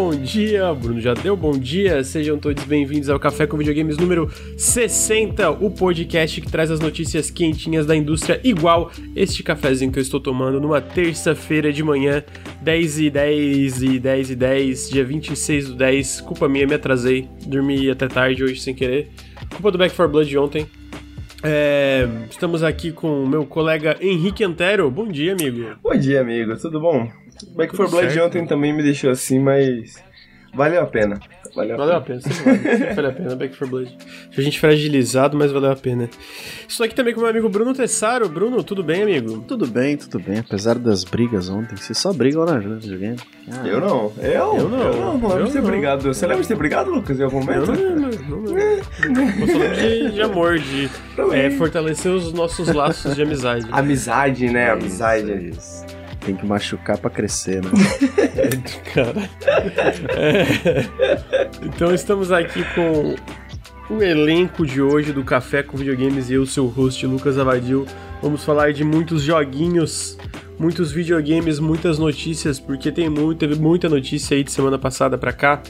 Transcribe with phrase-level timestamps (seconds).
[0.00, 0.72] bom dia.
[0.74, 2.04] Bruno já deu bom dia.
[2.04, 7.32] Sejam todos bem-vindos ao Café com Videogames número 60, o podcast que traz as notícias
[7.32, 12.22] quentinhas da indústria, igual este cafezinho que eu estou tomando numa terça-feira de manhã,
[12.62, 16.20] 10 e 10 e 10 e 10, dia 26 do 10.
[16.20, 17.28] Culpa minha, me atrasei.
[17.44, 19.10] Dormi até tarde hoje sem querer.
[19.50, 20.64] Culpa do Back 4 Blood de ontem.
[21.42, 24.88] É, estamos aqui com o meu colega Henrique Antero.
[24.92, 25.76] Bom dia, amigo.
[25.82, 26.56] Bom dia, amigo.
[26.56, 27.10] Tudo bom?
[27.54, 30.02] Back 4 Blood de ontem também me deixou assim, mas
[30.54, 31.20] valeu a pena.
[31.54, 32.18] Valeu a valeu pena.
[32.18, 32.34] A pena.
[32.34, 32.78] Sempre, vale.
[32.78, 33.98] Sempre vale a pena, Back 4 Blood.
[34.36, 36.08] A gente fragilizado, mas valeu a pena.
[36.68, 38.28] Estou aqui também com o meu amigo Bruno Tessaro.
[38.28, 39.44] Bruno, tudo bem, amigo?
[39.46, 40.38] Tudo bem, tudo bem.
[40.38, 43.18] Apesar das brigas ontem, vocês só brigam na né, videogame.
[43.50, 44.12] Ah, eu não.
[44.18, 44.56] Eu?
[44.56, 44.78] Eu não.
[44.78, 46.14] Eu não, não lembro de ter brigado.
[46.14, 47.72] Você lembra de ter brigado, Lucas, em algum momento?
[47.72, 48.08] Eu não.
[48.08, 49.32] Não.
[49.38, 50.90] Tô falando de, de amor, de
[51.32, 53.66] é, fortalecer os nossos laços de amizade.
[53.70, 54.70] Amizade, né?
[54.70, 55.30] Amizade.
[55.30, 55.97] É isso.
[56.20, 57.70] Tem que machucar para crescer, né?
[58.92, 59.28] Cara.
[60.16, 60.84] É.
[61.62, 63.14] Então estamos aqui com
[63.90, 67.86] o elenco de hoje do Café com Videogames e eu, seu host Lucas Avadil.
[68.20, 70.18] Vamos falar de muitos joguinhos,
[70.58, 75.32] muitos videogames, muitas notícias, porque tem muito, teve muita notícia aí de semana passada para
[75.32, 75.62] cá.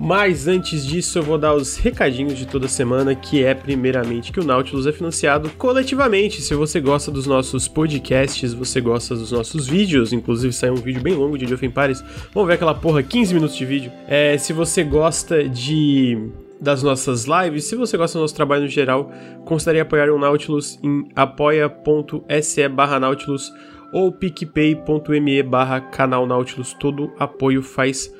[0.00, 4.40] Mas antes disso, eu vou dar os recadinhos de toda semana, que é primeiramente que
[4.40, 6.42] o Nautilus é financiado coletivamente.
[6.42, 11.02] Se você gosta dos nossos podcasts, você gosta dos nossos vídeos, inclusive saiu um vídeo
[11.02, 12.02] bem longo de Age of Empires.
[12.34, 13.92] Vamos ver aquela porra, 15 minutos de vídeo.
[14.08, 16.18] É, se você gosta de
[16.60, 19.10] das nossas lives, se você gosta do nosso trabalho no geral,
[19.44, 23.52] considere apoiar o Nautilus em apoia.se barra Nautilus
[23.92, 26.74] ou picpay.me barra canal Nautilus.
[26.74, 28.12] Todo apoio faz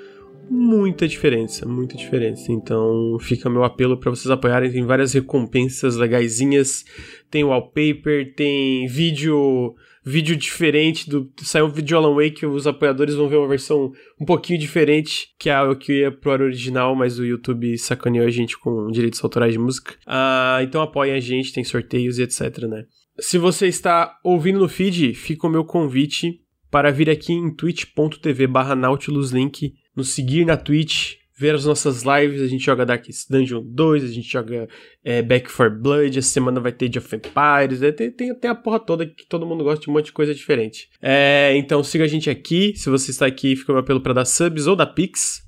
[0.50, 2.50] muita diferença, muita diferença.
[2.50, 4.72] Então fica meu apelo para vocês apoiarem.
[4.72, 6.84] Tem várias recompensas legaisinhas.
[7.30, 9.76] Tem wallpaper, tem vídeo
[10.10, 13.92] vídeo diferente do saiu um vídeo de Alan Wake, os apoiadores vão ver uma versão
[14.20, 18.30] um pouquinho diferente que é o que ia pro original, mas o YouTube sacaneou a
[18.30, 19.94] gente com direitos autorais de música.
[20.06, 22.84] Ah, então apoiem a gente, tem sorteios e etc, né?
[23.18, 26.40] Se você está ouvindo no feed, fica o meu convite
[26.70, 32.42] para vir aqui em twitch.tv barra nautiluslink, nos seguir na Twitch, ver as nossas lives,
[32.42, 34.68] a gente joga Darkest Dungeon 2, a gente joga
[35.02, 38.50] é, Back 4 Blood, essa semana vai ter Age of Empires, é, tem, tem, tem,
[38.50, 40.90] a porra toda que todo mundo gosta de um monte de coisa diferente.
[41.00, 44.12] É, então siga a gente aqui, se você está aqui, fica o meu apelo para
[44.12, 45.40] dar subs ou da Pix.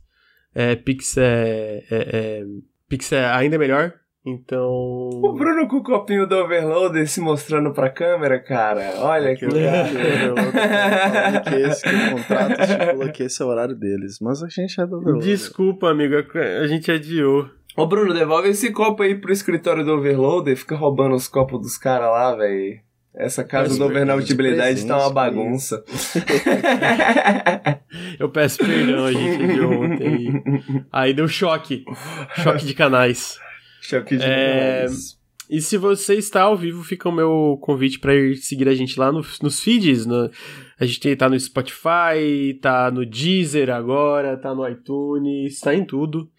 [0.55, 1.97] É, Pix é, é,
[2.41, 2.45] é
[2.89, 3.93] Pix é ainda melhor,
[4.25, 4.71] então.
[4.71, 8.93] O Bruno com o copinho do Overloader se mostrando pra câmera, cara.
[8.99, 9.85] Olha que legal.
[11.43, 14.19] que esse que o contrato estipula que esse é o horário deles.
[14.21, 15.29] Mas a gente é do Overloader.
[15.29, 17.49] Desculpa, amigo, a gente adiou.
[17.77, 20.57] Ô Bruno, devolve esse copo aí pro escritório do Overloader.
[20.57, 22.81] Fica roubando os copos dos caras lá, velho.
[23.15, 25.85] Essa casa do Overnautibilidade tá uma bagunça.
[28.19, 30.43] Eu peço perdão, a gente de ontem.
[30.91, 31.85] Aí deu choque.
[32.37, 33.39] Choque de canais.
[34.25, 34.87] É...
[35.51, 38.99] E se você está ao vivo, fica o meu convite para ir seguir a gente
[38.99, 40.07] lá no, nos feeds.
[40.07, 40.31] No,
[40.81, 46.31] a gente tá no Spotify, tá no Deezer agora, tá no iTunes, tá em tudo.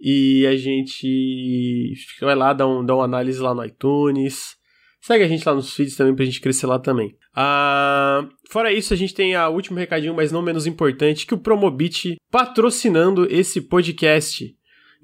[0.00, 4.56] E a gente vai lá, dá, um, dá uma análise lá no iTunes.
[5.00, 7.16] Segue a gente lá nos feeds também pra gente crescer lá também.
[7.32, 11.38] Ah, fora isso, a gente tem a último recadinho, mas não menos importante, que o
[11.38, 14.55] Promobit patrocinando esse podcast.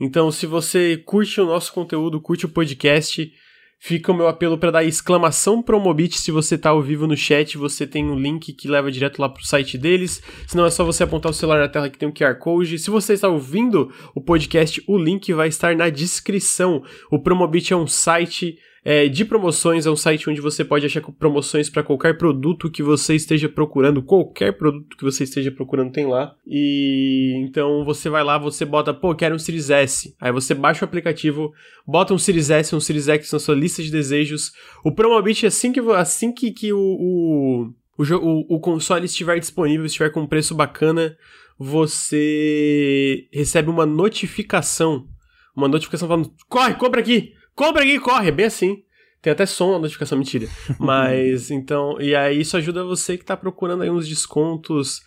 [0.04, 3.32] Então, se você curte o nosso conteúdo, curte o podcast,
[3.78, 7.56] fica o meu apelo para dar exclamação Promobit se você está ao vivo no chat,
[7.56, 10.20] você tem um link que leva direto lá pro site deles.
[10.44, 12.80] Se não é só você apontar o celular na tela que tem um QR Code.
[12.80, 16.82] Se você está ouvindo o podcast, o link vai estar na descrição.
[17.08, 21.00] O Promobit é um site é, de promoções, é um site onde você pode achar
[21.00, 26.06] promoções para qualquer produto que você esteja procurando, qualquer produto que você esteja procurando tem
[26.06, 26.34] lá.
[26.44, 30.16] E então você vai lá, você bota, pô, quero um Series S.
[30.20, 31.52] Aí você baixa o aplicativo,
[31.86, 34.52] bota um Series S, um Series X na sua lista de desejos.
[34.84, 37.68] O Promobit, assim que, assim que, que o, o,
[37.98, 41.16] o, o console estiver disponível, estiver com um preço bacana,
[41.56, 45.06] você recebe uma notificação.
[45.54, 47.34] Uma notificação falando: corre, compra aqui!
[47.54, 48.82] Compra aqui, corre, é bem assim.
[49.20, 50.48] Tem até som na notificação, mentira.
[50.80, 55.00] Mas então, e aí isso ajuda você que tá procurando aí uns descontos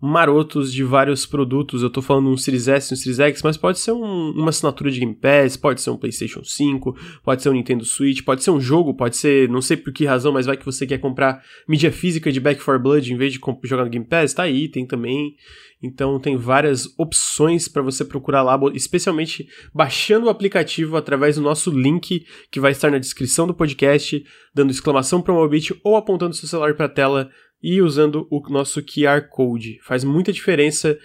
[0.00, 1.82] marotos de vários produtos.
[1.82, 4.90] Eu tô falando um Series S, um Series X, mas pode ser um, uma assinatura
[4.90, 8.50] de Game Pass, pode ser um PlayStation 5, pode ser um Nintendo Switch, pode ser
[8.50, 11.42] um jogo, pode ser, não sei por que razão, mas vai que você quer comprar
[11.68, 14.68] mídia física de Back 4 Blood em vez de jogar no Game Pass, tá aí,
[14.68, 15.34] tem também.
[15.82, 21.70] Então tem várias opções para você procurar lá, especialmente baixando o aplicativo através do nosso
[21.70, 26.74] link que vai estar na descrição do podcast, dando exclamação Promobit ou apontando seu celular
[26.74, 27.30] para a tela
[27.62, 29.78] e usando o nosso QR Code.
[29.82, 30.98] Faz muita diferença.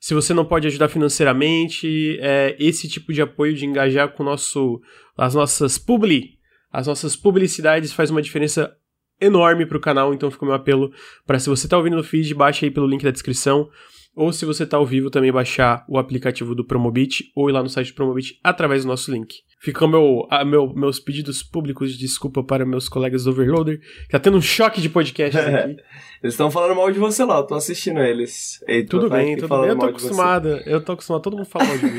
[0.00, 4.80] Se você não pode ajudar financeiramente, é, esse tipo de apoio de engajar com nosso,
[5.16, 6.38] as nossas publi,
[6.70, 8.74] as nossas publicidades faz uma diferença
[9.20, 10.92] enorme pro canal, então fica o meu apelo
[11.26, 13.68] para se você tá ouvindo no feed, baixa aí pelo link da descrição.
[14.14, 17.62] Ou se você tá ao vivo, também baixar o aplicativo do Promobit ou ir lá
[17.62, 19.34] no site do Promobit através do nosso link.
[19.66, 24.10] Fica meu, a, meu, meus pedidos públicos de desculpa para meus colegas do Overloader, que
[24.10, 25.76] tá tendo um choque de podcast aqui.
[26.22, 28.62] eles estão falando mal de você lá, eu tô assistindo eles.
[28.68, 29.70] Ei, tudo bem, tudo bem.
[29.70, 31.98] Eu tô acostumado, eu tô acostumado, todo mundo fala mal de mim.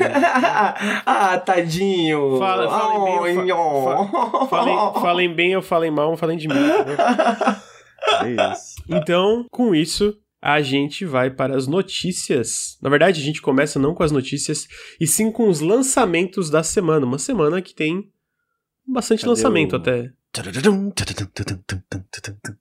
[1.04, 2.38] ah, tadinho.
[2.38, 6.54] Fala, falem, bem, fa, fa, falem, falem bem ou falem mal, falem de mim.
[8.22, 8.76] É isso.
[8.88, 12.78] Então, com isso, a gente vai para as notícias.
[12.80, 14.66] Na verdade, a gente começa não com as notícias,
[15.00, 17.04] e sim com os lançamentos da semana.
[17.04, 18.10] Uma semana que tem
[18.86, 19.76] bastante Cadê lançamento o...
[19.76, 20.12] até.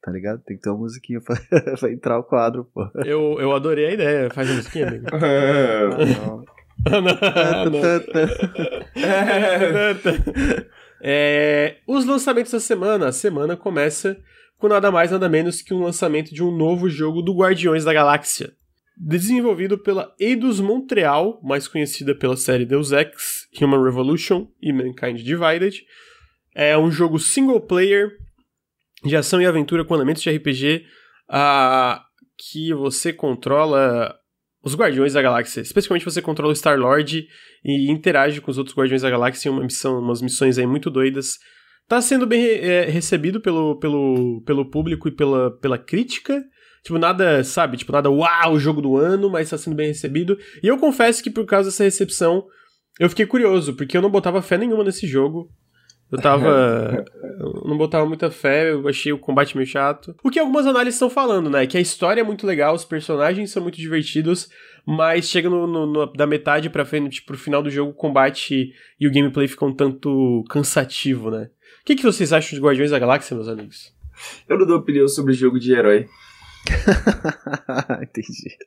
[0.02, 0.42] Tá ligado?
[0.44, 1.36] Tem que ter uma musiquinha pra,
[1.80, 2.90] pra entrar o quadro, pô.
[3.06, 4.30] Eu, eu adorei a ideia.
[4.32, 5.06] Faz a musiquinha, amigo.
[11.02, 13.08] é, os lançamentos da semana.
[13.08, 14.18] A semana começa
[14.58, 17.94] com nada mais nada menos que um lançamento de um novo jogo do Guardiões da
[17.94, 18.54] Galáxia.
[18.96, 25.84] Desenvolvido pela Eidos Montreal, mais conhecida pela série Deus Ex, Human Revolution e Mankind Divided.
[26.56, 28.10] É um jogo single player
[29.04, 30.86] de ação e aventura com elementos de RPG
[31.30, 32.02] uh,
[32.36, 34.16] que você controla
[34.64, 35.62] os Guardiões da Galáxia.
[35.62, 37.28] Especialmente você controla o Star-Lord
[37.64, 40.90] e interage com os outros Guardiões da Galáxia em uma missão, umas missões aí muito
[40.90, 41.38] doidas
[41.88, 46.44] tá sendo bem é, recebido pelo, pelo, pelo público e pela, pela crítica.
[46.84, 47.78] Tipo, nada, sabe?
[47.78, 50.38] Tipo, nada, uau, o jogo do ano, mas tá sendo bem recebido.
[50.62, 52.46] E eu confesso que por causa dessa recepção,
[53.00, 55.50] eu fiquei curioso, porque eu não botava fé nenhuma nesse jogo.
[56.10, 57.04] Eu tava.
[57.40, 60.16] eu não botava muita fé, eu achei o combate meio chato.
[60.24, 61.68] O que algumas análises estão falando, né?
[61.68, 64.50] Que a história é muito legal, os personagens são muito divertidos,
[64.86, 68.72] mas chega no, no, no da metade pra frente, pro final do jogo, o combate
[68.98, 71.50] e o gameplay ficam um tanto cansativo, né?
[71.88, 73.94] Que, que vocês acham de Guardiões da Galáxia, meus amigos?
[74.50, 76.06] Eu não dou opinião sobre jogo de herói.
[78.04, 78.58] Entendi.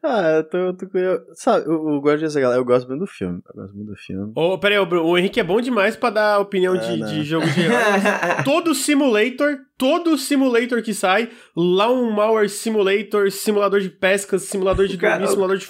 [0.00, 1.24] Ah, eu tô, eu tô curioso.
[1.34, 3.40] Sabe, o, o Guardiões da Galáxia, eu gosto muito do filme.
[3.48, 4.32] Eu gosto muito do filme.
[4.36, 7.48] Ô, oh, peraí, o, o Henrique é bom demais pra dar opinião de, de, jogo
[7.48, 7.80] de herói.
[8.44, 14.96] todo simulator, todo simulator que sai, lá um Malware Simulator, simulador de pesca, simulador de
[14.96, 15.66] dormir, simulador de...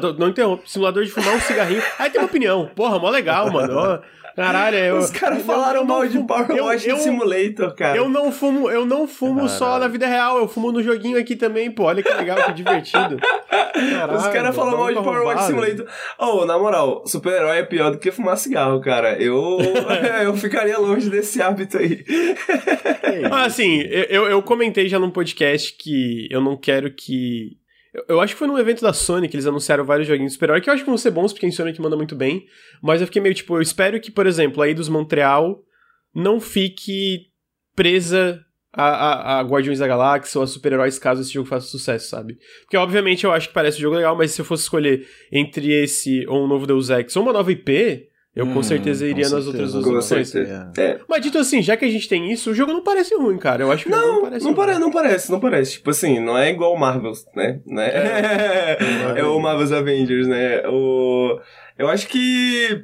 [0.00, 1.82] Não, não interrompe, simulador de fumar um cigarrinho.
[1.98, 2.70] Aí tem uma opinião.
[2.74, 4.00] Porra, mó legal, mano.
[4.44, 7.96] Caralho, eu, Os caras falaram mal de Power Wash eu, Simulator, cara.
[7.96, 11.36] Eu não fumo, eu não fumo só na vida real, eu fumo no joguinho aqui
[11.36, 11.84] também, pô.
[11.84, 13.18] Olha que legal, que divertido.
[13.48, 15.86] Caralho, Os caras falam mal de Power Wash Simulator.
[16.18, 19.20] Oh, na moral, super-herói é pior do que fumar cigarro, cara.
[19.20, 19.58] Eu,
[20.24, 22.04] eu ficaria longe desse hábito aí.
[23.30, 27.59] Ah, assim, eu, eu comentei já num podcast que eu não quero que
[27.92, 30.60] eu, eu, acho que foi num evento da Sony que eles anunciaram vários joguinhos super-herói
[30.60, 32.46] que eu acho que vão ser bons, porque a Sony que manda muito bem.
[32.82, 35.62] Mas eu fiquei meio tipo, eu espero que, por exemplo, aí dos Montreal
[36.14, 37.26] não fique
[37.74, 42.08] presa a, a, a Guardiões da Galáxia ou a super-heróis caso esse jogo faça sucesso,
[42.08, 42.38] sabe?
[42.62, 45.72] Porque, obviamente, eu acho que parece um jogo legal, mas se eu fosse escolher entre
[45.72, 48.09] esse ou um novo Deus Ex ou uma nova IP,
[48.40, 49.76] eu hum, com certeza iria com nas certeza.
[49.76, 50.34] outras duas opções.
[50.78, 50.98] É.
[51.06, 53.64] Mas dito assim, já que a gente tem isso, o jogo não parece ruim, cara.
[53.64, 55.72] Eu acho que não, não parece não, pare, não parece, não parece.
[55.72, 57.60] Tipo assim, não é igual o Marvel's, né?
[57.66, 57.88] né?
[57.88, 58.78] É,
[59.20, 60.66] é o Marvel's Avengers, né?
[60.66, 61.38] O...
[61.76, 62.82] Eu acho que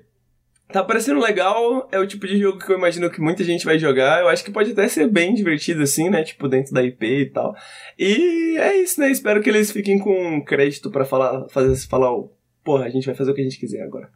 [0.71, 3.79] tá parecendo legal, é o tipo de jogo que eu imagino que muita gente vai
[3.79, 4.21] jogar.
[4.21, 6.23] Eu acho que pode até ser bem divertido, assim, né?
[6.23, 7.57] Tipo, dentro da IP e tal.
[7.99, 9.11] E é isso, né?
[9.11, 12.36] Espero que eles fiquem com crédito para falar, fazer, falar o
[12.67, 14.11] porra, a gente vai fazer o que a gente quiser agora.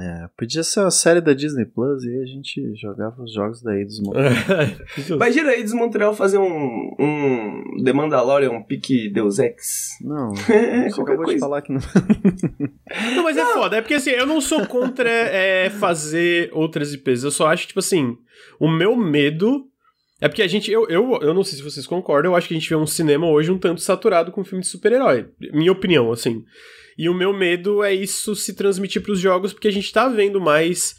[0.00, 3.76] É, podia ser uma série da Disney Plus e a gente jogava os jogos da
[3.76, 4.32] Eidos Montreal.
[5.10, 9.90] Imagina a Eidos Montreal fazer um, um The Mandalorian, um pique Deus Ex.
[10.00, 11.34] Não, você acabou coisa.
[11.34, 11.80] de falar que não.
[13.14, 13.50] não, mas é não.
[13.50, 17.46] é foda, é porque assim, eu não sou contra é, fazer outras IPs, eu só
[17.46, 18.16] acho, tipo assim,
[18.58, 19.66] o meu medo
[20.20, 22.54] é porque a gente, eu, eu, eu não sei se vocês concordam, eu acho que
[22.54, 25.28] a gente vê um cinema hoje um tanto saturado com filme de super-herói.
[25.52, 26.44] Minha opinião, assim.
[26.96, 30.08] E o meu medo é isso se transmitir para os jogos, porque a gente tá
[30.08, 30.96] vendo mais.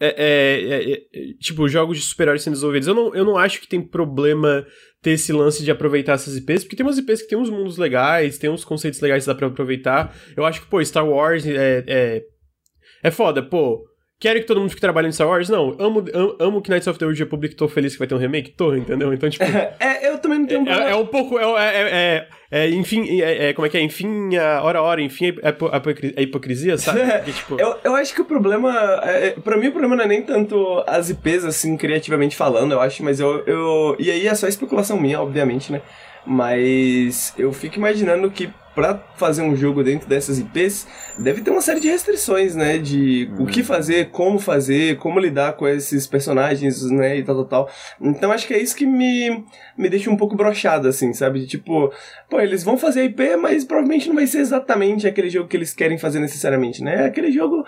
[0.00, 2.88] É, é, é, é tipo, jogos de super-heróis sendo desenvolvidos.
[2.88, 4.66] Eu não, eu não acho que tem problema
[5.02, 7.76] ter esse lance de aproveitar essas IPs, porque tem umas IPs que tem uns mundos
[7.76, 10.16] legais, tem uns conceitos legais que dá pra aproveitar.
[10.34, 11.84] Eu acho que, pô, Star Wars é.
[11.86, 12.22] É,
[13.02, 13.84] é foda, pô
[14.18, 15.50] Quero que todo mundo fique trabalhando em Star Wars?
[15.50, 15.76] Não.
[15.78, 18.18] Amo, amo, amo que Knights of the Old Republic, tô feliz que vai ter um
[18.18, 18.50] remake?
[18.52, 19.12] Tô, entendeu?
[19.12, 19.44] Então, tipo...
[19.78, 21.38] é, eu também não tenho um é, é, um pouco...
[21.38, 23.20] É, é, é, é enfim...
[23.20, 23.82] É, é, como é que é?
[23.82, 25.34] Enfim, a hora a hora, enfim,
[26.16, 27.00] a hipocrisia, sabe?
[27.12, 27.60] Porque, tipo...
[27.60, 28.72] eu, eu acho que o problema...
[29.02, 32.80] É, pra mim, o problema não é nem tanto as IPs, assim, criativamente falando, eu
[32.80, 33.44] acho, mas eu...
[33.46, 35.82] eu e aí é só especulação minha, obviamente, né?
[36.24, 40.86] Mas eu fico imaginando que pra fazer um jogo dentro dessas IPs,
[41.18, 42.76] deve ter uma série de restrições, né?
[42.76, 47.16] De o que fazer, como fazer, como lidar com esses personagens, né?
[47.16, 47.74] E tal, tal, tal.
[47.98, 49.42] Então acho que é isso que me,
[49.78, 51.40] me deixa um pouco brochado, assim, sabe?
[51.40, 51.90] De, tipo,
[52.28, 55.56] pô, eles vão fazer a IP, mas provavelmente não vai ser exatamente aquele jogo que
[55.56, 57.04] eles querem fazer necessariamente, né?
[57.04, 57.64] É aquele jogo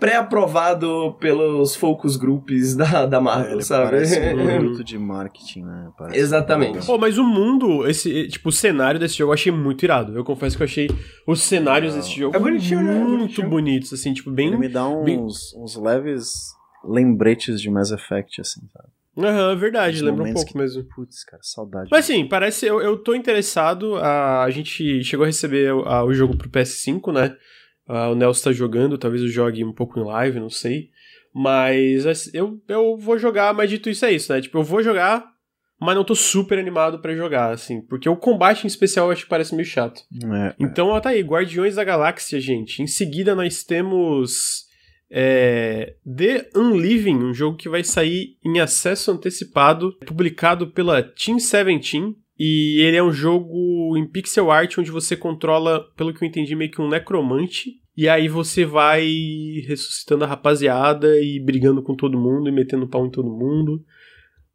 [0.00, 3.90] pré-aprovado pelos focus groups da, da Marvel, Ele sabe?
[3.90, 5.90] parece um produto de marketing, né?
[5.96, 6.86] Parece Exatamente.
[6.86, 10.16] Pô, mas o mundo, esse, tipo, o cenário desse jogo eu achei muito irado.
[10.16, 10.88] Eu confesso que eu achei
[11.26, 12.96] os cenários desse jogo É bonitinho, né?
[12.96, 13.48] É muito bonitinho.
[13.50, 14.48] bonitos, assim, tipo, bem...
[14.48, 16.32] Ele me dá bem- uns, uns leves
[16.84, 18.88] lembretes de Mass Effect, assim, sabe?
[19.18, 20.82] Aham, verdade, Os lembra um pouco que- mesmo.
[20.94, 21.88] Putz, cara, saudade.
[21.90, 22.64] Mas assim, parece.
[22.64, 23.96] Eu, eu tô interessado.
[23.96, 27.36] A, a gente chegou a receber o- a- o jogo pro PS5, né?
[27.92, 30.90] Ah, o Nelson tá jogando, talvez eu jogue um pouco em live, não sei.
[31.34, 34.40] Mas assim, eu, eu vou jogar, mas dito isso é isso, né?
[34.40, 35.24] Tipo, eu vou jogar,
[35.80, 37.80] mas não tô super animado pra jogar, assim.
[37.80, 40.02] Porque o combate em especial eu acho que parece meio chato.
[40.24, 42.80] É, Então, ó, tá aí, Guardiões da Galáxia, gente.
[42.80, 44.66] Em seguida, nós temos
[45.10, 52.14] é, The Unliving, um jogo que vai sair em acesso antecipado, publicado pela Team 17.
[52.42, 56.56] E ele é um jogo em pixel art onde você controla, pelo que eu entendi,
[56.56, 57.72] meio que um necromante.
[57.94, 59.06] E aí você vai
[59.66, 63.84] ressuscitando a rapaziada e brigando com todo mundo e metendo pau em todo mundo.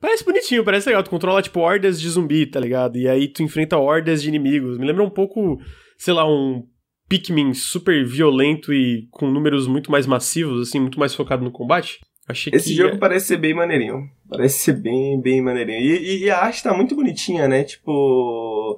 [0.01, 1.03] Parece bonitinho, parece legal.
[1.03, 2.97] Tu controla, tipo, hordas de zumbi, tá ligado?
[2.97, 4.79] E aí tu enfrenta hordas de inimigos.
[4.79, 5.59] Me lembra um pouco,
[5.95, 6.63] sei lá, um
[7.07, 11.99] Pikmin super violento e com números muito mais massivos, assim, muito mais focado no combate.
[12.27, 14.09] Achei Esse que jogo parece ser bem maneirinho.
[14.29, 15.79] Parece ser bem, bem maneirinho.
[15.79, 17.63] E, e- a arte tá muito bonitinha, né?
[17.63, 18.77] Tipo.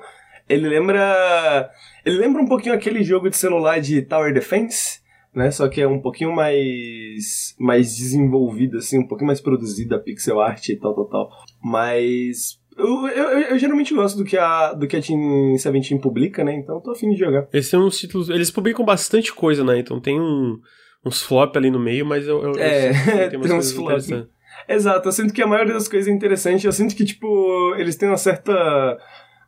[0.50, 1.70] Ele lembra.
[2.06, 5.00] Ele lembra um pouquinho aquele jogo de celular de Tower Defense,
[5.34, 5.50] né?
[5.52, 7.56] Só que é um pouquinho mais.
[7.60, 11.30] mais desenvolvido, assim, um pouquinho mais produzido a pixel art e tal, tal, tal.
[11.64, 12.60] Mas.
[12.78, 16.54] Eu, eu, eu- geralmente gosto do que a, do que a Team 17 publica, né?
[16.56, 17.48] Então eu tô afim de jogar.
[17.52, 18.30] Eles têm uns títulos.
[18.30, 19.80] Eles publicam bastante coisa, né?
[19.80, 20.60] Então tem um,
[21.08, 22.42] uns flop ali no meio, mas eu.
[22.44, 23.92] eu eu É, sinto que tem tem uns flop.
[23.92, 24.30] interessantes.
[24.68, 26.66] Exato, eu sinto que a maioria das coisas é interessante.
[26.66, 28.98] Eu sinto que, tipo, eles têm uma certa.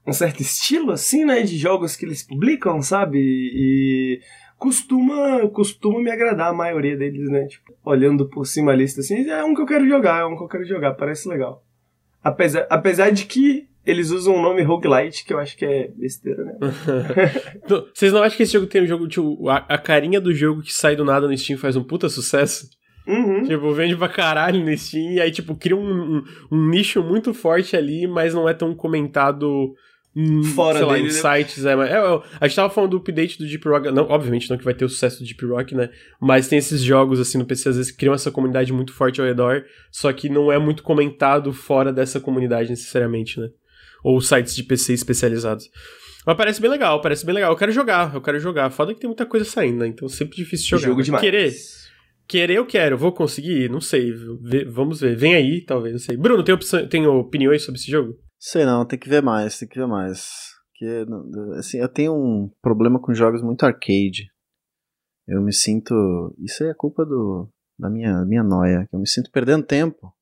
[0.06, 1.42] um certo estilo, assim, né?
[1.42, 3.18] De jogos que eles publicam, sabe?
[3.20, 4.22] E.
[4.58, 5.48] costuma.
[5.50, 7.46] costuma me agradar a maioria deles, né?
[7.48, 10.38] Tipo, olhando por cima a lista assim, é um que eu quero jogar, é um
[10.38, 11.64] que eu quero jogar, parece legal.
[12.24, 16.44] Apesar, apesar de que eles usam o nome roguelite, que eu acho que é besteira,
[16.44, 16.58] né?
[17.94, 20.62] Vocês não acham que esse jogo tem um jogo, tipo, a, a carinha do jogo
[20.62, 22.70] que sai do nada no Steam faz um puta sucesso?
[23.08, 23.44] Uhum.
[23.44, 27.34] Tipo, vende pra caralho no Steam e aí, tipo, cria um, um, um nicho muito
[27.34, 29.74] forte ali, mas não é tão comentado
[30.56, 31.14] Fora sei lá, dele, em né?
[31.14, 31.66] sites.
[31.66, 34.50] É, mas- é, é, a gente tava falando do update do Deep Rock, não, obviamente
[34.50, 35.90] não que vai ter o sucesso do Deep Rock, né?
[36.20, 39.28] Mas tem esses jogos, assim, no PC, às vezes, criam essa comunidade muito forte ao
[39.28, 43.50] redor, só que não é muito comentado fora dessa comunidade, necessariamente, né?
[44.04, 45.70] Ou sites de PC especializados.
[46.26, 47.52] Mas parece bem legal, parece bem legal.
[47.52, 48.70] Eu quero jogar, eu quero jogar.
[48.70, 49.88] Foda que tem muita coisa saindo, né?
[49.88, 50.88] Então sempre difícil jogar.
[50.88, 51.24] Jogo demais.
[51.24, 51.54] Querer,
[52.28, 53.70] Querer eu quero, vou conseguir?
[53.72, 54.12] Não sei.
[54.44, 55.16] Vê- vamos ver.
[55.16, 56.16] Vem aí, talvez, não sei.
[56.16, 58.14] Bruno, tem, opção, tem opiniões sobre esse jogo?
[58.38, 60.28] Sei não, tem que ver mais, tem que ver mais.
[60.72, 64.28] Porque, não- assim, eu tenho um problema com jogos muito arcade.
[65.28, 65.94] Eu me sinto.
[66.40, 70.14] Isso é culpa do, da minha, minha noia, que eu me sinto perdendo tempo.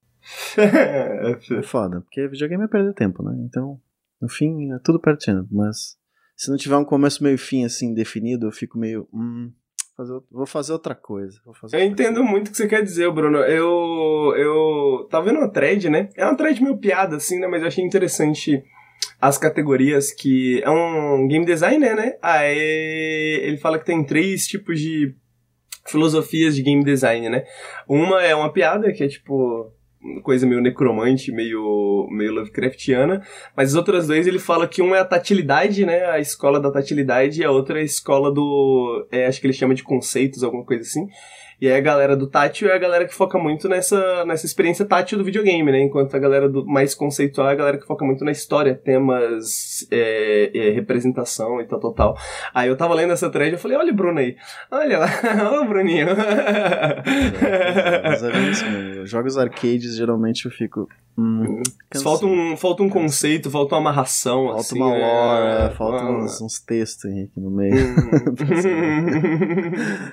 [0.57, 3.35] É foda, porque videogame é perder tempo, né?
[3.45, 3.79] Então,
[4.21, 5.47] no fim, é tudo pertinho.
[5.51, 5.97] Mas
[6.35, 9.07] se não tiver um começo, meio e fim assim definido, eu fico meio.
[9.13, 9.51] Hum,
[9.95, 11.39] fazer, vou fazer outra coisa.
[11.59, 13.39] Fazer Eu outra entendo muito o que você quer dizer, Bruno.
[13.39, 14.33] Eu.
[14.35, 15.07] Eu.
[15.09, 16.09] Tava vendo uma thread, né?
[16.15, 17.47] É uma thread meio piada, assim, né?
[17.47, 18.63] Mas eu achei interessante
[19.19, 20.61] as categorias que.
[20.63, 22.17] É um game designer, né?
[22.21, 25.15] Aí ele fala que tem três tipos de
[25.87, 27.43] filosofias de game design, né?
[27.87, 29.73] Uma é uma piada, que é tipo.
[30.23, 33.21] Coisa meio necromante, meio, meio Lovecraftiana.
[33.55, 36.05] Mas as outras duas ele fala que uma é a tatilidade, né?
[36.05, 39.07] A escola da tatilidade, e a outra é a escola do.
[39.11, 41.07] é, acho que ele chama de conceitos, alguma coisa assim.
[41.59, 44.85] E aí a galera do tátil é a galera que foca muito nessa, nessa experiência
[44.85, 45.79] tátil do videogame, né?
[45.81, 49.87] Enquanto a galera do mais conceitual é a galera que foca muito na história, temas,
[49.89, 52.17] é, é, representação e tal, tal, tal.
[52.53, 54.35] Aí eu tava lendo essa thread e falei, olha o Bruno aí.
[54.69, 55.07] Olha lá,
[55.51, 56.07] olha o Bruninho.
[58.03, 59.05] Mas é isso mesmo.
[59.07, 60.87] Jogos arcades, geralmente eu fico.
[61.17, 62.03] Hum, cansei.
[62.03, 64.99] falta, um, falta um conceito, falta uma amarração, Falta assim, uma né?
[64.99, 67.73] lore, é, falta Uma- uns, uns textos aqui no meio.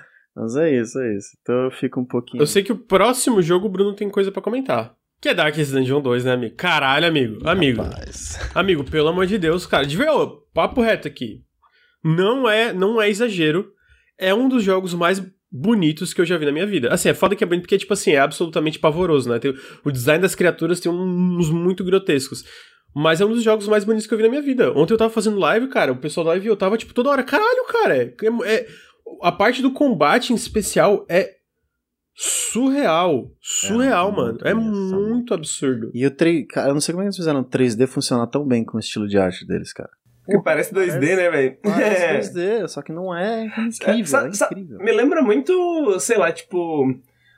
[0.36, 1.28] Mas é isso, é isso.
[1.40, 2.42] Então eu fico um pouquinho.
[2.42, 4.94] Eu sei que o próximo jogo o Bruno tem coisa pra comentar.
[5.20, 6.54] Que é Darkest Dungeon 2, né, amigo?
[6.56, 7.48] Caralho, amigo.
[7.48, 7.82] Amigo.
[7.82, 8.38] Rapaz.
[8.54, 9.86] Amigo, pelo amor de Deus, cara.
[9.86, 11.40] De ver, ô, papo reto aqui.
[12.04, 13.72] Não é, não é exagero.
[14.18, 16.92] É um dos jogos mais bonitos que eu já vi na minha vida.
[16.92, 19.38] Assim, é foda que é bonito porque, tipo assim, é absolutamente pavoroso, né?
[19.38, 22.44] Tem- o design das criaturas tem uns muito grotescos.
[22.94, 24.72] Mas é um dos jogos mais bonitos que eu vi na minha vida.
[24.72, 27.22] Ontem eu tava fazendo live, cara, o pessoal da live eu tava, tipo, toda hora,
[27.22, 27.96] caralho, cara.
[27.96, 28.14] É,
[28.44, 28.66] é,
[29.22, 31.34] a parte do combate em especial é
[32.14, 33.30] surreal.
[33.40, 34.38] Surreal, é, mano.
[34.42, 35.90] É muito absurdo.
[35.94, 36.46] E o 3.
[36.48, 38.80] Cara, eu não sei como é eles fizeram o 3D funcionar tão bem com o
[38.80, 39.90] estilo de arte deles, cara.
[40.24, 41.58] Porque parece 2D, parece, né, velho?
[41.62, 44.78] Parece 2D, só que não é, é incrível, é, é incrível.
[44.78, 46.94] Me lembra muito, sei lá, tipo,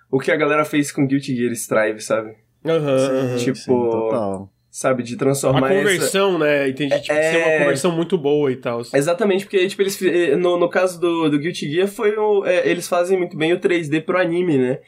[0.09, 2.37] o que a galera fez com Guilty Gear Strive, sabe?
[2.65, 5.03] Aham, uhum, tipo, sim, total sabe?
[5.03, 5.69] De transformar.
[5.69, 6.39] A conversão, essa...
[6.45, 6.69] né?
[6.69, 7.01] Entendi.
[7.01, 7.33] Tipo, é...
[7.33, 8.83] ser uma conversão muito boa e tal.
[8.93, 10.01] Exatamente, porque, tipo, eles.
[10.03, 13.55] Eh, no, no caso do, do Guilty Gear, foi o, é, eles fazem muito bem
[13.55, 14.79] o 3D pro anime, né?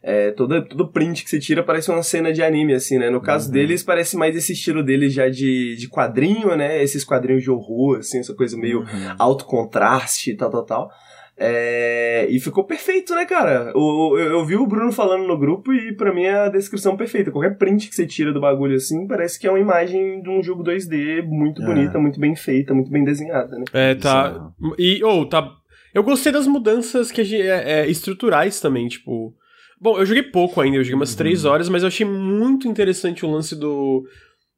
[0.00, 3.10] É, todo, todo print que você tira parece uma cena de anime, assim, né?
[3.10, 3.52] No caso uhum.
[3.52, 6.80] deles, parece mais esse estilo deles já de, de quadrinho, né?
[6.80, 9.14] Esses quadrinhos de horror, assim, essa coisa meio uhum.
[9.18, 10.90] alto contraste e tal, tal, tal.
[11.36, 13.72] É, e ficou perfeito, né, cara?
[13.74, 16.96] O, eu, eu, vi o Bruno falando no grupo e para mim é a descrição
[16.96, 17.30] perfeita.
[17.30, 20.42] Qualquer print que você tira do bagulho assim, parece que é uma imagem de um
[20.42, 21.66] jogo 2D muito é.
[21.66, 23.64] bonita, muito bem feita, muito bem desenhada, né?
[23.72, 24.52] É, tá.
[24.78, 25.50] E, ou, oh, tá.
[25.94, 29.34] Eu gostei das mudanças que é, é, estruturais também, tipo.
[29.80, 31.18] Bom, eu joguei pouco ainda, eu joguei umas uhum.
[31.18, 34.06] 3 horas, mas eu achei muito interessante o lance do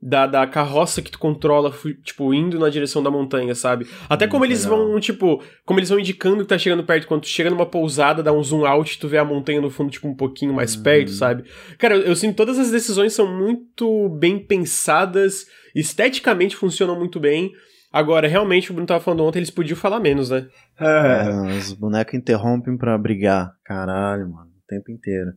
[0.06, 3.86] da, da carroça que tu controla, tipo, indo na direção da montanha, sabe?
[4.06, 4.86] Até como eles legal.
[4.86, 8.22] vão, tipo, como eles vão indicando que tá chegando perto, quando tu chega numa pousada,
[8.22, 10.82] dá um zoom out, tu vê a montanha no fundo, tipo, um pouquinho mais uhum.
[10.82, 11.44] perto, sabe?
[11.78, 17.50] Cara, eu, eu sinto todas as decisões são muito bem pensadas, esteticamente funcionam muito bem.
[17.90, 20.46] Agora, realmente, o Bruno tava falando ontem, eles podiam falar menos, né?
[20.78, 23.52] É, é os bonecos interrompem para brigar.
[23.64, 25.30] Caralho, mano, o tempo inteiro.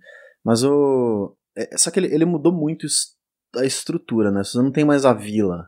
[0.43, 1.38] Mas o.
[1.55, 2.86] É, só que ele, ele mudou muito
[3.55, 4.43] a estrutura, né?
[4.43, 5.67] Você não tem mais a vila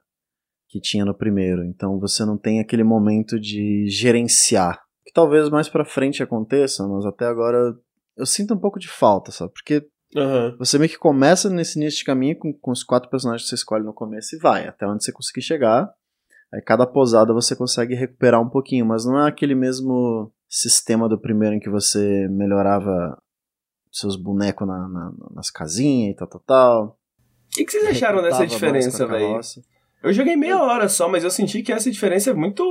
[0.67, 4.79] que tinha no primeiro, então você não tem aquele momento de gerenciar.
[5.05, 7.75] Que talvez mais para frente aconteça, mas até agora
[8.15, 9.51] eu sinto um pouco de falta, sabe?
[9.53, 10.55] Porque uhum.
[10.57, 13.55] você meio que começa nesse início de caminho com, com os quatro personagens que você
[13.55, 15.91] escolhe no começo e vai até onde você conseguir chegar.
[16.53, 21.19] Aí cada posada você consegue recuperar um pouquinho, mas não é aquele mesmo sistema do
[21.19, 23.17] primeiro em que você melhorava
[23.91, 26.98] seus bonecos na, na, nas casinhas e tal, tal, tal.
[27.51, 29.39] O que, que vocês acharam dessa diferença, velho?
[30.01, 32.63] Eu joguei meia hora só, mas eu senti que essa diferença é muito,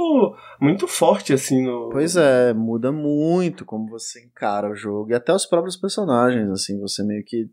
[0.59, 1.91] muito forte, assim, no...
[1.91, 5.11] Pois é, muda muito como você encara o jogo.
[5.11, 7.47] E até os próprios personagens, assim, você meio que...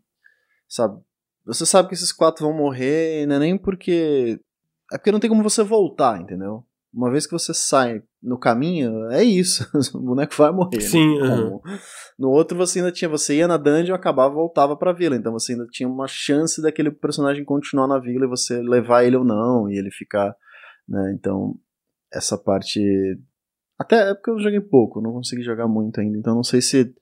[0.66, 0.98] Sabe?
[1.44, 4.40] Você sabe que esses quatro vão morrer, e não é nem porque...
[4.90, 6.64] É porque não tem como você voltar, entendeu?
[6.94, 9.64] Uma vez que você sai no caminho, é isso.
[9.94, 10.78] o boneco vai morrer.
[10.78, 10.82] Né?
[10.82, 11.18] Sim.
[11.18, 11.28] Né?
[11.28, 11.60] Uhum.
[12.18, 15.14] No outro você ainda tinha, você ia na dungeon, acabava voltava pra vila.
[15.14, 19.16] Então você ainda tinha uma chance daquele personagem continuar na vila e você levar ele
[19.16, 20.34] ou não, e ele ficar.
[20.88, 21.14] Né?
[21.16, 21.54] Então,
[22.12, 22.80] essa parte.
[23.78, 26.18] Até é porque eu joguei pouco, não consegui jogar muito ainda.
[26.18, 26.92] Então não sei se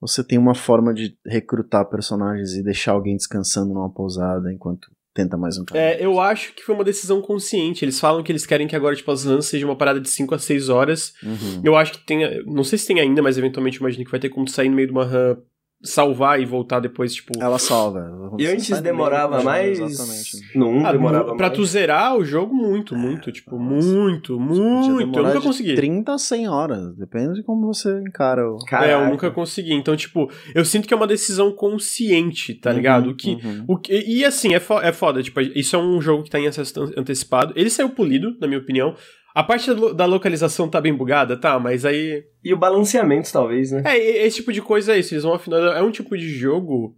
[0.00, 5.36] você tem uma forma de recrutar personagens e deixar alguém descansando numa pousada enquanto tenta
[5.36, 7.84] mais um É, eu acho que foi uma decisão consciente.
[7.84, 10.34] Eles falam que eles querem que agora, tipo, as runs seja uma parada de 5
[10.34, 11.14] a 6 horas.
[11.22, 11.62] Uhum.
[11.62, 12.44] Eu acho que tem.
[12.44, 14.88] Não sei se tem ainda, mas eventualmente imagino que vai ter como sair no meio
[14.88, 15.36] de uma run
[15.84, 17.32] salvar e voltar depois, tipo.
[17.40, 18.10] Ela salva.
[18.38, 19.78] E antes demorava mais.
[19.78, 20.58] Exatamente.
[20.58, 21.52] No 1 ah, demorava Pra mais.
[21.52, 23.28] tu zerar o jogo, muito, muito.
[23.28, 23.86] É, tipo, nossa.
[23.86, 25.18] muito, muito.
[25.18, 25.74] Eu nunca consegui.
[25.74, 26.96] 30 a 100 horas.
[26.96, 28.56] Depende de como você encara o.
[28.64, 28.90] Caraca.
[28.90, 29.74] É, eu nunca consegui.
[29.74, 33.10] Então, tipo, eu sinto que é uma decisão consciente, tá uhum, ligado?
[33.10, 33.64] O que, uhum.
[33.68, 35.22] o que, e assim, é, fo é foda.
[35.22, 37.52] Tipo, isso é um jogo que tá em acesso antecipado.
[37.54, 38.94] Ele saiu polido, na minha opinião.
[39.34, 42.22] A parte da localização tá bem bugada, tá, mas aí.
[42.42, 43.82] E o balanceamento, talvez, né?
[43.84, 45.12] É, esse tipo de coisa é isso.
[45.12, 45.58] Eles vão afinar.
[45.76, 46.96] É um tipo de jogo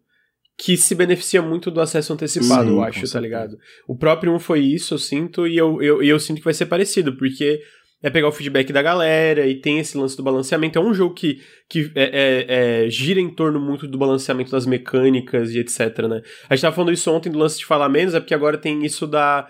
[0.59, 3.57] que se beneficia muito do acesso antecipado, Sim, eu acho, tá ligado?
[3.87, 6.67] O próprio 1 foi isso, eu sinto, e eu, eu, eu sinto que vai ser
[6.67, 7.61] parecido, porque
[8.03, 10.79] é pegar o feedback da galera e tem esse lance do balanceamento.
[10.79, 14.67] É um jogo que, que é, é, é, gira em torno muito do balanceamento das
[14.67, 16.23] mecânicas e etc, né?
[16.49, 18.85] A gente tava falando isso ontem do lance de falar menos, é porque agora tem
[18.85, 19.49] isso da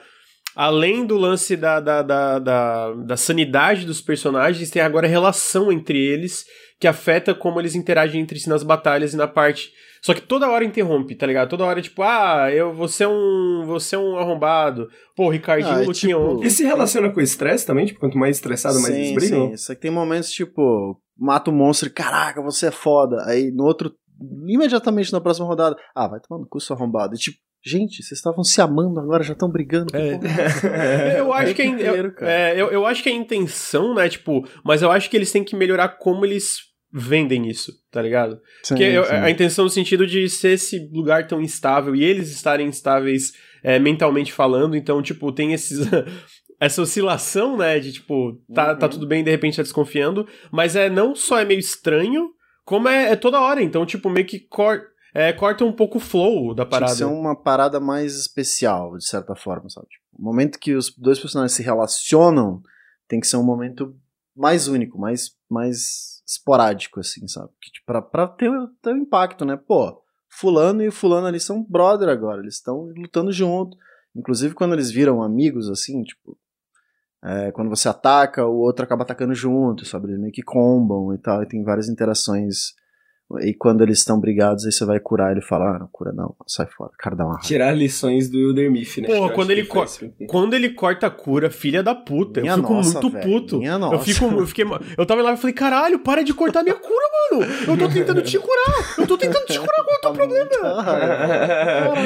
[0.57, 5.71] além do lance da, da, da, da, da sanidade dos personagens, tem agora a relação
[5.71, 6.47] entre eles
[6.81, 9.71] que afeta como eles interagem entre si nas batalhas e na parte.
[10.03, 11.51] Só que toda hora interrompe, tá ligado?
[11.51, 13.65] Toda hora, tipo, ah, eu, você é um.
[13.67, 14.89] Você é um arrombado.
[15.15, 17.87] Pô, o Ricardinho ah, lutinha tipo, E se relaciona com o estresse também?
[17.87, 19.51] Tipo, quanto mais estressado, mais eles brigam?
[19.51, 23.25] Sim, só que tem momentos, tipo, mata o monstro e caraca, você é foda.
[23.27, 23.93] Aí no outro.
[24.47, 27.15] Imediatamente na próxima rodada, ah, vai tomar no cu, seu arrombado.
[27.15, 27.37] E tipo,
[27.67, 29.89] Gente, vocês estavam se amando, agora já estão brigando.
[29.93, 30.21] É.
[31.19, 34.83] eu, acho que é, eu, é, eu, eu acho que a intenção, né, tipo, mas
[34.83, 36.59] eu acho que eles têm que melhorar como eles
[36.93, 38.41] vendem isso, tá ligado?
[38.63, 39.13] Sim, Porque sim.
[39.13, 43.33] a intenção no sentido de ser esse lugar tão instável e eles estarem instáveis
[43.65, 45.89] é, mentalmente falando, então, tipo, tem esses.
[46.61, 48.79] essa oscilação, né, de tipo, tá, tá uhum.
[48.79, 52.31] tá tudo bem, de repente tá desconfiando, mas é não só é meio estranho,
[52.65, 56.01] como é, é toda hora, então, tipo, meio que corta é, corta um pouco o
[56.01, 56.95] flow da parada.
[56.95, 59.87] Tinha que ser uma parada mais especial, de certa forma, sabe?
[59.89, 62.63] Tipo, o momento que os dois personagens se relacionam
[63.09, 63.97] tem que ser um momento
[64.37, 67.49] mais único, mais, mais esporádico, assim, sabe?
[67.63, 68.51] Que, tipo, pra, pra ter,
[68.83, 69.57] ter um impacto, né?
[69.57, 73.75] Pô, fulano e o fulano ali são brother agora, eles estão lutando junto.
[74.15, 76.39] Inclusive quando eles viram amigos, assim, tipo,
[77.25, 80.09] é, quando você ataca, o outro acaba atacando junto, sabe?
[80.09, 82.75] Eles meio que combam e tal, e tem várias interações
[83.41, 86.35] e quando eles estão brigados, aí você vai curar ele fala, ah, não cura não,
[86.47, 86.93] sai fora.
[86.95, 87.47] O cara dá uma raiva.
[87.47, 89.09] Tirar lições do Wildermyth, né?
[89.09, 89.85] Porra, quando ele, co
[90.29, 93.59] quando ele corta a cura, filha da puta, minha eu fico nossa, muito véio, puto.
[93.59, 93.95] Minha nossa.
[93.97, 94.65] Eu, fico, eu, fiquei,
[94.97, 97.45] eu tava lá e falei, caralho, para de cortar minha cura, mano.
[97.67, 98.95] Eu tô tentando te curar.
[98.97, 100.53] Eu tô tentando te curar, qual é o teu problema?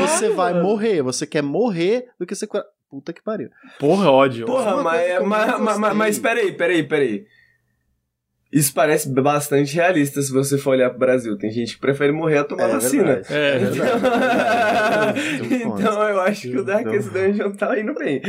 [0.09, 2.65] você vai morrer, você quer morrer do que você curar.
[2.91, 3.51] Puta que pariu.
[3.79, 4.47] Porra, ódio.
[4.47, 7.27] Porra, mas, mas, mas, mas peraí, peraí, peraí.
[8.53, 11.39] Isso parece bastante realista se você for olhar pro Brasil.
[11.39, 13.23] Tem gente que prefere morrer a tomar é, vacina.
[13.31, 13.61] É,
[15.49, 17.31] então, então eu acho que o Darkest então...
[17.31, 18.21] Dungeon tá indo bem.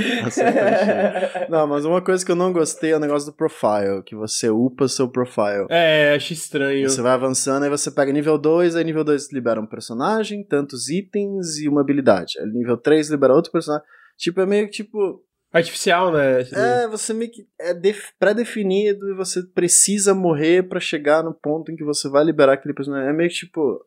[1.49, 4.47] não, mas uma coisa que eu não gostei é o negócio do profile, que você
[4.47, 5.65] upa seu profile.
[5.69, 6.87] É, acho estranho.
[6.87, 10.87] Você vai avançando, aí você pega nível 2, aí nível 2 libera um personagem, tantos
[10.87, 12.39] itens e uma habilidade.
[12.39, 13.87] Aí nível 3 libera outro personagem.
[14.17, 16.41] Tipo, é meio que tipo Artificial, né?
[16.41, 17.73] É, você meio que é
[18.17, 22.73] pré-definido e você precisa morrer para chegar no ponto em que você vai liberar aquele
[22.73, 23.09] personagem.
[23.09, 23.85] É meio que tipo.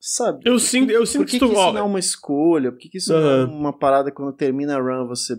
[0.00, 0.40] Sabe?
[0.44, 2.72] Eu sinto, eu sinto por que, que, que isso não é uma escolha?
[2.72, 3.20] Por que, que isso uhum.
[3.20, 5.36] não é uma parada quando termina a run você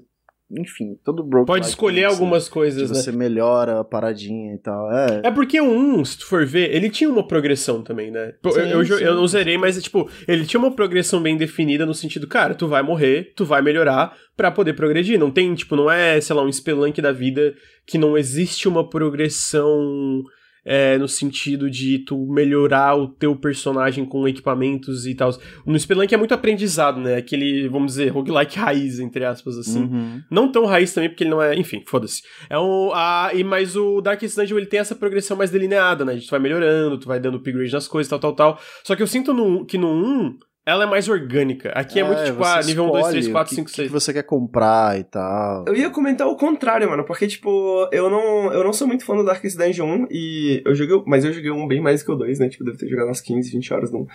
[0.51, 1.47] enfim, todo broke.
[1.47, 2.95] Pode escolher algumas coisas, né?
[2.95, 4.91] Você melhora a paradinha e tal.
[4.91, 5.21] É.
[5.25, 8.33] é porque o 1, se tu for ver, ele tinha uma progressão também, né?
[8.51, 11.93] Sim, eu, eu, eu, não zerei, mas tipo, ele tinha uma progressão bem definida no
[11.93, 15.19] sentido, cara, tu vai morrer, tu vai melhorar para poder progredir.
[15.19, 18.87] Não tem, tipo, não é, sei lá, um spelunk da vida que não existe uma
[18.87, 20.23] progressão
[20.65, 25.31] é, no sentido de tu melhorar o teu personagem com equipamentos e tal.
[25.65, 27.17] No Spelunk é muito aprendizado, né?
[27.17, 29.83] Aquele, vamos dizer, roguelike raiz, entre aspas, assim.
[29.83, 30.21] Uhum.
[30.31, 31.55] Não tão raiz também, porque ele não é.
[31.55, 32.21] Enfim, foda-se.
[32.49, 32.91] É um.
[32.93, 36.15] A, e, mas o Darkest Dungeon ele tem essa progressão mais delineada, né?
[36.15, 38.59] Tu vai melhorando, tu vai dando upgrade nas coisas, tal, tal, tal.
[38.83, 41.69] Só que eu sinto no, que no 1 ela é mais orgânica.
[41.71, 43.87] Aqui é, é muito tipo, ah, nível 1, 2, 3, 4, 5, 6.
[43.87, 45.65] que você quer comprar e tal.
[45.67, 49.15] Eu ia comentar o contrário, mano, porque, tipo, eu não, eu não sou muito fã
[49.15, 52.15] do Darkest Dungeon 1 e eu joguei, mas eu joguei um bem mais que o
[52.15, 52.47] 2, né?
[52.47, 54.07] Tipo, devo ter jogado umas 15, 20 horas no 1.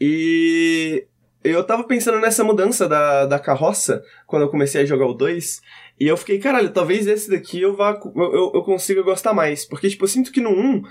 [0.00, 1.06] E
[1.44, 5.60] eu tava pensando nessa mudança da, da carroça quando eu comecei a jogar o 2.
[6.00, 7.96] E eu fiquei, caralho, talvez esse daqui eu vá.
[8.16, 9.64] Eu, eu consiga gostar mais.
[9.64, 10.82] Porque, tipo, eu sinto que no 1,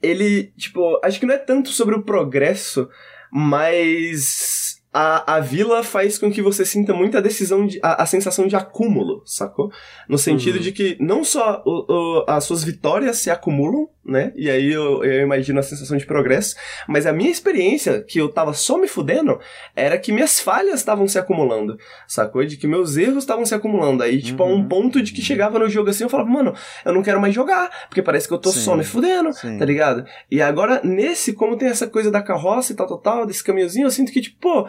[0.00, 2.88] ele, tipo, acho que não é tanto sobre o progresso
[3.32, 8.46] mas a, a vila faz com que você sinta muita decisão, de, a, a sensação
[8.46, 9.70] de acúmulo, sacou?
[10.08, 10.62] No sentido uhum.
[10.62, 14.32] de que não só o, o, as suas vitórias se acumulam, né?
[14.36, 16.54] E aí eu, eu, imagino a sensação de progresso,
[16.86, 19.38] mas a minha experiência, que eu tava só me fudendo,
[19.74, 22.44] era que minhas falhas estavam se acumulando, sacou?
[22.44, 24.02] De que meus erros estavam se acumulando.
[24.02, 24.48] Aí, tipo, uhum.
[24.48, 24.68] a um uhum.
[24.68, 27.70] ponto de que chegava no jogo assim, eu falava, mano, eu não quero mais jogar,
[27.88, 28.60] porque parece que eu tô Sim.
[28.60, 29.58] só me fudendo, Sim.
[29.58, 30.04] tá ligado?
[30.30, 33.86] E agora, nesse, como tem essa coisa da carroça e tal, tal, tal, desse caminhozinho,
[33.86, 34.68] eu sinto que, tipo, pô,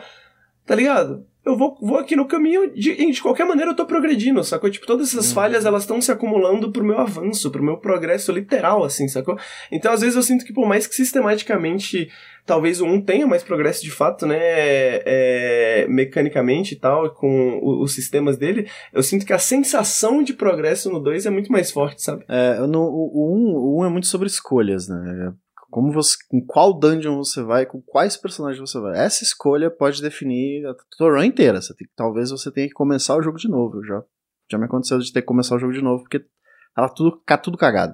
[0.65, 1.25] tá ligado?
[1.47, 4.69] Eu vou, vou aqui no caminho, de, de qualquer maneira eu tô progredindo, sacou?
[4.69, 5.35] Tipo, todas essas uhum.
[5.35, 9.39] falhas, elas estão se acumulando pro meu avanço, pro meu progresso literal, assim, sacou?
[9.71, 12.09] Então, às vezes eu sinto que, por mais que sistematicamente,
[12.45, 17.81] talvez o 1 tenha mais progresso de fato, né, é, mecanicamente e tal, com o,
[17.81, 21.71] os sistemas dele, eu sinto que a sensação de progresso no 2 é muito mais
[21.71, 22.25] forte, sabe?
[22.27, 25.33] É, no, o 1 um, é muito sobre escolhas, né?
[25.77, 28.97] Como você, em qual dungeon você vai, com quais personagens você vai.
[28.97, 31.61] Essa escolha pode definir a run inteira.
[31.61, 33.85] Você tem, talvez você tenha que começar o jogo de novo.
[33.85, 34.03] Já,
[34.51, 36.25] já me aconteceu de ter que começar o jogo de novo, porque
[36.73, 37.93] tava tudo, tudo cagado.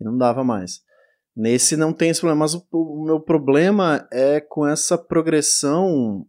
[0.00, 0.80] E não dava mais.
[1.36, 6.26] Nesse não tem esse problema, mas o, o meu problema é com essa progressão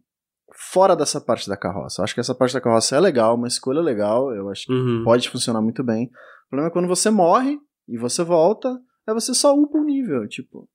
[0.54, 2.00] fora dessa parte da carroça.
[2.00, 4.72] Eu acho que essa parte da carroça é legal, uma escolha legal, eu acho que
[4.72, 5.02] uhum.
[5.02, 6.04] pode funcionar muito bem.
[6.46, 8.68] O problema é quando você morre e você volta,
[9.04, 10.68] aí você só upa o nível, tipo,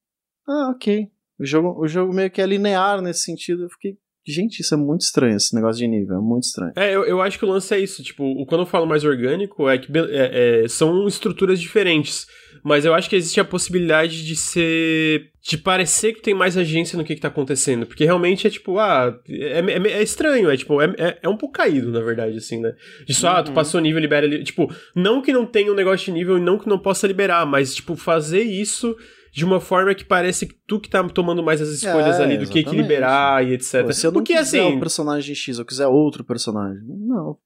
[0.47, 1.09] ah, ok.
[1.39, 3.63] O jogo, o jogo meio que é linear nesse sentido.
[3.63, 3.97] Eu fiquei.
[4.25, 6.73] Gente, isso é muito estranho, esse negócio de nível, é muito estranho.
[6.75, 8.03] É, eu, eu acho que o lance é isso.
[8.03, 12.27] Tipo, quando eu falo mais orgânico, é que é, é, são estruturas diferentes.
[12.61, 15.31] Mas eu acho que existe a possibilidade de ser.
[15.41, 17.85] de parecer que tem mais agência no que, que tá acontecendo.
[17.85, 21.37] Porque realmente é tipo, ah, é, é, é estranho, é tipo, é, é, é, um
[21.37, 22.73] pouco caído, na verdade, assim, né?
[23.05, 23.35] De só, uhum.
[23.37, 23.53] ah, tu uhum.
[23.53, 24.43] passou nível, libera.
[24.43, 27.45] Tipo, não que não tenha um negócio de nível e não que não possa liberar,
[27.45, 28.93] mas, tipo, fazer isso
[29.37, 32.39] de uma forma que parece que tu que tá tomando mais as escolhas É, ali
[32.39, 32.81] do que que exatamente.
[32.81, 33.85] liberar e etc.
[33.85, 36.81] Pô, se eu não Porque quiser assim, o personagem X, eu quiser outro personagem.
[36.87, 37.37] Não,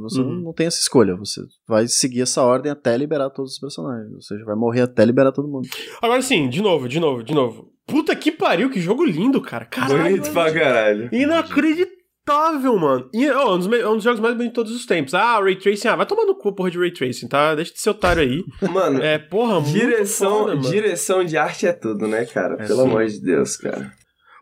[0.00, 0.42] você Uhum.
[0.42, 1.14] não tem essa escolha.
[1.14, 4.12] Você vai seguir essa ordem até liberar todos os personagens.
[4.12, 5.68] Ou seja, vai morrer até liberar todo mundo.
[6.02, 7.70] agora sim, de novo, de novo, de novo.
[7.86, 9.64] Puta que pariu, que jogo lindo, cara.
[9.64, 10.02] Caralho.
[10.16, 11.08] Bonito pra caralho.
[11.14, 13.08] Inacreditável, mano.
[13.12, 15.14] E, ó, um, dos, me- é um dos jogos mais bonitos de todos os tempos.
[15.14, 15.88] Ah, Ray Tracing.
[15.88, 17.54] Ah, vai tomar no cu, porra de Ray Tracing, tá?
[17.54, 18.44] Deixa de ser otário aí.
[18.70, 20.70] Mano, É, porra, muito direção, foda, mano.
[20.70, 22.54] direção de arte é tudo, né, cara?
[22.62, 22.88] É, Pelo sim.
[22.88, 23.92] amor de Deus, cara.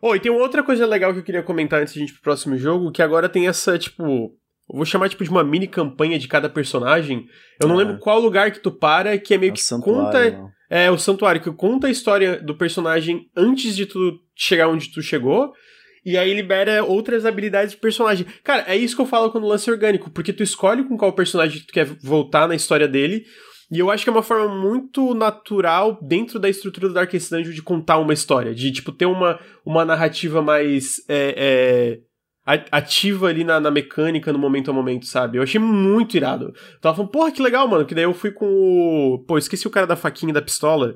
[0.03, 2.09] Oh, e tem uma outra coisa legal que eu queria comentar antes de a gente
[2.09, 4.03] ir pro próximo jogo, que agora tem essa, tipo.
[4.71, 7.25] Eu vou chamar tipo de uma mini campanha de cada personagem.
[7.61, 7.83] Eu não É.
[7.83, 10.31] lembro qual lugar que tu para, que é meio É que conta.
[10.31, 10.49] não.
[10.69, 15.01] É, o santuário, que conta a história do personagem antes de tu chegar onde tu
[15.01, 15.51] chegou.
[16.03, 18.25] E aí libera outras habilidades do personagem.
[18.43, 21.61] Cara, é isso que eu falo quando lance orgânico, porque tu escolhe com qual personagem
[21.61, 23.23] tu quer voltar na história dele.
[23.71, 27.53] E eu acho que é uma forma muito natural dentro da estrutura do Darkest Dungeon
[27.53, 28.53] de contar uma história.
[28.53, 31.99] De, tipo, ter uma, uma narrativa mais é,
[32.47, 35.37] é, ativa ali na, na mecânica, no momento a momento, sabe?
[35.37, 36.47] Eu achei muito irado.
[36.47, 37.85] Eu tava falando, porra, que legal, mano.
[37.85, 39.23] Que daí eu fui com o.
[39.25, 40.95] Pô, esqueci o cara da faquinha e da pistola.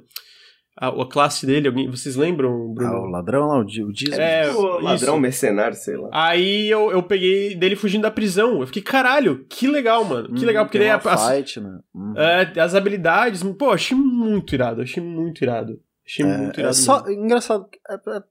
[0.77, 2.91] A, a classe dele, alguém, vocês lembram, Bruno?
[2.93, 4.15] Ah, o ladrão lá, o, o dízimo.
[4.21, 5.19] É, o ladrão, isso.
[5.21, 6.09] mercenário, sei lá.
[6.11, 8.59] Aí eu, eu peguei dele fugindo da prisão.
[8.59, 10.33] Eu fiquei, caralho, que legal, mano.
[10.33, 11.79] Que Hum, legal, porque daí a- as, fight, né?
[11.93, 12.13] Uhum.
[12.17, 13.41] é, as habilidades.
[13.57, 14.81] Pô, achei muito irado.
[14.81, 15.79] Achei muito irado.
[16.05, 16.67] Achei muito É, irado.
[16.69, 17.23] é só, mesmo.
[17.23, 18.23] engraçado, é, é por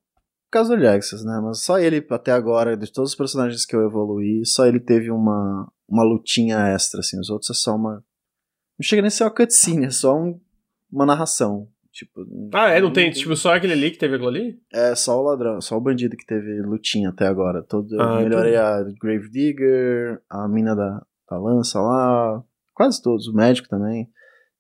[0.50, 1.40] causa do Lexus, né?
[1.42, 5.11] Mas só ele, até agora, de todos os personagens que eu evoluí, só ele teve
[5.11, 7.18] uma, uma lutinha extra, assim.
[7.18, 7.94] Os outros é só uma.
[8.78, 10.38] Não chega nem a ser uma cutscene, é só um-
[10.92, 11.68] uma narração.
[11.94, 12.80] Tipo, Ah, é?
[12.80, 14.59] Não tem, tipo, só aquele ali que teve aquilo ali?
[14.72, 17.62] É só o ladrão, só o bandido que teve lutinha até agora.
[17.62, 22.42] Todo, eu Ah, melhorei a Grave Digger, a mina da, da lança lá,
[22.74, 24.09] quase todos, o médico também.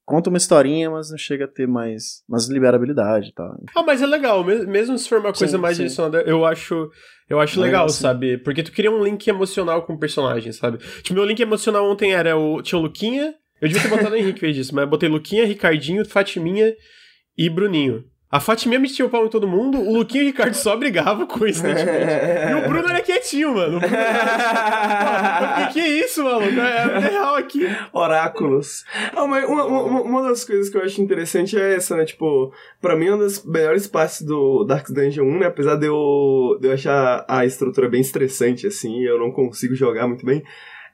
[0.06, 2.22] Conta uma historinha, mas não chega a ter mais.
[2.28, 3.56] Mas libera habilidade e tal.
[3.74, 5.82] Ah, mas é legal, mes- mesmo se for uma coisa Sim, mais sim.
[5.84, 6.88] direcionada, eu acho,
[7.28, 8.02] eu acho legal, Legal, sim.
[8.02, 8.38] sabe?
[8.38, 10.78] Porque tu cria um link emocional com o personagem, sabe?
[11.02, 14.16] Tipo, meu link emocional ontem era o tinha o Luquinha, eu devia ter botado o
[14.18, 16.72] Henrique fez disso, mas eu botei Luquinha, Ricardinho, Fatiminha
[17.36, 18.04] e Bruninho.
[18.34, 21.24] A Fatiminha metia o pau em todo mundo, o Luquinha e o Ricardo só brigavam
[21.24, 22.10] coincidentemente.
[22.50, 23.76] e o Bruno era quietinho, mano.
[23.76, 25.68] O Bruno era...
[25.68, 26.60] Que, que isso, maluco?
[26.60, 27.64] É, é real aqui.
[27.92, 28.84] Oráculos.
[29.14, 32.04] Ah, mas uma, uma, uma das coisas que eu acho interessante é essa, né?
[32.04, 35.46] Tipo, pra mim, uma das melhores partes do Dark Dungeon 1, né?
[35.46, 40.08] Apesar de eu, de eu achar a estrutura bem estressante, assim, eu não consigo jogar
[40.08, 40.42] muito bem.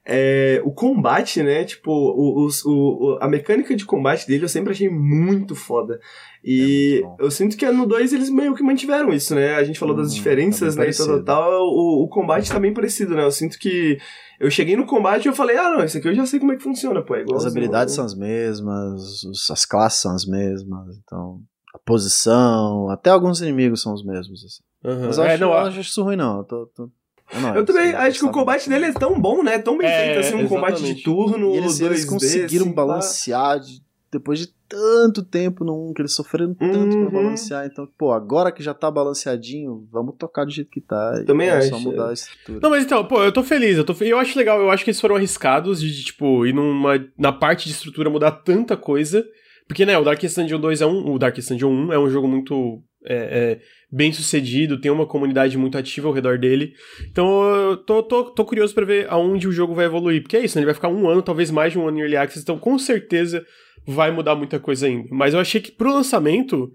[0.04, 1.64] É, o combate, né?
[1.64, 6.00] Tipo, o, o, o- a mecânica de combate dele eu sempre achei muito foda.
[6.42, 9.54] E É eu sinto que no 2 eles meio que mantiveram isso, né?
[9.56, 10.88] A gente falou das Uhum, diferenças, tá né?
[10.90, 11.24] E tal, tal, parecido.
[11.26, 11.62] tal.
[11.64, 13.22] O, o combate tá bem parecido, né?
[13.24, 13.98] Eu sinto que
[14.40, 16.52] eu cheguei no combate e eu falei, ah, não, isso aqui eu já sei como
[16.52, 17.14] é que funciona, pô.
[17.14, 17.52] É As igualzinho.
[17.52, 19.02] habilidades são as mesmas,
[19.50, 21.40] as classes são as mesmas, então.
[21.74, 24.44] A posição, até alguns inimigos são os mesmos.
[24.44, 24.62] Assim.
[24.82, 25.06] Uhum.
[25.06, 26.38] Mas eu, É, acho, não, eu acho isso ruim, não.
[26.38, 26.90] Eu, tô, tô-
[27.33, 29.59] é nóis, Eu também assim, acho que o combate dele é tão bom, né?
[29.59, 31.03] Tão bem É, feito, assim, um combate de exatamente.
[31.05, 35.95] turno, E eles, eles 2D, conseguiram assim, balancear de- depois de tanto tempo no 1,
[35.95, 37.09] que eles sofreram tanto Uhum.
[37.11, 37.66] pra balancear.
[37.66, 41.19] Então, pô, agora que já tá balanceadinho, vamos tocar do jeito que tá.
[41.21, 42.11] e Também é acho, só mudar é.
[42.11, 42.59] a estrutura.
[42.62, 44.83] Não, mas então, pô, eu tô feliz, eu tô fe- eu acho legal, eu acho
[44.85, 48.77] que eles foram arriscados de, de, tipo, ir numa, na parte de estrutura mudar tanta
[48.77, 49.25] coisa,
[49.69, 52.27] porque, né, o Darkest Dungeon 2 é um, o Darkest Dungeon 1 é um jogo
[52.27, 56.74] muito é, é, bem sucedido, tem uma comunidade muito ativa ao redor dele,
[57.11, 60.44] então eu tô, tô, tô curioso pra ver aonde o jogo vai evoluir, porque é
[60.44, 62.42] isso, né, ele vai ficar um ano, talvez mais de um ano em Early Access,
[62.42, 63.44] então com certeza
[63.87, 66.72] vai mudar muita coisa ainda, mas eu achei que pro lançamento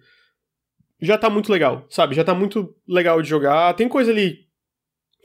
[1.01, 4.45] já tá muito legal, sabe, já tá muito legal de jogar, tem coisa ali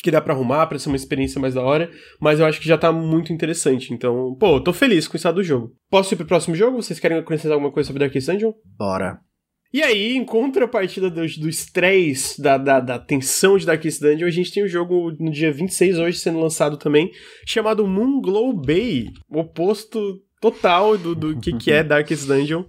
[0.03, 2.69] que dá pra arrumar pra ser uma experiência mais da hora, mas eu acho que
[2.69, 3.93] já tá muito interessante.
[3.93, 5.75] Então, pô, tô feliz com o estado do jogo.
[5.91, 6.83] Posso ir pro próximo jogo?
[6.83, 8.53] Vocês querem acrescentar alguma coisa sobre Darkest Dungeon?
[8.79, 9.30] Bora.
[9.73, 14.31] E aí, em contrapartida do, do estresse, da, da, da tensão de Darkest Dungeon, a
[14.31, 17.11] gente tem um jogo no dia 26 hoje sendo lançado também,
[17.47, 22.65] chamado Moonglow Bay, o oposto total do, do que, que é Darkest Dungeon.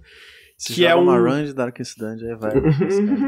[0.56, 2.52] Se Que é uma um- run de Darkest Dungeon, aí vai.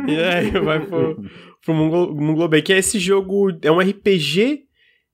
[0.09, 1.21] E aí vai pro,
[1.65, 4.61] pro Moonglow Bay, que é esse jogo, é um RPG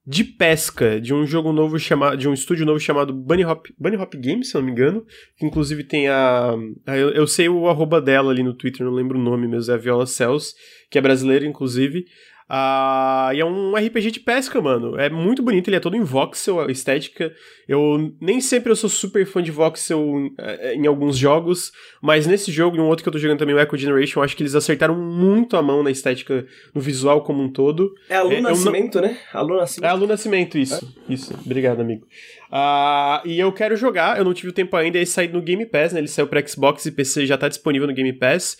[0.07, 3.97] de pesca, de um jogo novo chamado, de um estúdio novo chamado Bunny Hop, Bunny
[3.97, 5.05] Hop Games, se eu não me engano,
[5.37, 6.55] que inclusive tem a,
[6.87, 9.73] a- eu, eu sei o arroba dela ali no Twitter, não lembro o nome mesmo,
[9.73, 10.55] é a Viola Cells,
[10.91, 12.05] que é brasileira inclusive,
[12.51, 14.99] Uh, e é um RPG de pesca, mano.
[14.99, 17.33] É muito bonito, ele é todo em voxel, a estética.
[17.69, 21.71] Eu nem sempre eu sou super fã de voxel em, eh, em alguns jogos,
[22.03, 24.25] mas nesse jogo e um outro que eu tô jogando também, o Echo Generation, eu
[24.25, 27.95] acho que eles acertaram muito a mão na estética, no visual como um todo.
[28.09, 29.17] É a Lu é, Nascimento, né?
[29.33, 29.89] A Lu Nascimento.
[29.89, 30.93] É a Lu Nascimento, isso.
[31.09, 31.13] É?
[31.13, 31.33] Isso.
[31.47, 32.05] Obrigado, amigo.
[32.51, 35.65] Uh, e eu quero jogar, eu não tive o tempo ainda, ele saiu no Game
[35.67, 36.01] Pass, né?
[36.01, 38.57] Ele saiu pra Xbox e PC, já tá disponível no Game Pass.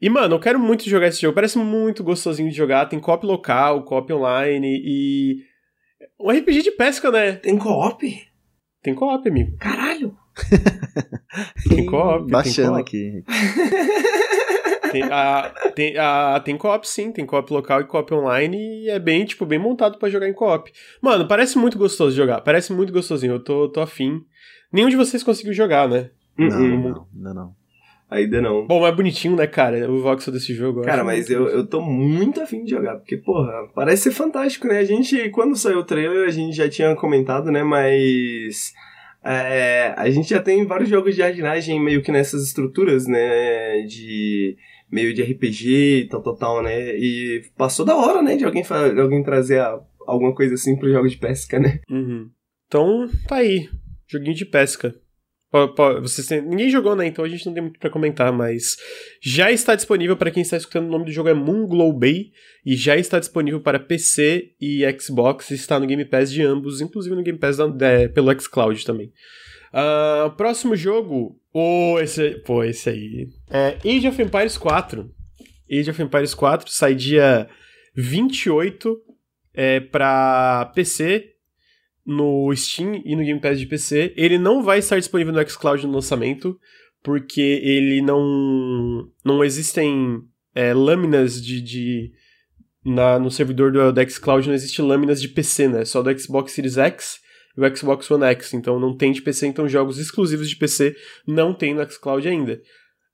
[0.00, 1.34] E, mano, eu quero muito jogar esse jogo.
[1.34, 2.86] Parece muito gostosinho de jogar.
[2.86, 5.44] Tem co-op local, co-op online e.
[6.20, 7.32] Um RPG de pesca, né?
[7.32, 8.04] Tem co-op?
[8.82, 9.56] Tem co-op, amigo.
[9.58, 10.16] Caralho!
[11.68, 12.30] tem co-op.
[12.30, 13.24] Baixando co aqui.
[14.92, 18.98] tem, a, tem, a, tem co-op sim, tem co-op local e co-op online e é
[18.98, 20.70] bem, tipo, bem montado para jogar em co-op.
[21.00, 24.20] Mano, parece muito gostoso de jogar, parece muito gostosinho, eu tô, tô afim.
[24.72, 26.10] Nenhum de vocês conseguiu jogar, né?
[26.36, 27.34] Não, não, não, não.
[27.34, 27.63] não.
[28.10, 28.66] Ainda não.
[28.66, 29.90] Bom, é bonitinho, né, cara?
[29.90, 30.82] O voxel desse jogo.
[30.82, 34.78] Cara, mas eu, eu tô muito afim de jogar, porque, porra, parece ser fantástico, né?
[34.78, 37.62] A gente, quando saiu o trailer, a gente já tinha comentado, né?
[37.62, 38.72] Mas.
[39.26, 43.82] É, a gente já tem vários jogos de jardinagem meio que nessas estruturas, né?
[43.82, 44.56] De.
[44.90, 46.96] meio de RPG e tal, tal, tal, né?
[46.96, 48.36] E passou da hora, né?
[48.36, 51.80] De alguém, de alguém trazer a, alguma coisa assim pro jogo de pesca, né?
[51.90, 52.30] Uhum.
[52.68, 53.68] Então, tá aí.
[54.06, 54.94] Joguinho de pesca.
[56.02, 56.42] Vocês têm...
[56.42, 57.06] Ninguém jogou, né?
[57.06, 58.76] Então a gente não tem muito para comentar, mas
[59.22, 60.86] já está disponível para quem está escutando.
[60.86, 62.32] O nome do jogo é Moon Glow Bay
[62.66, 65.50] e já está disponível para PC e Xbox.
[65.50, 69.12] Está no Game Pass de ambos, inclusive no Game Pass da, é, pelo xCloud também.
[69.72, 71.40] Uh, próximo jogo.
[71.52, 73.28] Oh, esse, pô, esse aí.
[73.50, 75.08] É Age of Empires 4.
[75.70, 77.48] Age of Empires 4 sai dia
[77.94, 78.96] 28
[79.54, 81.33] é, para PC,
[82.06, 84.12] no Steam e no Game Pass de PC.
[84.16, 86.58] Ele não vai estar disponível no xCloud no lançamento,
[87.02, 89.08] porque ele não.
[89.24, 90.20] não existem
[90.54, 91.60] é, lâminas de.
[91.60, 92.12] de
[92.84, 95.84] na, no servidor do, do xCloud não existe lâminas de PC, né?
[95.84, 97.18] Só do Xbox Series X
[97.56, 98.52] e o Xbox One X.
[98.54, 100.94] Então não tem de PC, então jogos exclusivos de PC
[101.26, 102.60] não tem no xCloud ainda.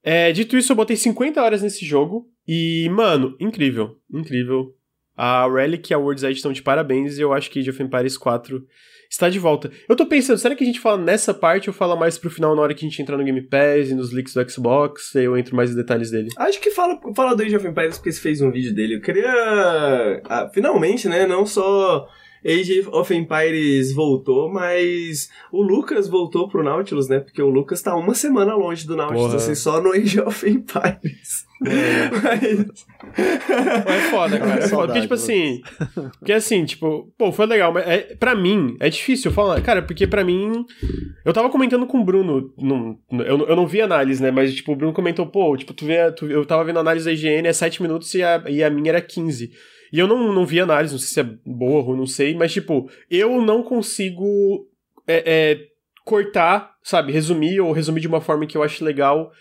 [0.03, 4.75] É, dito isso, eu botei 50 horas nesse jogo e, mano, incrível, incrível.
[5.23, 7.83] A Relic e a World's Edge estão de parabéns e eu acho que Age of
[7.83, 8.65] Empires 4
[9.11, 9.71] está de volta.
[9.87, 12.57] Eu tô pensando, será que a gente fala nessa parte ou fala mais pro final
[12.57, 15.15] na hora que a gente entrar no Game Pass e nos leaks do Xbox?
[15.15, 16.31] E eu entro mais em detalhes dele.
[16.39, 18.95] Acho que fala, fala do Age of Empires porque você fez um vídeo dele.
[18.95, 19.31] Eu queria.
[20.25, 21.27] Ah, finalmente, né?
[21.27, 22.09] Não só.
[22.43, 27.21] Age of Empires voltou, mas o Lucas voltou pro Nautilus, né?
[27.21, 29.37] Porque o Lucas tá uma semana longe do Nautilus, Porra.
[29.37, 31.50] assim, só no Age of Empires.
[31.67, 32.11] É.
[32.11, 32.87] Mas...
[33.87, 34.65] é foda, cara.
[34.65, 34.87] É foda.
[34.87, 35.61] Porque, tipo assim.
[36.19, 39.61] Porque assim, tipo, pô, foi legal, mas é, pra mim, é difícil falar.
[39.61, 40.65] Cara, porque pra mim.
[41.25, 42.53] Eu tava comentando com o Bruno.
[42.59, 44.31] Não, eu, eu não vi análise, né?
[44.31, 46.11] Mas, tipo, o Bruno comentou, pô, tipo, tu vê.
[46.13, 48.71] Tu, eu tava vendo a análise da IGN, é 7 minutos e a, e a
[48.71, 49.51] minha era 15.
[49.93, 52.53] E eu não, não vi análise, não sei se é boa ou não sei, mas,
[52.53, 54.67] tipo, eu não consigo
[55.07, 55.61] é, é,
[56.05, 59.33] cortar, sabe, resumir ou resumir de uma forma que eu acho legal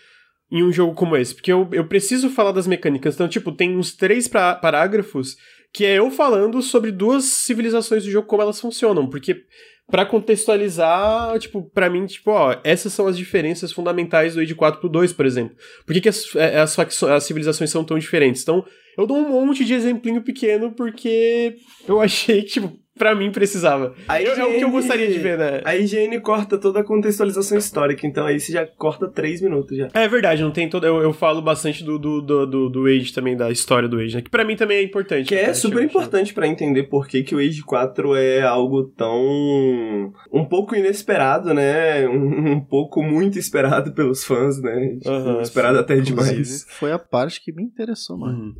[0.50, 3.14] em um jogo como esse, porque eu, eu preciso falar das mecânicas.
[3.14, 5.36] Então, tipo, tem uns três parágrafos
[5.72, 9.44] que é eu falando sobre duas civilizações do jogo, como elas funcionam, porque
[9.90, 14.80] para contextualizar, tipo, para mim, tipo, ó, essas são as diferenças fundamentais do Age 4
[14.80, 15.56] pro 2, por exemplo.
[15.84, 18.42] Por que, que as, é, as, as civilizações são tão diferentes?
[18.42, 18.64] Então,
[18.96, 21.56] eu dou um monte de exemplinho pequeno porque
[21.88, 23.94] eu achei tipo, pra mim precisava.
[24.06, 25.62] A IGN, é o que eu gostaria de ver, né?
[25.64, 29.88] A IGN corta toda a contextualização histórica, então aí você já corta três minutos já.
[29.94, 30.86] É verdade, não tem todo.
[30.86, 34.16] Eu, eu falo bastante do, do, do, do, do Age também, da história do Age,
[34.16, 34.20] né?
[34.20, 35.28] Que pra mim também é importante.
[35.28, 40.12] Que é super importante para entender por que, que o Age 4 é algo tão.
[40.30, 42.06] um pouco inesperado, né?
[42.06, 44.98] Um, um pouco muito esperado pelos fãs, né?
[45.00, 45.80] Tipo, uhum, esperado sim.
[45.80, 46.66] até demais.
[46.68, 48.36] Foi a parte que me interessou mais.
[48.36, 48.54] Uhum.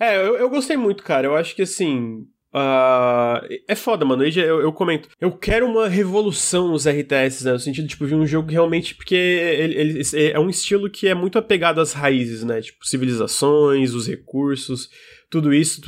[0.00, 1.26] É, eu, eu gostei muito, cara.
[1.26, 4.24] Eu acho que assim Uh, é foda, mano.
[4.24, 5.08] Eu, eu, comento.
[5.20, 7.52] Eu quero uma revolução nos RTS, né?
[7.52, 8.94] No sentido, tipo, de um jogo realmente.
[8.94, 12.60] Porque ele, ele, é um estilo que é muito apegado às raízes, né?
[12.60, 14.90] Tipo, civilizações, os recursos,
[15.30, 15.80] tudo isso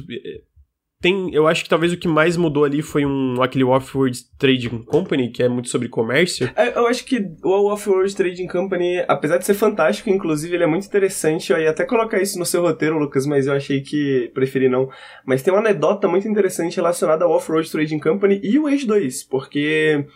[1.05, 4.85] tem, eu acho que talvez o que mais mudou ali foi um aquele Off-World Trading
[4.87, 6.51] Company, que é muito sobre comércio.
[6.57, 10.67] É, eu acho que o Off-World Trading Company, apesar de ser fantástico, inclusive ele é
[10.67, 11.53] muito interessante.
[11.53, 14.89] Eu ia até colocar isso no seu roteiro, Lucas, mas eu achei que preferi não.
[15.27, 19.25] Mas tem uma anedota muito interessante relacionada ao Off-Road Trading Company e o Age 2,
[19.25, 20.07] porque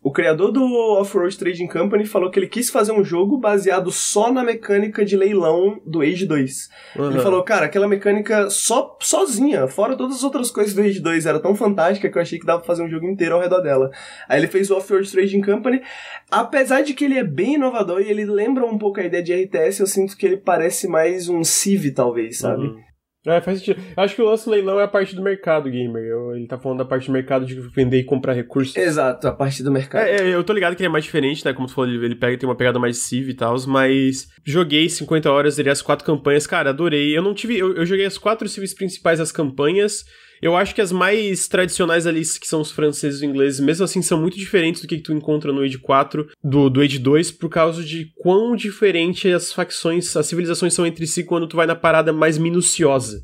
[0.00, 0.62] o criador do
[1.00, 5.16] Off-Road Trading Company falou que ele quis fazer um jogo baseado só na mecânica de
[5.16, 6.68] leilão do Age 2.
[6.96, 7.10] Uhum.
[7.10, 11.26] Ele falou, cara, aquela mecânica só sozinha, fora todas as outras coisas do Age 2,
[11.26, 13.60] era tão fantástica que eu achei que dava pra fazer um jogo inteiro ao redor
[13.60, 13.90] dela.
[14.28, 15.82] Aí ele fez o Off-Road Trading Company.
[16.30, 19.34] Apesar de que ele é bem inovador e ele lembra um pouco a ideia de
[19.34, 22.62] RTS, eu sinto que ele parece mais um Civ, talvez, sabe?
[22.62, 22.87] Uhum.
[23.26, 23.80] É, faz sentido.
[23.96, 26.02] Acho que o lance leilão é a parte do mercado gamer.
[26.02, 28.76] Eu, ele tá falando da parte do mercado de vender e comprar recursos.
[28.76, 30.06] Exato, a parte do mercado.
[30.06, 31.52] É, é, eu tô ligado que ele é mais diferente, né?
[31.52, 34.88] Como tu falou, ele, ele pega tem uma pegada mais civ e tal, mas joguei
[34.88, 37.16] 50 horas, zerei as quatro campanhas, cara, adorei.
[37.16, 37.58] Eu não tive.
[37.58, 40.04] Eu, eu joguei as quatro civs principais das campanhas.
[40.40, 43.84] Eu acho que as mais tradicionais ali, que são os franceses e os ingleses, mesmo
[43.84, 47.32] assim, são muito diferentes do que tu encontra no Age 4, do, do Age 2,
[47.32, 51.66] por causa de quão diferente as facções, as civilizações são entre si quando tu vai
[51.66, 53.22] na parada mais minuciosa.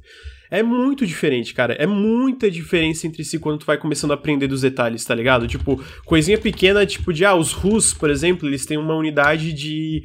[0.51, 1.75] É muito diferente, cara.
[1.75, 5.49] É muita diferença entre si quando tu vai começando a aprender dos detalhes, tá ligado?
[5.49, 10.05] Tipo, coisinha pequena, tipo de, ah, os Rus, por exemplo, eles têm uma unidade de,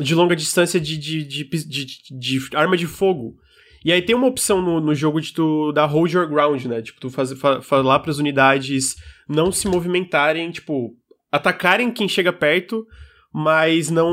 [0.00, 3.36] de longa distância de, de, de, de, de arma de fogo.
[3.84, 6.80] E aí tem uma opção no, no jogo de tu dar hold your ground, né?
[6.80, 8.96] Tipo, tu faz, fa, falar para as unidades
[9.28, 10.92] não se movimentarem, tipo,
[11.30, 12.86] atacarem quem chega perto,
[13.32, 14.10] mas não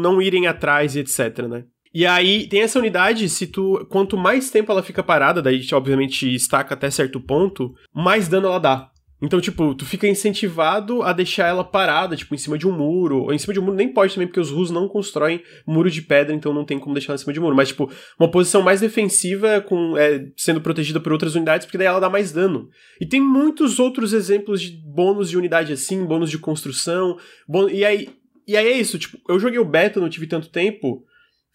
[0.00, 1.64] não irem atrás e etc, né?
[1.92, 6.34] E aí tem essa unidade, se tu quanto mais tempo ela fica parada, daí obviamente
[6.34, 8.90] estaca até certo ponto, mais dano ela dá.
[9.20, 13.22] Então, tipo, tu fica incentivado a deixar ela parada, tipo, em cima de um muro.
[13.22, 15.90] Ou em cima de um muro nem pode também, porque os russos não constroem muro
[15.90, 17.56] de pedra, então não tem como deixar ela em cima de um muro.
[17.56, 17.90] Mas, tipo,
[18.20, 22.10] uma posição mais defensiva, com é, sendo protegida por outras unidades, porque daí ela dá
[22.10, 22.68] mais dano.
[23.00, 27.16] E tem muitos outros exemplos de bônus de unidade assim, bônus de construção.
[27.48, 28.10] Bônus, e, aí,
[28.46, 31.02] e aí é isso, tipo, eu joguei o beta, não tive tanto tempo.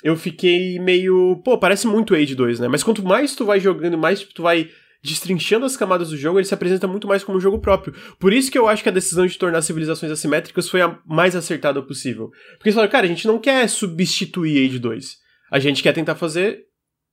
[0.03, 1.39] Eu fiquei meio.
[1.45, 2.67] Pô, parece muito Age 2, né?
[2.67, 4.67] Mas quanto mais tu vai jogando, mais tu vai
[5.03, 7.93] destrinchando as camadas do jogo, ele se apresenta muito mais como um jogo próprio.
[8.19, 11.35] Por isso que eu acho que a decisão de tornar civilizações assimétricas foi a mais
[11.35, 12.29] acertada possível.
[12.53, 15.17] Porque eles falaram, cara, a gente não quer substituir Age 2.
[15.51, 16.65] A gente quer tentar fazer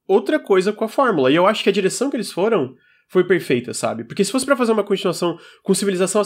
[0.07, 1.31] outra coisa com a fórmula.
[1.31, 2.75] E eu acho que a direção que eles foram
[3.09, 4.05] foi perfeita, sabe?
[4.05, 6.23] Porque se fosse para fazer uma continuação com civilização,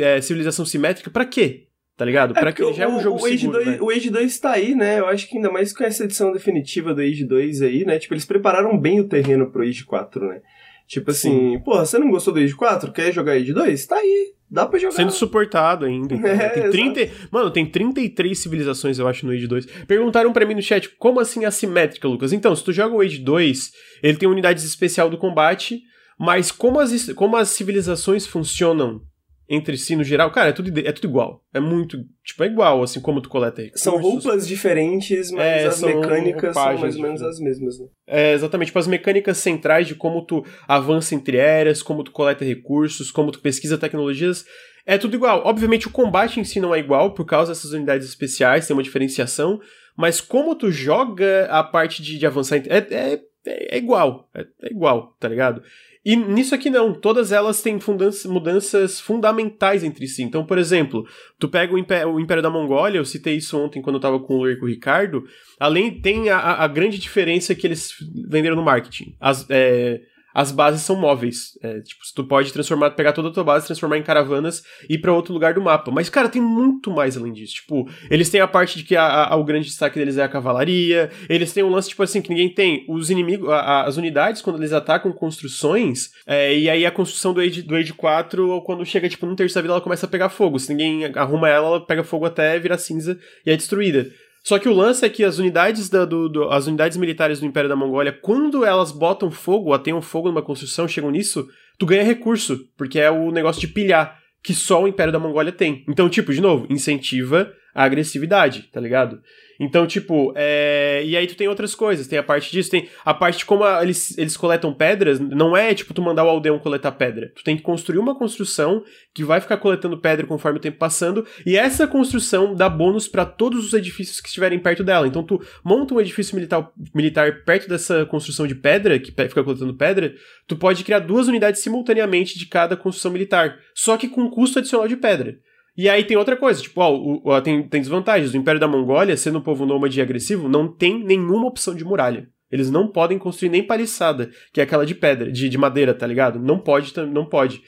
[0.00, 1.66] é, civilização simétrica, para quê?
[1.96, 2.36] Tá ligado?
[2.36, 3.78] É pra que já é um jogo o Age seguro, 2, né?
[3.80, 5.00] O Age 2 tá aí, né?
[5.00, 7.98] Eu acho que ainda mais com essa edição definitiva do Age 2 aí, né?
[7.98, 10.42] Tipo, eles prepararam bem o terreno pro Age 4, né?
[10.86, 12.92] Tipo assim, porra, você não gostou do Age 4?
[12.92, 13.86] Quer jogar Age 2?
[13.86, 14.32] Tá aí.
[14.48, 14.94] Dá pra jogar.
[14.94, 16.14] Sendo suportado ainda.
[16.26, 19.66] É, tem 30, mano, tem 33 civilizações, eu acho, no Age 2.
[19.86, 22.32] Perguntaram para mim no chat, como assim assimétrica, Lucas?
[22.32, 23.72] Então, se tu joga o Age 2,
[24.02, 25.80] ele tem unidades especial do combate,
[26.18, 29.00] mas como as, como as civilizações funcionam
[29.48, 31.44] entre si no geral, cara, é tudo, é tudo igual.
[31.54, 31.98] É muito.
[32.24, 33.82] Tipo, é igual, assim, como tu coleta recursos.
[33.82, 37.86] São roupas diferentes, mas é, as mecânicas são mais ou menos as mesmas, né?
[38.06, 38.68] É, exatamente.
[38.68, 43.30] Tipo, as mecânicas centrais de como tu avança entre eras, como tu coleta recursos, como
[43.30, 44.44] tu pesquisa tecnologias.
[44.84, 45.42] É tudo igual.
[45.44, 48.82] Obviamente, o combate em si não é igual, por causa dessas unidades especiais, tem uma
[48.82, 49.60] diferenciação.
[49.96, 52.56] Mas como tu joga a parte de, de avançar.
[52.66, 54.28] É, é, é igual.
[54.34, 55.62] É, é igual, tá ligado?
[56.06, 57.80] E nisso aqui não, todas elas têm
[58.26, 60.22] mudanças fundamentais entre si.
[60.22, 61.04] Então, por exemplo,
[61.36, 64.20] tu pega o Império, o Império da Mongólia, eu citei isso ontem quando eu tava
[64.20, 65.24] com o Ricardo,
[65.58, 67.92] além tem a, a, grande diferença que eles
[68.30, 69.16] venderam no marketing.
[69.18, 70.00] As, é,
[70.36, 71.58] as bases são móveis.
[71.62, 74.98] É, tipo, tu pode transformar, pegar toda a tua base, transformar em caravanas e ir
[74.98, 75.90] pra outro lugar do mapa.
[75.90, 77.54] Mas, cara, tem muito mais além disso.
[77.54, 80.28] Tipo, eles têm a parte de que a, a, o grande destaque deles é a
[80.28, 81.10] cavalaria.
[81.26, 82.84] Eles têm um lance, tipo assim, que ninguém tem.
[82.86, 87.40] Os inimigos, a, as unidades, quando eles atacam construções, é, e aí a construção do
[87.40, 90.58] Age, do Age 4, quando chega, tipo, no terceira vida, ela começa a pegar fogo.
[90.58, 94.06] Se ninguém arruma ela, ela pega fogo até virar cinza e é destruída.
[94.46, 97.46] Só que o lance é que as unidades, da, do, do, as unidades militares do
[97.46, 102.04] Império da Mongólia, quando elas botam fogo, um fogo numa construção, chegam nisso, tu ganha
[102.04, 105.84] recurso, porque é o negócio de pilhar, que só o Império da Mongólia tem.
[105.88, 109.20] Então, tipo, de novo, incentiva a agressividade, tá ligado?
[109.58, 111.02] Então, tipo, é...
[111.04, 113.64] e aí tu tem outras coisas, tem a parte disso, tem a parte de como
[113.64, 117.32] a, eles, eles coletam pedras, não é tipo tu mandar o aldeão coletar pedra.
[117.34, 118.84] Tu tem que construir uma construção
[119.14, 123.24] que vai ficar coletando pedra conforme o tempo passando, e essa construção dá bônus para
[123.24, 125.06] todos os edifícios que estiverem perto dela.
[125.06, 129.74] Então tu monta um edifício militar, militar perto dessa construção de pedra, que fica coletando
[129.74, 130.14] pedra,
[130.46, 134.86] tu pode criar duas unidades simultaneamente de cada construção militar, só que com custo adicional
[134.86, 135.38] de pedra.
[135.76, 138.32] E aí tem outra coisa, tipo, ó, o, tem, tem desvantagens.
[138.32, 141.84] O Império da Mongólia, sendo um povo nômade e agressivo, não tem nenhuma opção de
[141.84, 142.28] muralha.
[142.50, 146.06] Eles não podem construir nem paliçada, que é aquela de pedra, de, de madeira, tá
[146.06, 146.38] ligado?
[146.38, 147.60] Não pode, não pode.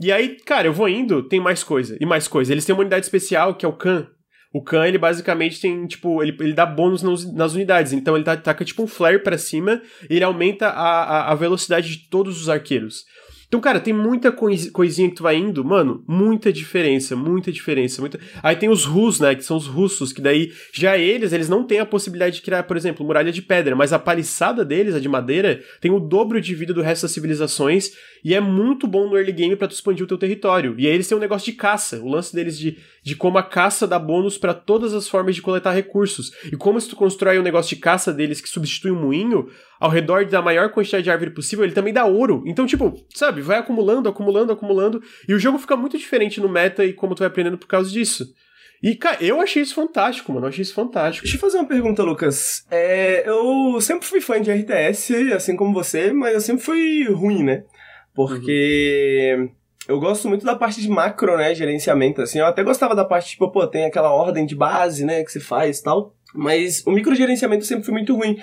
[0.00, 2.52] E aí, cara, eu vou indo, tem mais coisa, e mais coisa.
[2.52, 4.06] Eles têm uma unidade especial, que é o Khan.
[4.52, 7.92] O Khan, ele basicamente tem, tipo, ele, ele dá bônus nas, nas unidades.
[7.92, 11.34] Então ele tá, taca, tipo, um flare para cima, e ele aumenta a, a, a
[11.34, 13.04] velocidade de todos os arqueiros.
[13.50, 18.00] Então, cara, tem muita coisinha que tu vai indo, mano, muita diferença, muita diferença.
[18.00, 18.20] Muita...
[18.44, 21.64] Aí tem os Rus, né, que são os russos, que daí já eles, eles não
[21.64, 25.00] têm a possibilidade de criar, por exemplo, muralha de pedra, mas a paliçada deles, a
[25.00, 27.90] de madeira, tem o dobro de vida do resto das civilizações
[28.24, 30.76] e é muito bom no early game para tu expandir o teu território.
[30.78, 33.42] E aí eles têm um negócio de caça, o lance deles de de como a
[33.42, 36.30] caça dá bônus para todas as formas de coletar recursos.
[36.52, 39.48] E como se tu constrói um negócio de caça deles que substitui um moinho,
[39.78, 42.42] ao redor da maior quantidade de árvore possível, ele também dá ouro.
[42.46, 46.84] Então, tipo, sabe, vai acumulando, acumulando, acumulando, e o jogo fica muito diferente no meta
[46.84, 48.26] e como tu vai aprendendo por causa disso.
[48.82, 50.46] E, cara, eu achei isso fantástico, mano.
[50.46, 51.24] Eu achei isso fantástico.
[51.24, 52.64] Deixa eu fazer uma pergunta, Lucas.
[52.70, 57.42] É, eu sempre fui fã de RTS, assim como você, mas eu sempre fui ruim,
[57.42, 57.64] né?
[58.14, 59.36] Porque.
[59.38, 59.59] Uhum.
[59.90, 61.52] Eu gosto muito da parte de macro, né?
[61.52, 62.38] Gerenciamento, assim.
[62.38, 65.24] Eu até gostava da parte, tipo, pô, tem aquela ordem de base, né?
[65.24, 66.14] Que se faz e tal.
[66.34, 68.38] Mas o microgerenciamento sempre foi muito ruim.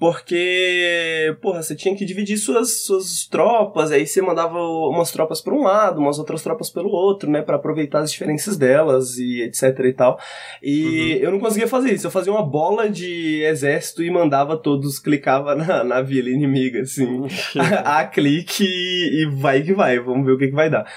[0.00, 5.52] Porque, porra, você tinha que dividir suas, suas tropas, aí você mandava umas tropas para
[5.52, 9.78] um lado, umas outras tropas pelo outro, né, para aproveitar as diferenças delas e etc
[9.84, 10.18] e tal.
[10.62, 11.18] E uhum.
[11.20, 15.54] eu não conseguia fazer isso, eu fazia uma bola de exército e mandava todos, clicava
[15.54, 17.26] na, na vila inimiga, assim,
[17.58, 20.90] a, a, clique e, e, vai que vai, vamos ver o que, que vai dar.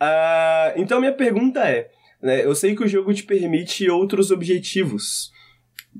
[0.00, 1.88] Uh, então minha pergunta é,
[2.22, 5.33] né, eu sei que o jogo te permite outros objetivos,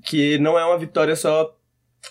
[0.03, 1.55] que não é uma vitória só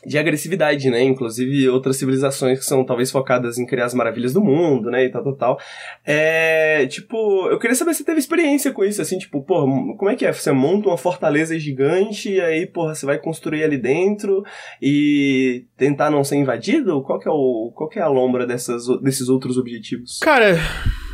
[0.06, 1.04] de agressividade, né?
[1.04, 5.06] Inclusive outras civilizações que são talvez focadas em criar as maravilhas do mundo, né?
[5.06, 5.60] E tal, tal, tal.
[6.06, 9.62] É, tipo, eu queria saber se você teve experiência com isso, assim, tipo, pô,
[9.98, 10.34] como é que é?
[10.34, 14.44] Você monta uma fortaleza gigante e aí, porra, você vai construir ali dentro
[14.82, 17.02] e tentar não ser invadido?
[17.04, 20.20] Qual que é, o, qual que é a lombra dessas, desses outros objetivos?
[20.20, 20.58] Cara,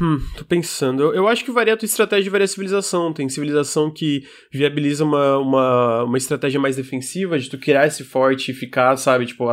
[0.02, 1.04] hum, tô pensando.
[1.04, 3.14] Eu, eu acho que varia a tua estratégia de variar civilização.
[3.14, 8.52] Tem civilização que viabiliza uma, uma, uma estratégia mais defensiva, de tu criar esse forte
[8.52, 9.46] e ficar sabe, tipo,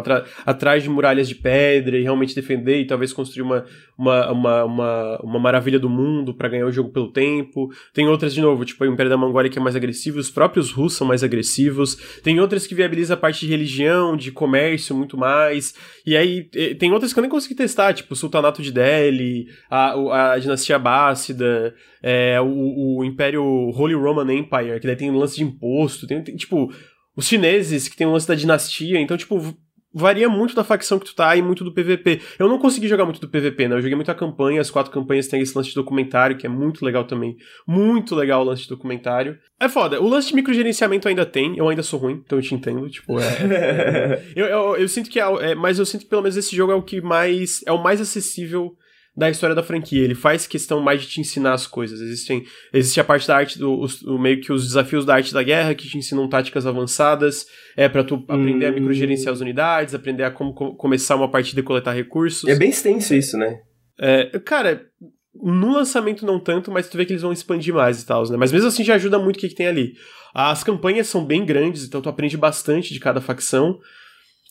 [0.44, 3.64] atrás de muralhas de pedra e realmente defender e talvez construir uma,
[3.98, 7.70] uma, uma, uma, uma maravilha do mundo para ganhar o jogo pelo tempo.
[7.92, 10.70] Tem outras, de novo, tipo, o Império da Mongólia que é mais agressivo, os próprios
[10.72, 11.96] russos são mais agressivos.
[12.22, 15.74] Tem outras que viabilizam a parte de religião, de comércio muito mais.
[16.04, 16.44] E aí,
[16.78, 20.76] tem outras que eu nem consegui testar, tipo, o Sultanato de Delhi, a, a dinastia
[20.76, 26.22] Abássida, é, o, o Império Holy Roman Empire, que daí tem lance de imposto, tem,
[26.22, 26.72] tem tipo
[27.16, 29.56] os chineses, que tem o lance da dinastia, então, tipo,
[29.98, 32.20] varia muito da facção que tu tá e muito do PVP.
[32.38, 33.76] Eu não consegui jogar muito do PVP, né?
[33.76, 36.50] Eu joguei muito a campanha, as quatro campanhas tem esse lance de documentário, que é
[36.50, 37.34] muito legal também.
[37.66, 39.38] Muito legal o lance de documentário.
[39.58, 39.98] É foda.
[40.02, 43.18] O lance de microgerenciamento ainda tem, eu ainda sou ruim, então eu te entendo, tipo,
[43.18, 43.24] é...
[43.50, 46.54] é eu, eu, eu, sinto que é, é, Mas eu sinto que pelo menos esse
[46.54, 47.62] jogo é o que mais...
[47.66, 48.76] É o mais acessível
[49.16, 50.02] da história da franquia.
[50.02, 52.00] Ele faz questão mais de te ensinar as coisas.
[52.00, 55.42] Existem, existe a parte da arte do o, meio que os desafios da arte da
[55.42, 57.46] guerra que te ensinam táticas avançadas,
[57.76, 58.68] é para tu aprender hum.
[58.68, 62.48] a microgerenciar as unidades, aprender a como começar uma partida e coletar recursos.
[62.48, 63.60] É bem extenso isso, né?
[63.98, 64.86] É, cara,
[65.34, 68.36] no lançamento não tanto, mas tu vê que eles vão expandir mais e tal, né?
[68.36, 69.94] Mas mesmo assim já ajuda muito o que, que tem ali.
[70.34, 73.78] As campanhas são bem grandes, então tu aprende bastante de cada facção.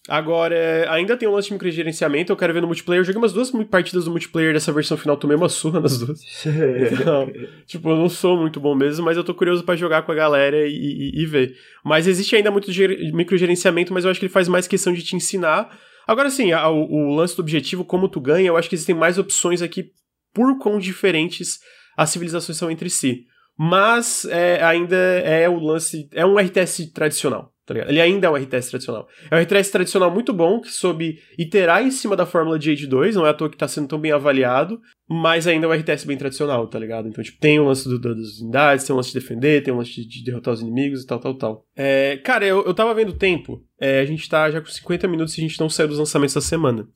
[0.07, 3.01] Agora, ainda tem um lance de microgerenciamento, eu quero ver no multiplayer.
[3.01, 6.19] Eu joguei umas duas partidas do multiplayer dessa versão final, tomei uma surra nas duas.
[6.91, 7.31] então,
[7.65, 10.15] tipo, eu não sou muito bom mesmo, mas eu tô curioso para jogar com a
[10.15, 11.55] galera e, e, e, ver.
[11.83, 12.69] Mas existe ainda muito
[13.13, 15.75] microgerenciamento, mas eu acho que ele faz mais questão de te ensinar.
[16.05, 19.17] Agora sim, o, o lance do objetivo, como tu ganha, eu acho que existem mais
[19.17, 19.89] opções aqui
[20.31, 21.59] por quão diferentes
[21.97, 23.25] as civilizações são entre si.
[23.57, 26.07] Mas é, ainda é o lance.
[26.13, 27.54] É um RTS tradicional.
[27.65, 29.07] Tá Ele ainda é um RTS tradicional.
[29.31, 32.85] É um RTS tradicional muito bom, que soube iterar em cima da fórmula de Age
[32.85, 35.73] 2, não é à toa que tá sendo tão bem avaliado, mas ainda é um
[35.73, 37.07] RTS bem tradicional, tá ligado?
[37.07, 39.73] Então, tipo, tem o lance do, do, das unidades, tem o lance de defender, tem
[39.73, 41.65] o lance de, de derrotar os inimigos e tal, tal, tal.
[41.75, 45.07] É, cara, eu, eu tava vendo o tempo, é, a gente tá já com 50
[45.07, 46.87] minutos e a gente não saiu dos lançamentos da semana.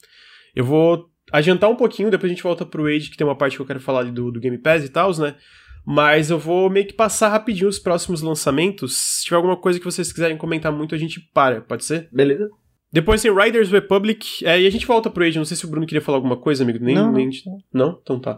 [0.55, 3.55] Eu vou adiantar um pouquinho, depois a gente volta pro Age, que tem uma parte
[3.55, 5.35] que eu quero falar ali do, do Game Pass e tal, né?
[5.85, 8.97] Mas eu vou meio que passar rapidinho os próximos lançamentos.
[8.97, 12.09] Se tiver alguma coisa que vocês quiserem comentar muito, a gente para, pode ser?
[12.11, 12.49] Beleza.
[12.91, 15.37] Depois tem Riders Republic, é, e a gente volta pro Age.
[15.37, 16.79] Não sei se o Bruno queria falar alguma coisa, amigo.
[16.83, 17.29] Nem, não, nem...
[17.73, 17.99] não.
[18.01, 18.37] Então tá.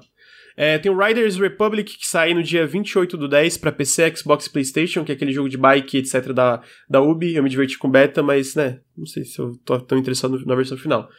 [0.58, 4.46] É, tem o Riders Republic que sai no dia 28 do 10 para PC, Xbox
[4.46, 6.34] e PlayStation, que é aquele jogo de bike, etc.
[6.34, 7.36] da, da Ubi.
[7.36, 10.56] Eu me diverti com beta, mas, né, não sei se eu tô tão interessado na
[10.56, 11.10] versão final.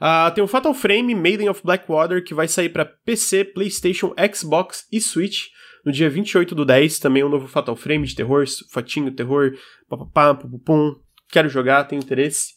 [0.00, 4.86] Uh, tem o Fatal Frame Maiden of Blackwater que vai sair para PC, PlayStation, Xbox
[4.92, 5.46] e Switch.
[5.84, 9.52] No dia 28 do 10, também um novo Fatal Frame de terror, fatinho, terror,
[9.88, 10.94] papapá, pupupum.
[11.30, 12.52] Quero jogar, tenho interesse.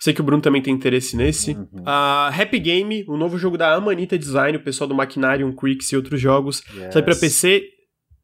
[0.00, 1.52] Sei que o Bruno também tem interesse nesse.
[1.52, 1.82] Uhum.
[1.82, 5.96] Uh, Happy Game, o novo jogo da Amanita Design, o pessoal do Machinarium, Creeks e
[5.96, 6.62] outros jogos.
[6.74, 6.92] Yes.
[6.92, 7.62] Sai pra PC.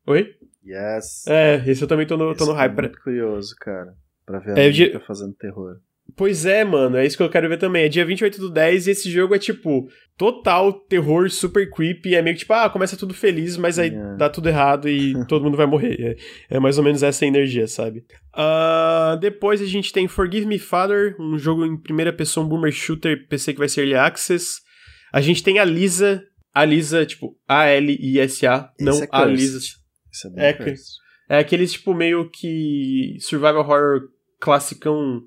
[0.07, 0.35] Oi?
[0.67, 1.27] Yes.
[1.27, 2.75] É, esse eu também tô no, tô no hype.
[2.75, 3.95] Tô muito curioso, cara.
[4.25, 5.77] Pra ver a é, Amanita fazendo terror.
[6.15, 7.85] Pois é, mano, é isso que eu quero ver também.
[7.85, 12.15] É dia 28 do 10 e esse jogo é tipo total terror, super creepy.
[12.15, 14.17] É meio que tipo, ah, começa tudo feliz, mas aí é.
[14.17, 16.17] dá tudo errado e todo mundo vai morrer.
[16.51, 18.05] É, é, mais ou menos essa energia, sabe?
[18.35, 22.73] Uh, depois a gente tem Forgive Me Father, um jogo em primeira pessoa, um boomer
[22.73, 24.61] shooter PC que vai ser Early Access.
[25.13, 26.23] A gente tem a Lisa,
[26.55, 29.59] a Lisa, tipo, A-L-I-S-A, não é a Lisa.
[29.59, 31.37] Isso é É.
[31.37, 34.01] É aqueles, tipo, meio que survival horror
[34.41, 35.23] classicão,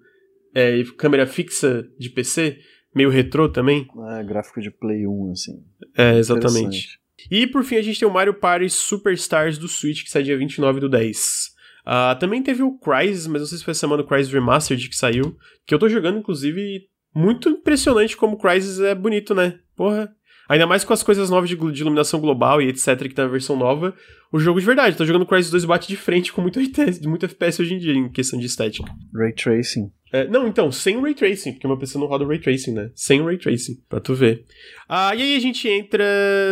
[0.53, 2.59] é, câmera fixa de PC,
[2.93, 3.87] meio retrô também.
[4.11, 5.63] É, gráfico de Play 1, assim.
[5.97, 6.99] É, exatamente.
[7.29, 10.37] E por fim a gente tem o Mario Party Superstars do Switch, que sai dia
[10.37, 11.49] 29 do 10.
[11.85, 14.89] Ah, também teve o Crysis, mas não sei se foi a semana do Crysis Remastered
[14.89, 15.35] que saiu,
[15.65, 19.59] que eu tô jogando, inclusive, muito impressionante como o Crysis é bonito, né?
[19.75, 20.13] Porra.
[20.49, 23.29] Ainda mais com as coisas novas de, de iluminação global e etc, que tá na
[23.29, 23.93] versão nova.
[24.33, 26.59] O jogo de verdade, tô jogando Crysis 2 bate de frente com muito,
[27.07, 28.91] muito FPS hoje em dia, em questão de estética.
[29.13, 29.91] Ray Tracing.
[30.11, 32.89] É, não, então, sem Ray Tracing, porque meu PC não roda Ray Tracing, né?
[32.95, 34.43] Sem Ray Tracing, pra tu ver.
[34.87, 36.03] Ah, e aí a gente entra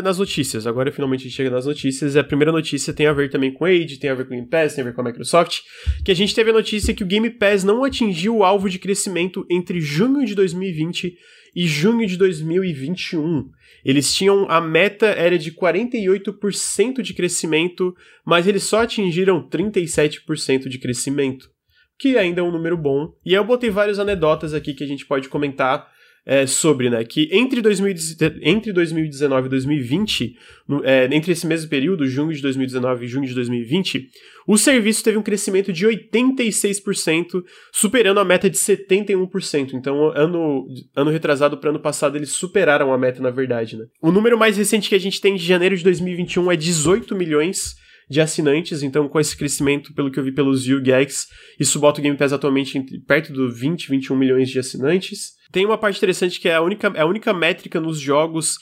[0.04, 0.68] nas notícias.
[0.68, 2.16] Agora finalmente a gente chega nas notícias.
[2.16, 4.48] A primeira notícia tem a ver também com Age, tem a ver com o Game
[4.48, 5.62] Pass, tem a ver com a Microsoft.
[6.06, 8.78] Que a gente teve a notícia que o Game Pass não atingiu o alvo de
[8.78, 11.18] crescimento entre junho de 2020
[11.56, 13.50] e junho de 2021.
[13.88, 14.46] Eles tinham.
[14.50, 21.50] A meta era de 48% de crescimento, mas eles só atingiram 37% de crescimento
[22.00, 23.12] que ainda é um número bom.
[23.26, 25.90] E eu botei várias anedotas aqui que a gente pode comentar
[26.30, 27.06] é, sobre, né?
[27.06, 27.96] Que entre, 2000,
[28.42, 30.36] entre 2019 e 2020,
[30.68, 34.10] no- é, entre esse mesmo período, junho de 2019 e junho de 2020,
[34.46, 39.74] o serviço teve um crescimento de 86%, superando a meta de 71%.
[39.74, 43.86] Então, ano, ano retrasado para ano passado, eles superaram a meta, na verdade, né?
[44.02, 47.76] O número mais recente que a gente tem de janeiro de 2021 é 18 milhões
[48.10, 51.28] de assinantes, então com esse crescimento, pelo que eu vi pelos YouGags,
[51.60, 55.37] isso bota o Game Pass atualmente perto do 20, 21 milhões de assinantes.
[55.52, 58.58] Tem uma parte interessante que é a única, é a única métrica nos jogos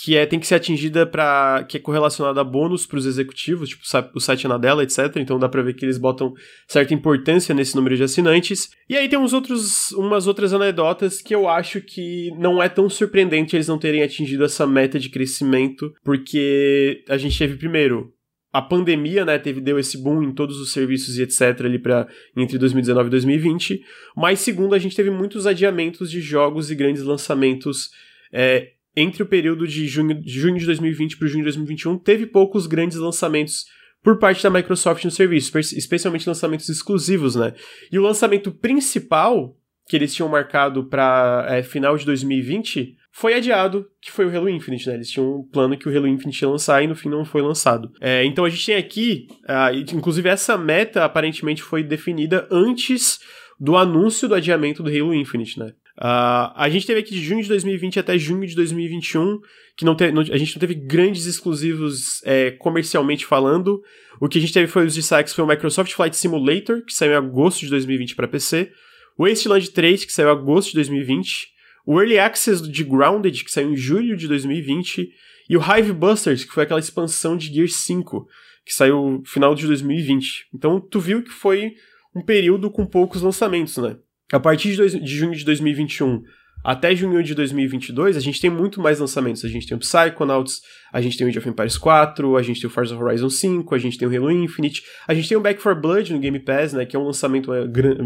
[0.00, 3.70] que é, tem que ser atingida para que é correlacionada a bônus para os executivos,
[3.70, 3.82] tipo
[4.14, 5.16] o site Anadela, etc.
[5.16, 6.32] Então dá para ver que eles botam
[6.68, 8.68] certa importância nesse número de assinantes.
[8.88, 12.88] E aí tem uns outros, umas outras anedotas que eu acho que não é tão
[12.88, 18.12] surpreendente eles não terem atingido essa meta de crescimento, porque a gente teve primeiro
[18.52, 22.08] a pandemia, né, teve deu esse boom em todos os serviços e etc ali para
[22.36, 23.82] entre 2019 e 2020.
[24.16, 27.90] Mas segundo, a gente teve muitos adiamentos de jogos e grandes lançamentos
[28.32, 31.98] é, entre o período de junho de, junho de 2020 para junho de 2021.
[31.98, 33.66] Teve poucos grandes lançamentos
[34.02, 37.52] por parte da Microsoft no serviço, espe- especialmente lançamentos exclusivos, né?
[37.92, 39.56] E o lançamento principal
[39.88, 44.86] que eles tinham marcado para final de 2020 foi adiado, que foi o Halo Infinite,
[44.88, 44.94] né?
[44.94, 47.42] Eles tinham um plano que o Halo Infinite ia lançar e no fim não foi
[47.42, 47.90] lançado.
[48.00, 49.26] É, então a gente tem aqui,
[49.74, 53.18] e, inclusive essa meta aparentemente foi definida antes
[53.58, 55.72] do anúncio do adiamento do Halo Infinite, né?
[56.00, 59.40] Ah, a gente teve aqui de junho de 2020 até junho de 2021,
[59.76, 63.80] que não te- não- a gente não teve grandes exclusivos é, comercialmente falando.
[64.20, 67.12] O que a gente teve foi os destaques foi o Microsoft Flight Simulator, que saiu
[67.12, 68.70] em agosto de 2020 para PC,
[69.18, 71.48] o Wasteland 3, que saiu em agosto de 2020,
[71.90, 75.08] o Early Access de Grounded, que saiu em julho de 2020,
[75.48, 78.26] e o Hive Busters, que foi aquela expansão de Gear 5,
[78.66, 80.48] que saiu no final de 2020.
[80.54, 81.72] Então tu viu que foi
[82.14, 83.96] um período com poucos lançamentos, né?
[84.30, 86.22] A partir de, dois- de junho de 2021
[86.64, 89.44] até junho de 2022, a gente tem muito mais lançamentos.
[89.44, 90.60] A gente tem o Psychonauts,
[90.92, 93.74] a gente tem o Age of Empires 4, a gente tem o Forza Horizon 5,
[93.74, 96.38] a gente tem o Halo Infinite, a gente tem o Back 4 Blood no Game
[96.40, 97.64] Pass, né, que é um lançamento é,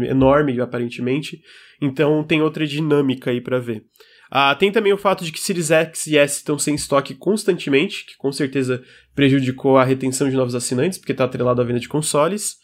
[0.09, 1.41] enorme, aparentemente.
[1.81, 3.83] Então tem outra dinâmica aí pra ver.
[4.35, 8.05] Ah, tem também o fato de que Series X e S estão sem estoque constantemente,
[8.05, 8.81] que com certeza
[9.13, 12.55] prejudicou a retenção de novos assinantes, porque está atrelado à venda de consoles.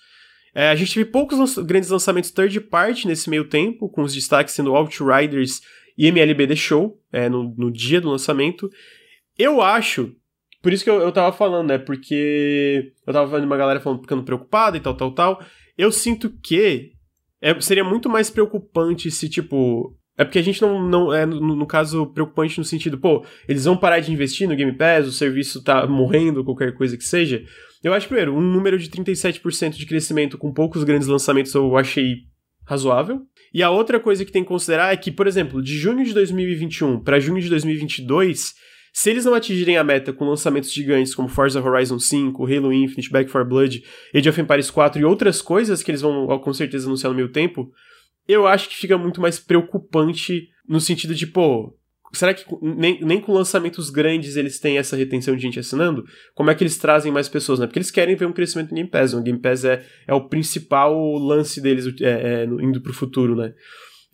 [0.56, 4.56] É, a gente teve poucos grandes lançamentos third party nesse meio tempo, com os destaques
[4.56, 5.62] sendo Outriders
[6.00, 8.70] e MLB Show, é, no, no dia do lançamento.
[9.38, 10.16] Eu acho,
[10.62, 11.78] por isso que eu, eu tava falando, né?
[11.78, 15.44] Porque eu tava vendo uma galera falando, ficando preocupada e tal, tal, tal.
[15.78, 16.94] Eu sinto que
[17.42, 19.94] é, seria muito mais preocupante se, tipo.
[20.18, 20.82] É porque a gente não.
[20.82, 24.56] não é, no, no caso, preocupante no sentido, pô, eles vão parar de investir no
[24.56, 27.44] Game Pass, o serviço tá morrendo, qualquer coisa que seja.
[27.84, 32.30] Eu acho, primeiro, um número de 37% de crescimento com poucos grandes lançamentos eu achei
[32.66, 33.22] razoável.
[33.54, 36.14] E a outra coisa que tem que considerar é que, por exemplo, de junho de
[36.14, 38.54] 2021 para junho de 2022,
[38.94, 43.12] se eles não atingirem a meta com lançamentos gigantes como Forza Horizon 5, Halo Infinite,
[43.12, 43.84] Back 4 Blood,
[44.14, 47.32] Age of Empires 4 e outras coisas que eles vão com certeza anunciar no meio
[47.32, 47.72] tempo,
[48.28, 51.76] eu acho que fica muito mais preocupante no sentido de, pô,
[52.14, 56.04] será que nem, nem com lançamentos grandes eles têm essa retenção de gente assinando?
[56.34, 57.68] Como é que eles trazem mais pessoas, né?
[57.68, 59.14] Porque eles querem ver um crescimento no Game Pass.
[59.14, 59.20] né?
[59.20, 63.54] O Game Pass é, é o principal lance deles é, é, indo pro futuro, né?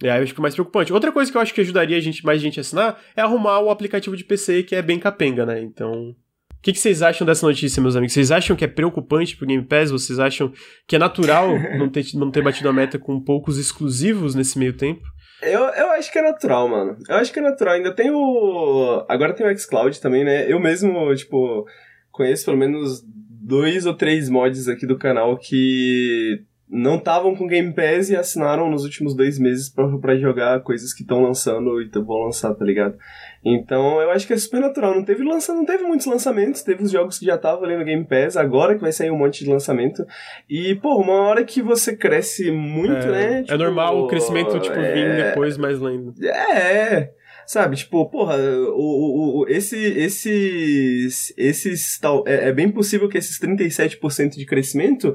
[0.04, 0.92] É, aí eu acho que é mais preocupante.
[0.92, 3.60] Outra coisa que eu acho que ajudaria a gente, mais gente a assinar é arrumar
[3.60, 5.62] o aplicativo de PC que é bem capenga, né?
[5.62, 5.92] Então.
[5.92, 8.14] O que, que vocês acham dessa notícia, meus amigos?
[8.14, 9.92] Vocês acham que é preocupante pro Game Pass?
[9.92, 10.52] Vocês acham
[10.88, 14.74] que é natural não ter, não ter batido a meta com poucos exclusivos nesse meio
[14.74, 15.06] tempo?
[15.46, 16.98] Eu, eu acho que é natural, mano.
[17.08, 17.76] Eu acho que é natural.
[17.76, 19.06] Ainda tem o.
[19.08, 20.52] Agora tem o xCloud também, né?
[20.52, 21.66] Eu mesmo, tipo,
[22.12, 23.04] conheço pelo menos
[23.46, 28.70] dois ou três mods aqui do canal que não estavam com Game Pass e assinaram
[28.70, 32.98] nos últimos dois meses para jogar coisas que estão lançando e vão lançar, tá ligado?
[33.46, 34.96] Então eu acho que é super natural.
[34.96, 37.86] Não teve lança, não teve muitos lançamentos, teve os jogos que já estavam ali no
[37.86, 40.04] Game Pass, agora que vai sair um monte de lançamento.
[40.50, 43.42] E, pô, uma hora que você cresce muito, é, né?
[43.44, 44.94] Tipo, é normal o crescimento, tipo, é...
[44.94, 46.14] vir depois mais lento.
[46.26, 47.12] É.
[47.46, 53.20] Sabe, tipo, porra, o, o, o, esse, esses, esses tal, é, é, bem possível que
[53.20, 55.14] esses 37% de crescimento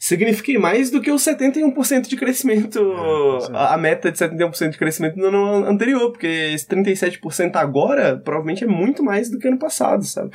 [0.00, 2.78] signifiquem mais do que os 71% de crescimento,
[3.52, 8.16] é, a, a, meta de 71% de crescimento no ano anterior, porque esse 37% agora
[8.16, 10.30] provavelmente é muito mais do que ano passado, sabe?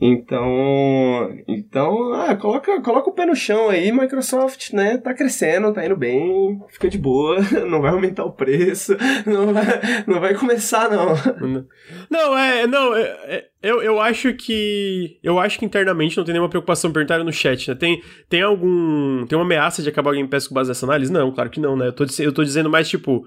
[0.00, 4.96] Então, então, ah, coloca, coloca o pé no chão aí, Microsoft, né?
[4.96, 7.36] Tá crescendo, tá indo bem, fica de boa,
[7.68, 8.96] não vai aumentar o preço,
[9.26, 9.64] não vai,
[10.06, 11.14] não vai começar não.
[12.08, 16.32] Não, é, não, é, é, eu, eu acho que eu acho que internamente não tem
[16.32, 17.74] nenhuma preocupação, perguntaram no chat, né?
[17.74, 21.12] Tem, tem algum, tem uma ameaça de acabar o Game Pass com base nessa análise?
[21.12, 21.88] Não, claro que não, né?
[21.88, 23.26] Eu tô, eu tô dizendo mais tipo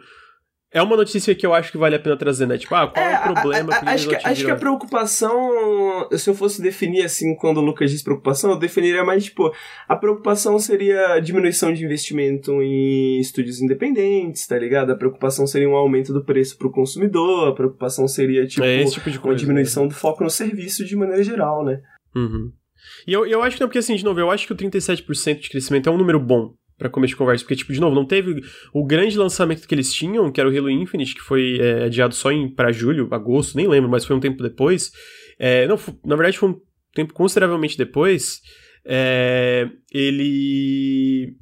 [0.74, 2.58] é uma notícia que eu acho que vale a pena trazer, né?
[2.58, 3.76] Tipo, ah, qual é, é o problema?
[3.76, 7.62] A, a, acho, que, acho que a preocupação, se eu fosse definir assim, quando o
[7.62, 9.54] Lucas diz preocupação, eu definiria mais, tipo,
[9.88, 14.92] a preocupação seria a diminuição de investimento em estúdios independentes, tá ligado?
[14.92, 19.12] A preocupação seria um aumento do preço pro consumidor, a preocupação seria, tipo, é tipo
[19.12, 19.90] de coisa, uma diminuição né?
[19.90, 21.82] do foco no serviço de maneira geral, né?
[22.16, 22.52] Uhum.
[23.08, 25.40] E eu, eu acho que não, porque assim, de novo, eu acho que o 37%
[25.40, 28.06] de crescimento é um número bom para começo de conversa, porque, tipo, de novo, não
[28.06, 31.86] teve o grande lançamento que eles tinham, que era o Halo Infinite, que foi é,
[31.86, 34.92] adiado só para julho, agosto, nem lembro, mas foi um tempo depois.
[35.40, 36.60] É, não, na verdade, foi um
[36.94, 38.42] tempo consideravelmente depois.
[38.86, 41.38] É, ele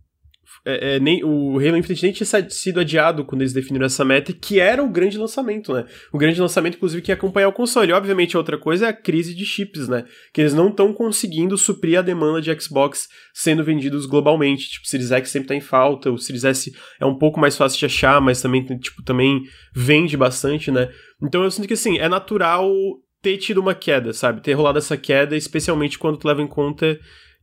[0.63, 4.31] é, é, nem, o Halo Infinite nem tinha sido adiado quando eles definiram essa meta,
[4.31, 5.85] que era o grande lançamento, né?
[6.13, 7.91] O grande lançamento, inclusive, que ia acompanhar o console.
[7.91, 10.05] Obviamente, outra coisa é a crise de chips, né?
[10.31, 14.69] Que eles não estão conseguindo suprir a demanda de Xbox sendo vendidos globalmente.
[14.69, 17.57] Tipo, o Series X sempre tá em falta, o Series S é um pouco mais
[17.57, 19.41] fácil de achar, mas também, tipo, também
[19.73, 20.89] vende bastante, né?
[21.23, 22.71] Então eu sinto que, assim, é natural
[23.19, 24.41] ter tido uma queda, sabe?
[24.41, 26.99] Ter rolado essa queda, especialmente quando tu leva em conta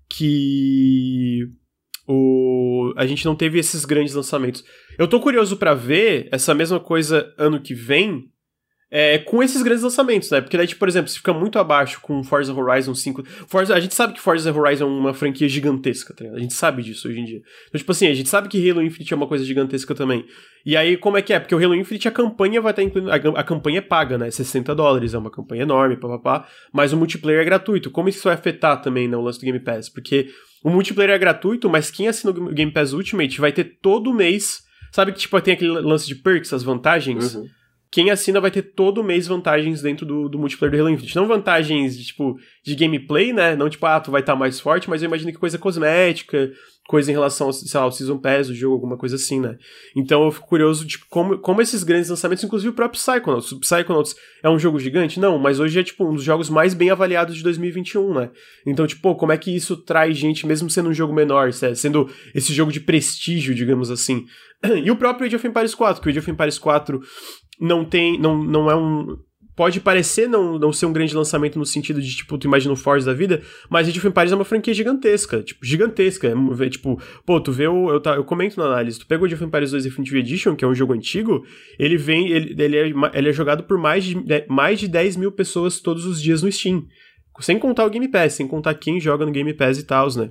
[0.09, 1.49] que
[2.09, 4.65] o, a gente não teve esses grandes lançamentos.
[4.99, 8.31] Eu tô curioso para ver essa mesma coisa ano que vem
[8.91, 10.41] é, com esses grandes lançamentos, né?
[10.41, 13.23] Porque daí, tipo, por exemplo, se fica muito abaixo com Forza Horizon 5.
[13.47, 16.39] Forza, a gente sabe que Forza Horizon é uma franquia gigantesca, tá ligado?
[16.39, 17.43] A gente sabe disso hoje em dia.
[17.69, 20.25] Então, tipo assim, a gente sabe que Halo Infinite é uma coisa gigantesca também.
[20.65, 21.39] E aí, como é que é?
[21.39, 23.11] Porque o Halo Infinite, a campanha vai estar incluindo.
[23.11, 24.31] A, a campanha é paga, né?
[24.31, 26.49] 60 dólares, é uma campanha enorme, papapá.
[26.73, 27.91] Mas o multiplayer é gratuito.
[27.91, 29.91] Como isso vai afetar também né, o lance do Game Pass?
[29.91, 30.29] Porque
[30.65, 34.63] o multiplayer é gratuito, mas quem assina o Game Pass Ultimate vai ter todo mês.
[34.93, 37.35] Sabe que, tipo, tem aquele lance de perks, as vantagens?
[37.35, 37.47] Uhum.
[37.91, 41.17] Quem assina vai ter todo mês vantagens dentro do, do multiplayer do Halo Infinite.
[41.17, 43.57] Não vantagens de, tipo, de gameplay, né?
[43.57, 46.51] Não tipo, ah, tu vai estar tá mais forte, mas eu imagino que coisa cosmética,
[46.89, 49.57] coisa em relação, sei lá, ao Season Pass do jogo, alguma coisa assim, né?
[49.97, 53.53] Então eu fico curioso, tipo, como, como esses grandes lançamentos, inclusive o próprio Psychonauts.
[53.53, 55.21] O Psychonauts é um jogo gigante?
[55.21, 58.31] Não, mas hoje é, tipo, um dos jogos mais bem avaliados de 2021, né?
[58.67, 62.53] Então, tipo, como é que isso traz gente, mesmo sendo um jogo menor, sendo esse
[62.53, 64.27] jogo de prestígio, digamos assim.
[64.85, 67.01] E o próprio Age of Empires 4, que o Age of Empires 4
[67.61, 69.19] não tem, não, não é um
[69.59, 72.77] pode parecer não, não ser um grande lançamento no sentido de, tipo, tu imagina o
[72.77, 76.29] Forza da vida, mas Age of Empires é uma franquia gigantesca, tipo, gigantesca.
[76.29, 76.97] É, é, tipo,
[77.27, 77.91] pô, tu vê o.
[77.91, 80.55] Eu, tá, eu comento na análise, tu pega o Age of Empires 2 Definitive Edition,
[80.55, 81.45] que é um jogo antigo,
[81.77, 82.29] ele vem.
[82.29, 84.15] Ele, ele, é, ele é jogado por mais de,
[84.49, 86.87] mais de 10 mil pessoas todos os dias no Steam.
[87.41, 90.31] Sem contar o Game Pass, sem contar quem joga no Game Pass e tal, né?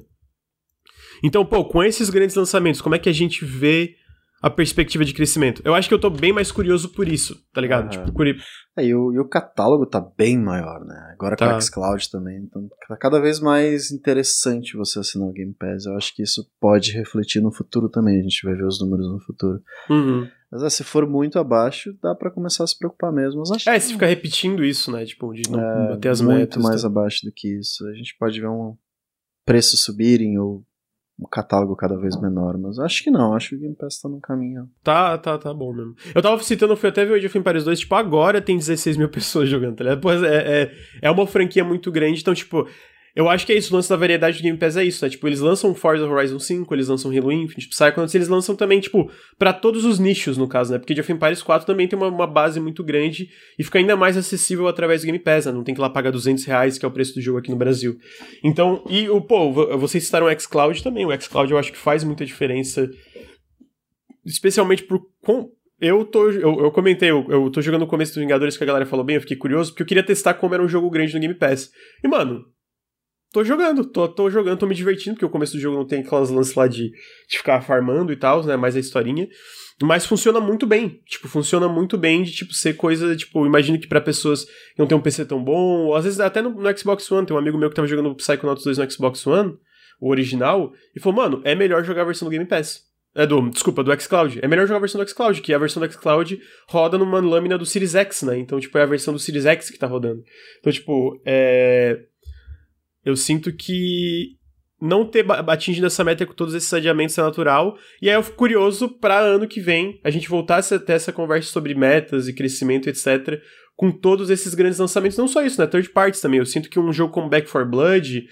[1.21, 3.95] Então, pô, com esses grandes lançamentos, como é que a gente vê
[4.41, 5.61] a perspectiva de crescimento.
[5.65, 7.85] Eu acho que eu tô bem mais curioso por isso, tá ligado?
[7.85, 8.05] Uhum.
[8.05, 8.23] Tipo,
[8.77, 11.11] é, e, o, e o catálogo tá bem maior, né?
[11.13, 11.49] Agora tá.
[11.49, 12.37] com o xCloud também.
[12.43, 15.85] Então tá cada vez mais interessante você assinar o Game Pass.
[15.85, 18.19] Eu acho que isso pode refletir no futuro também.
[18.19, 19.59] A gente vai ver os números no futuro.
[19.89, 20.29] Uhum.
[20.51, 23.39] Mas é, se for muito abaixo, dá para começar a se preocupar mesmo.
[23.39, 23.79] Mas acho é, que...
[23.79, 25.03] se ficar repetindo isso, né?
[25.03, 26.57] Tipo, de não é, bater as muito metas.
[26.57, 26.87] Muito mais tá...
[26.87, 27.85] abaixo do que isso.
[27.87, 28.77] A gente pode ver um
[29.45, 30.63] preço subirem ou
[31.19, 34.07] um catálogo cada vez menor, mas acho que não, acho que o Game Pass tá
[34.07, 34.69] no caminho.
[34.83, 35.95] Tá, tá, tá bom mesmo.
[36.13, 38.97] Eu tava citando, fui até ver o Age of Empires 2, tipo, agora tem 16
[38.97, 40.01] mil pessoas jogando, tá ligado?
[40.01, 42.67] Pois é, é, é uma franquia muito grande, então, tipo,
[43.17, 45.09] eu acho que é isso, o lance da variedade do Game Pass é isso, né?
[45.09, 49.11] Tipo, eles lançam Forza Horizon 5, eles lançam Halo Infinite, Psychonauts, eles lançam também, tipo,
[49.39, 50.77] para todos os nichos, no caso, né?
[50.77, 54.17] Porque of Empires 4 também tem uma, uma, base muito grande e fica ainda mais
[54.17, 55.51] acessível através do Game Pass, né?
[55.51, 57.55] Não tem que lá pagar 200 reais, que é o preço do jogo aqui no
[57.55, 57.97] Brasil.
[58.43, 62.03] Então, e o, pô, vocês citaram o xCloud também, o xCloud eu acho que faz
[62.03, 62.87] muita diferença,
[64.23, 65.01] especialmente por...
[65.23, 65.49] Com,
[65.81, 66.29] eu tô.
[66.29, 69.03] Eu, eu comentei, eu, eu tô jogando o começo dos Vingadores que a galera falou
[69.03, 71.35] bem, eu fiquei curioso, porque eu queria testar como era um jogo grande no Game
[71.35, 71.71] Pass.
[72.03, 72.45] E, mano,
[73.37, 75.99] tô jogando, tô, tô jogando, tô me divertindo, porque o começo do jogo não tem
[75.99, 76.89] aquelas lances lá de,
[77.29, 78.55] de ficar farmando e tal, né?
[78.55, 79.27] Mais a historinha.
[79.79, 80.99] Mas funciona muito bem.
[81.05, 84.87] Tipo, funciona muito bem de, tipo, ser coisa, tipo, imagino que para pessoas que não
[84.87, 87.39] tem um PC tão bom, ou às vezes até no, no, Xbox One, tem um
[87.39, 89.55] amigo meu que tava jogando Psychonauts 2 no Xbox One,
[90.01, 92.87] o original, e falou, mano, é melhor jogar a versão do Game Pass.
[93.13, 94.39] É do, desculpa, do xCloud.
[94.41, 97.57] É melhor jogar a versão do xCloud, que a versão do xCloud roda numa lâmina
[97.57, 98.37] do Series X, né?
[98.37, 100.23] Então, tipo, é a versão do Series X que tá rodando.
[100.59, 101.99] Então, tipo, é...
[103.07, 104.35] Eu sinto que
[104.81, 107.77] não ter atingido essa meta com todos esses adiamentos é natural.
[108.01, 111.13] E aí eu fico curioso para ano que vem a gente voltar a ter essa
[111.13, 113.41] conversa sobre metas e crescimento, etc.
[113.77, 115.17] Com todos esses grandes lançamentos.
[115.17, 115.67] Não só isso, né?
[115.67, 116.39] Third parties também.
[116.39, 118.27] Eu sinto que um jogo como Back 4 Blood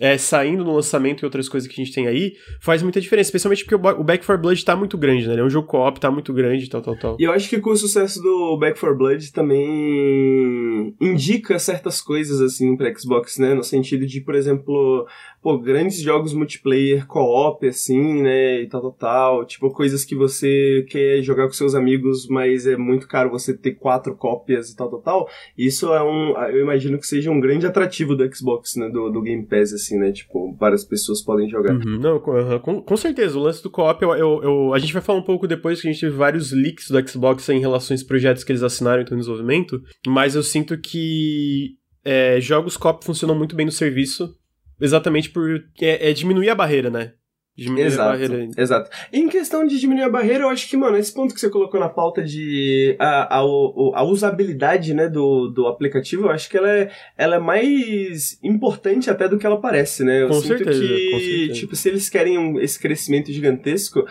[0.00, 3.28] é, saindo no lançamento e outras coisas que a gente tem aí, faz muita diferença,
[3.28, 5.38] especialmente porque o Back 4 Blood tá muito grande, né?
[5.38, 7.16] é um jogo co-op, tá muito grande, tal, tal, tal.
[7.18, 12.40] E eu acho que com o sucesso do Back 4 Blood também indica certas coisas,
[12.40, 13.54] assim, pra Xbox, né?
[13.54, 15.06] No sentido de, por exemplo,
[15.42, 18.62] pô, grandes jogos multiplayer co-op, assim, né?
[18.62, 19.44] E tal, tal, tal.
[19.44, 23.72] Tipo, coisas que você quer jogar com seus amigos, mas é muito caro você ter
[23.72, 25.28] quatro cópias e tal, tal, tal.
[25.58, 28.88] Isso é um, eu imagino que seja um grande atrativo do Xbox, né?
[28.88, 30.12] Do, do Game Pass, assim, né?
[30.12, 31.74] Tipo, várias pessoas podem jogar.
[31.74, 32.20] Uhum, não,
[32.60, 33.36] com, com, certeza.
[33.36, 35.88] O lance do co-op, eu, eu, eu, a gente vai falar um pouco depois que
[35.88, 39.04] a gente teve vários leaks do Xbox em relação aos projetos que eles assinaram em
[39.04, 44.34] desenvolvimento, mas eu sinto que é, jogos co-op funcionam muito bem no serviço,
[44.82, 47.12] exatamente por é, é diminuir a barreira, né?
[47.54, 48.48] Diminuir exato, a barreira.
[48.56, 48.90] Exato.
[49.12, 51.78] Em questão de diminuir a barreira, eu acho que, mano, esse ponto que você colocou
[51.78, 56.70] na pauta de a, a, a usabilidade, né, do, do aplicativo, eu acho que ela
[56.70, 60.22] é, ela é mais importante até do que ela parece, né?
[60.22, 61.52] Eu com sinto certeza, que, com certeza.
[61.52, 64.02] tipo, se eles querem um, esse crescimento gigantesco,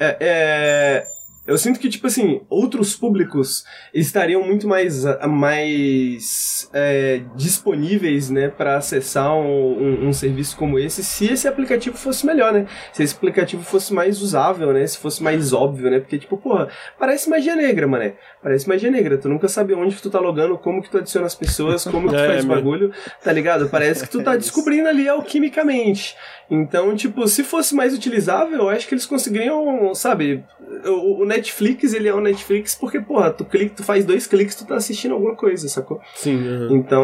[0.00, 1.04] é, é
[1.48, 8.76] eu sinto que, tipo assim, outros públicos estariam muito mais, mais é, disponíveis, né, para
[8.76, 12.66] acessar um, um, um, serviço como esse se esse aplicativo fosse melhor, né?
[12.92, 14.86] Se esse aplicativo fosse mais usável, né?
[14.86, 16.00] Se fosse mais óbvio, né?
[16.00, 16.68] Porque, tipo, porra,
[16.98, 18.16] parece magia negra, mané.
[18.42, 19.16] Parece magia negra.
[19.16, 22.10] Tu nunca sabe onde que tu tá logando, como que tu adiciona as pessoas, como
[22.10, 22.92] que tu é, faz é, bagulho,
[23.24, 23.70] tá ligado?
[23.70, 26.14] Parece que tu tá descobrindo ali alquimicamente.
[26.50, 30.44] Então, tipo, se fosse mais utilizável, eu acho que eles conseguiriam, sabe,
[30.86, 34.66] o, Netflix, ele é o Netflix porque, porra, tu, clica, tu faz dois cliques, tu
[34.66, 36.00] tá assistindo alguma coisa, sacou?
[36.14, 36.36] Sim.
[36.36, 36.76] Uhum.
[36.76, 37.02] Então...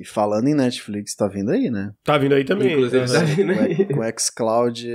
[0.00, 1.92] E falando em Netflix, tá vindo aí, né?
[2.04, 2.72] Tá vindo aí também.
[2.72, 3.84] Inclusive, tá vindo aí.
[3.86, 4.86] Com o xCloud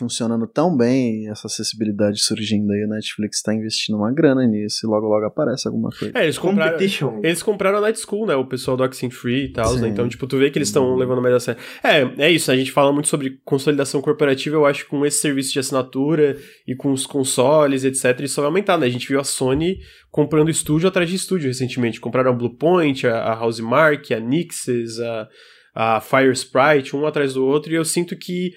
[0.00, 4.88] funcionando tão bem, essa acessibilidade surgindo aí, o Netflix tá investindo uma grana nisso e
[4.88, 6.18] logo logo aparece alguma coisa.
[6.18, 6.78] É, eles compraram,
[7.22, 8.34] eles compraram a Night School, né?
[8.34, 9.88] O pessoal do Oxen Free e tal, né?
[9.88, 10.96] Então, tipo, tu vê que eles estão uhum.
[10.96, 11.60] levando mais a sério.
[11.82, 15.20] É, é isso, a gente fala muito sobre consolidação corporativa, eu acho que com esse
[15.20, 18.86] serviço de assinatura e com os consoles, etc., isso vai aumentar, né?
[18.86, 19.78] A gente viu a Sony
[20.10, 22.00] comprando estúdio atrás de estúdio recentemente.
[22.00, 25.28] Compraram a Bluepoint, a, a Housemark, a Nixes, a,
[25.74, 28.52] a Fire Sprite, um atrás do outro, e eu sinto que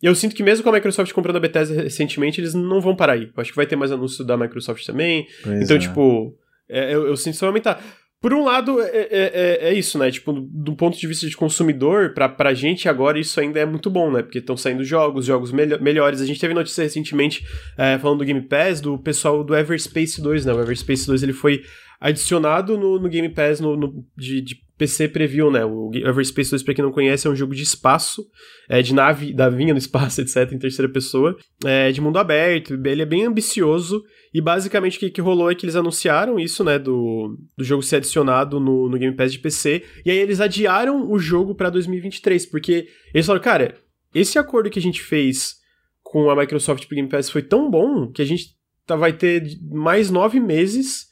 [0.00, 3.14] eu sinto que mesmo com a Microsoft comprando a Bethesda recentemente, eles não vão parar
[3.14, 3.24] aí.
[3.24, 5.26] Eu acho que vai ter mais anúncio da Microsoft também.
[5.42, 5.80] Pois então, é.
[5.80, 6.38] tipo,
[6.68, 7.82] é, eu, eu, sinto que vai aumentar.
[8.20, 10.10] Por um lado, é, é, é, é, isso, né?
[10.10, 13.88] Tipo, do ponto de vista de consumidor, pra, pra gente agora isso ainda é muito
[13.88, 14.22] bom, né?
[14.22, 16.20] Porque estão saindo jogos, jogos melho melhores.
[16.20, 17.46] A gente teve notícia recentemente,
[17.76, 20.52] é, falando do Game Pass, do pessoal do Everspace 2, né?
[20.52, 21.62] O Everspace 2 ele foi
[22.00, 25.64] adicionado no, no Game Pass no, no de, de PC Preview, né?
[25.64, 28.24] O Everspace 2, pra quem não conhece, é um jogo de espaço,
[28.68, 33.02] é, de nave, vinha no espaço, etc., em terceira pessoa, é, de mundo aberto, ele
[33.02, 34.02] é bem ambicioso,
[34.32, 37.82] e basicamente o que, que rolou é que eles anunciaram isso, né, do, do jogo
[37.82, 41.70] ser adicionado no, no Game Pass de PC, e aí eles adiaram o jogo para
[41.70, 43.74] 2023, porque eles falaram, cara,
[44.14, 45.56] esse acordo que a gente fez
[46.02, 48.56] com a Microsoft pro Game Pass foi tão bom que a gente
[48.86, 51.07] tá, vai ter mais nove meses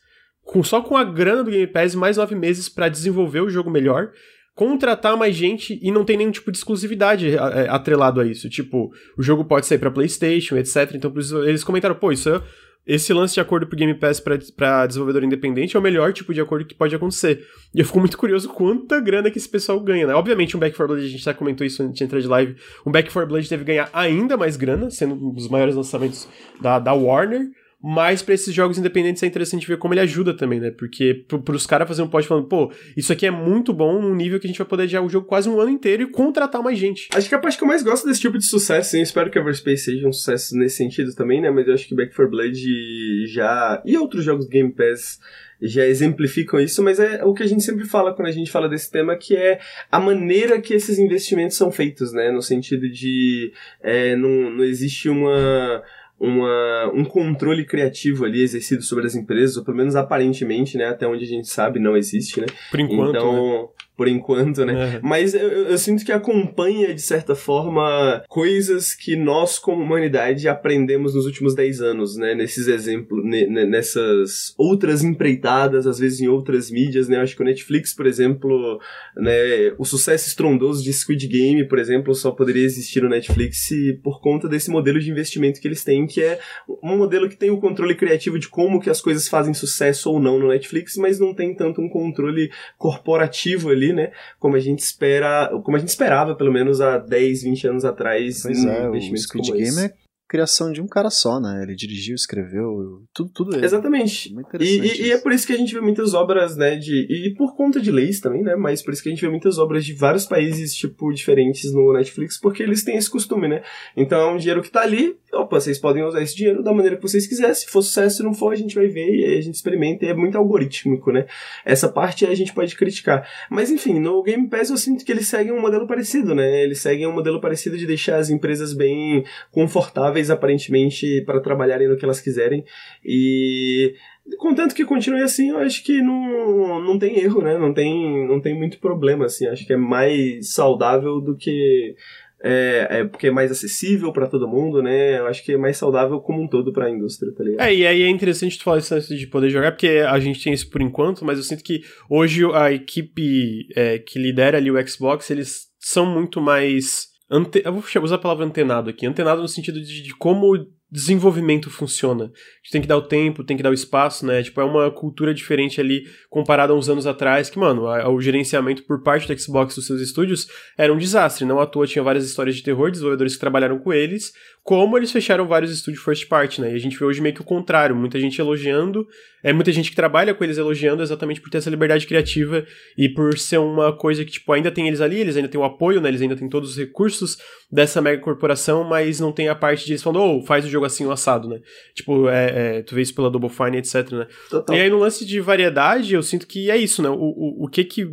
[0.47, 3.68] com, só com a grana do Game Pass, mais nove meses para desenvolver o jogo
[3.68, 4.12] melhor,
[4.55, 8.49] contratar mais gente e não tem nenhum tipo de exclusividade é, atrelado a isso.
[8.49, 10.92] Tipo, o jogo pode sair para PlayStation, etc.
[10.94, 11.12] Então,
[11.44, 12.42] eles comentaram, pô, isso é,
[12.86, 16.40] esse lance de acordo pro Game Pass para desenvolvedor independente é o melhor tipo de
[16.40, 17.44] acordo que pode acontecer.
[17.74, 20.14] E eu fico muito curioso quanta grana que esse pessoal ganha, né?
[20.14, 22.55] Obviamente, um Back 4 Blood, a gente já comentou isso antes de entrar de live,
[22.86, 26.28] um Back 4 Blood deve ganhar ainda mais grana, sendo um dos maiores lançamentos
[26.61, 27.49] da, da Warner,
[27.83, 30.70] mas para esses jogos independentes é interessante ver como ele ajuda também, né?
[30.70, 34.14] Porque para os caras fazerem um post falando, pô, isso aqui é muito bom num
[34.14, 36.62] nível que a gente vai poder adiar o jogo quase um ano inteiro e contratar
[36.62, 37.09] mais gente.
[37.14, 39.03] Acho que a parte que eu mais gosto desse tipo de sucesso, hein?
[39.03, 41.51] espero que Everspace seja um sucesso nesse sentido também, né?
[41.51, 43.83] Mas eu acho que Back 4 Blood já.
[43.85, 45.20] e outros jogos Game Pass
[45.61, 48.68] já exemplificam isso, mas é o que a gente sempre fala quando a gente fala
[48.68, 49.59] desse tema, que é
[49.91, 52.31] a maneira que esses investimentos são feitos, né?
[52.31, 53.53] No sentido de
[53.83, 55.83] é, não, não existe uma
[56.19, 60.87] uma, um controle criativo ali exercido sobre as empresas, ou pelo menos aparentemente, né?
[60.87, 62.47] Até onde a gente sabe, não existe, né?
[62.71, 63.17] Por enquanto.
[63.17, 63.69] Então, né?
[63.97, 64.97] Por enquanto, né?
[64.97, 65.01] É.
[65.03, 71.14] Mas eu, eu sinto que acompanha, de certa forma, coisas que nós, como humanidade, aprendemos
[71.14, 72.34] nos últimos 10 anos, né?
[72.34, 77.16] Nesses exemplos, ne- ne- nessas outras empreitadas, às vezes em outras mídias, né?
[77.16, 78.78] Eu acho que o Netflix, por exemplo,
[79.16, 79.72] né?
[79.78, 83.68] O sucesso estrondoso de Squid Game, por exemplo, só poderia existir no Netflix
[84.03, 86.38] por conta desse modelo de investimento que eles têm, que é
[86.82, 90.20] um modelo que tem o controle criativo de como que as coisas fazem sucesso ou
[90.20, 94.12] não no Netflix, mas não tem tanto um controle corporativo ali, né?
[94.39, 98.43] Como a gente espera, como a gente esperava, pelo menos há 10, 20 anos atrás.
[98.43, 101.62] Pois é, o Squid Game é criação de um cara só, né?
[101.62, 103.64] Ele dirigiu, escreveu, tudo, tudo ele.
[103.64, 104.33] Exatamente.
[104.35, 105.22] Muito E, interessante e- e é isso.
[105.22, 107.07] por isso que a gente vê muitas obras, né, de...
[107.09, 109.59] E por conta de leis também, né, mas por isso que a gente vê muitas
[109.59, 113.62] obras de vários países, tipo, diferentes no Netflix, porque eles têm esse costume, né?
[113.97, 116.97] Então é um dinheiro que tá ali, opa, vocês podem usar esse dinheiro da maneira
[116.97, 119.41] que vocês quiserem, se for sucesso, se não for, a gente vai ver e a
[119.41, 121.27] gente experimenta, e é muito algorítmico, né?
[121.64, 123.29] Essa parte a gente pode criticar.
[123.51, 126.62] Mas enfim, no Game Pass eu sinto que eles seguem um modelo parecido, né?
[126.64, 131.97] Eles seguem um modelo parecido de deixar as empresas bem confortáveis, aparentemente, para trabalharem no
[131.97, 132.64] que elas quiserem.
[133.05, 133.95] E
[134.39, 137.57] contanto que continue assim, eu acho que não, não tem erro, né?
[137.57, 139.47] Não tem, não tem muito problema, assim.
[139.47, 141.95] Acho que é mais saudável do que.
[142.43, 145.19] É, é porque é mais acessível para todo mundo, né?
[145.19, 147.67] Eu acho que é mais saudável como um todo para a indústria, tá ligado?
[147.67, 150.43] É, e aí é interessante tu falar isso antes de poder jogar, porque a gente
[150.45, 154.71] tem isso por enquanto, mas eu sinto que hoje a equipe é, que lidera ali
[154.71, 157.16] o Xbox, eles são muito mais.
[157.31, 157.62] Ante...
[157.64, 159.07] Eu vou usar a palavra antenado aqui.
[159.07, 162.24] Antenado no sentido de, de como o desenvolvimento funciona.
[162.24, 164.41] A gente tem que dar o tempo, tem que dar o espaço, né?
[164.43, 168.20] Tipo, é uma cultura diferente ali comparada a uns anos atrás, que, mano, a- o
[168.20, 170.47] gerenciamento por parte do Xbox dos seus estúdios
[170.79, 171.45] era um desastre.
[171.45, 175.11] Não à toa tinha várias histórias de terror, desenvolvedores que trabalharam com eles, como eles
[175.11, 176.72] fecharam vários estúdios first party, né?
[176.72, 179.05] E a gente vê hoje meio que o contrário, muita gente elogiando,
[179.47, 182.66] é muita gente que trabalha com eles elogiando exatamente por ter essa liberdade criativa
[182.99, 185.62] e por ser uma coisa que, tipo, ainda tem eles ali, eles ainda têm o
[185.62, 186.09] apoio, né?
[186.09, 187.38] Eles ainda têm todos os recursos
[187.70, 190.84] dessa mega corporação, mas não tem a parte de eles falando, ô, faz o jogo
[190.84, 191.61] assim, o assado, né?
[191.94, 194.26] Tipo, é, é, tu vê isso pela Double Fine, etc, né?
[194.51, 194.74] Total.
[194.74, 197.09] E aí no lance de variedade, eu sinto que é isso, né?
[197.09, 198.05] O, o, o que que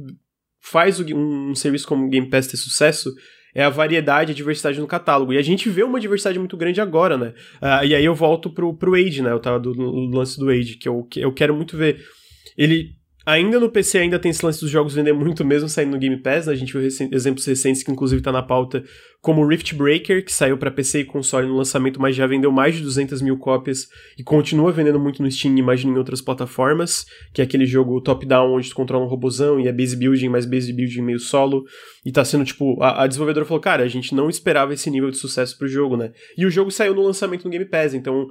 [0.61, 3.11] faz um, um serviço como o Game Pass ter sucesso
[3.55, 5.33] é a variedade, a diversidade no catálogo.
[5.33, 7.33] E a gente vê uma diversidade muito grande agora, né?
[7.61, 9.31] Ah, e aí eu volto pro, pro Age, né?
[9.31, 12.03] Eu tava do, no lance do Age, que eu, que eu quero muito ver.
[12.57, 12.91] Ele.
[13.25, 16.17] Ainda no PC ainda tem esse lance dos jogos vender muito mesmo saindo no Game
[16.17, 16.53] Pass, né?
[16.53, 18.83] A gente viu exemplos recentes que inclusive tá na pauta,
[19.21, 22.75] como Rift Breaker, que saiu pra PC e console no lançamento, mas já vendeu mais
[22.75, 27.41] de 200 mil cópias e continua vendendo muito no Steam, imagino em outras plataformas, que
[27.41, 30.73] é aquele jogo top-down onde tu controla um robozão e é base building, mas base
[30.73, 31.63] building meio solo,
[32.05, 35.09] e tá sendo tipo, a, a desenvolvedora falou, cara, a gente não esperava esse nível
[35.09, 36.11] de sucesso pro jogo, né?
[36.37, 38.27] E o jogo saiu no lançamento no Game Pass, então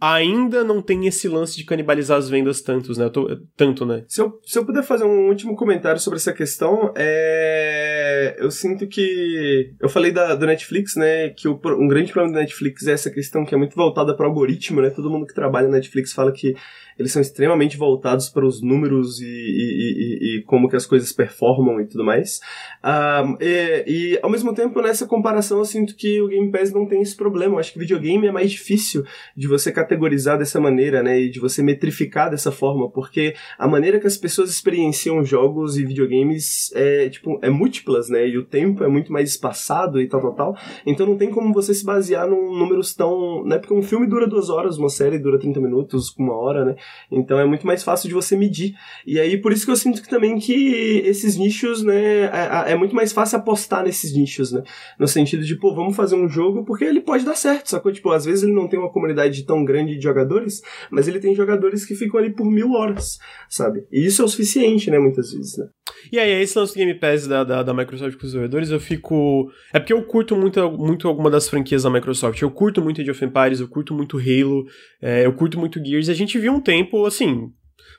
[0.00, 3.08] ainda não tem esse lance de canibalizar as vendas tantos, né?
[3.08, 4.04] Tô- tanto, né?
[4.06, 8.36] Se eu, se eu puder fazer um último comentário sobre essa questão, é...
[8.38, 9.74] eu sinto que.
[9.80, 11.30] Eu falei da, do Netflix, né?
[11.30, 14.26] Que o, um grande problema do Netflix é essa questão que é muito voltada para
[14.26, 14.90] o algoritmo, né?
[14.90, 16.54] Todo mundo que trabalha no Netflix fala que
[16.98, 21.12] eles são extremamente voltados para os números e, e- e- e como que as coisas
[21.12, 22.40] performam e tudo mais.
[22.82, 26.86] Ah, e, e, ao mesmo tempo, nessa comparação, eu sinto que o Game Pass não
[26.86, 27.54] tem esse problema.
[27.54, 29.04] Eu acho que videogame é mais difícil
[29.36, 31.20] de você categorizar dessa maneira, né?
[31.20, 35.84] E de você metrificar dessa forma, porque a maneira que as pessoas experienciam jogos e
[35.84, 38.26] videogames é, tipo, é múltiplas, né?
[38.28, 40.56] E o tempo é muito mais espaçado e tal, tal, tal.
[40.86, 43.44] Então não tem como você se basear num números tão.
[43.44, 43.58] Né?
[43.58, 46.76] Porque um filme dura duas horas, uma série dura 30 minutos, uma hora, né?
[47.10, 48.74] Então é muito mais fácil de você medir.
[49.06, 52.24] E aí, por isso que eu sinto que também que esses nichos, né?
[52.24, 54.62] É, é muito mais fácil apostar nesses nichos, né?
[54.98, 57.92] No sentido de, pô, vamos fazer um jogo porque ele pode dar certo, sacou?
[57.92, 60.60] Tipo, às vezes ele não tem uma comunidade tão grande de jogadores,
[60.90, 63.18] mas ele tem jogadores que ficam ali por mil horas,
[63.48, 63.86] sabe?
[63.90, 64.98] E isso é o suficiente, né?
[64.98, 65.66] Muitas vezes, né?
[66.10, 68.80] E aí, esse lance do Game Pass da, da, da Microsoft com os desenvolvedores, eu
[68.80, 69.50] fico.
[69.72, 72.40] É porque eu curto muito, muito alguma das franquias da Microsoft.
[72.40, 74.66] Eu curto muito Age of Empires, eu curto muito Halo,
[75.00, 77.52] é, eu curto muito Gears, e a gente viu um tempo, assim.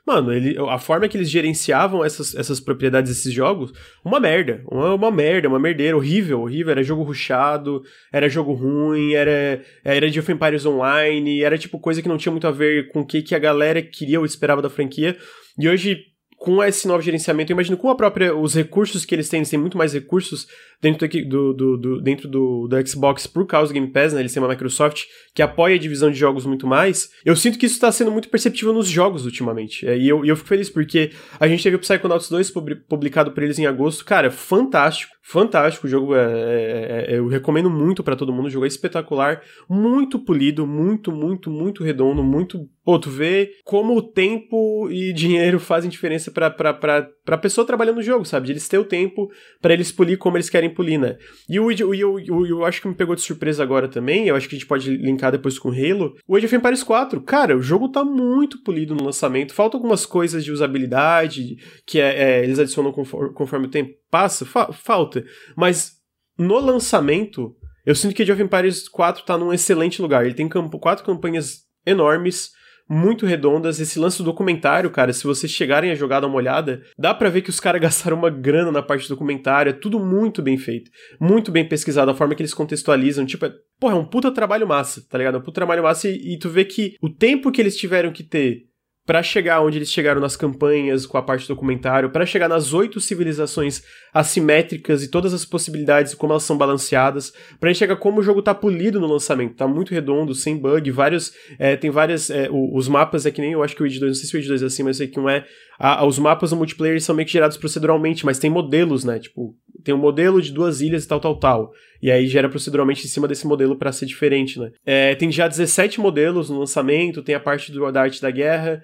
[0.06, 3.72] Mano, ele, a forma que eles gerenciavam essas, essas propriedades desses jogos,
[4.04, 4.64] uma merda.
[4.66, 6.72] Uma, uma merda, uma merdeira, horrível, horrível.
[6.72, 12.10] Era jogo ruchado, era jogo ruim, era, era Age Empires Online, era tipo coisa que
[12.10, 14.70] não tinha muito a ver com o que, que a galera queria ou esperava da
[14.70, 15.16] franquia.
[15.60, 16.06] E hoje,
[16.40, 19.50] com esse novo gerenciamento, eu imagino com a própria, os recursos que eles têm, eles
[19.50, 20.48] têm muito mais recursos
[20.82, 24.22] dentro do, do, do dentro do, do Xbox por causa do Game Pass, né?
[24.22, 25.04] Eles têm uma Microsoft
[25.36, 27.10] que apoia a divisão de jogos muito mais.
[27.26, 29.86] Eu sinto que isso está sendo muito perceptível nos jogos ultimamente.
[29.86, 32.76] É, e, eu, e eu fico feliz porque a gente teve o Psychonauts 2 publi-
[32.88, 34.06] publicado por eles em agosto.
[34.06, 35.88] Cara, fantástico, fantástico.
[35.88, 38.48] O jogo é, é- é- eu recomendo muito para todo mundo.
[38.48, 43.96] O jogo é espetacular, muito polido, muito, muito, muito redondo, muito Pô, tu vê como
[43.96, 48.48] o tempo e dinheiro fazem diferença pra, pra, pra, pra pessoa trabalhando no jogo, sabe?
[48.48, 49.30] De eles ter o tempo
[49.62, 51.16] para eles polir como eles querem polir, né?
[51.48, 54.36] E o, o, o, o, eu acho que me pegou de surpresa agora também, eu
[54.36, 56.16] acho que a gente pode linkar depois com o Halo.
[56.28, 59.54] O Age of Empires 4, cara, o jogo tá muito polido no lançamento.
[59.54, 64.46] Falta algumas coisas de usabilidade que é, é, eles adicionam conforme, conforme o tempo passa,
[64.46, 65.24] fa falta.
[65.56, 65.94] Mas
[66.38, 67.56] no lançamento,
[67.86, 70.26] eu sinto que Age of Empires 4 tá num excelente lugar.
[70.26, 72.52] Ele tem quatro campanhas enormes
[72.90, 73.80] muito redondas.
[73.80, 77.30] Esse lance do documentário, cara, se vocês chegarem a jogar, dar uma olhada, dá para
[77.30, 79.70] ver que os caras gastaram uma grana na parte do documentário.
[79.70, 80.90] É tudo muito bem feito.
[81.20, 82.10] Muito bem pesquisado.
[82.10, 83.26] A forma que eles contextualizam.
[83.26, 85.36] Tipo, é, porra, é um puta trabalho massa, tá ligado?
[85.36, 88.12] É um puta trabalho massa e, e tu vê que o tempo que eles tiveram
[88.12, 88.69] que ter
[89.10, 92.74] para chegar onde eles chegaram nas campanhas com a parte do documentário, para chegar nas
[92.76, 93.82] oito civilizações
[94.14, 98.54] assimétricas e todas as possibilidades como elas são balanceadas, para chegar como o jogo tá
[98.54, 103.26] polido no lançamento, tá muito redondo, sem bug, vários, é, tem várias, é, os mapas
[103.26, 104.62] é que nem, eu acho que o id 2, não sei se o id 2
[104.62, 105.44] é assim, mas sei que um é,
[105.80, 109.56] a, os mapas no multiplayer são meio que gerados proceduralmente, mas tem modelos, né, tipo,
[109.84, 111.72] tem um modelo de duas ilhas e tal, tal, tal,
[112.02, 114.72] e aí gera proceduralmente em cima desse modelo para ser diferente, né.
[114.86, 118.82] É, tem já 17 modelos no lançamento, tem a parte do, da arte da guerra,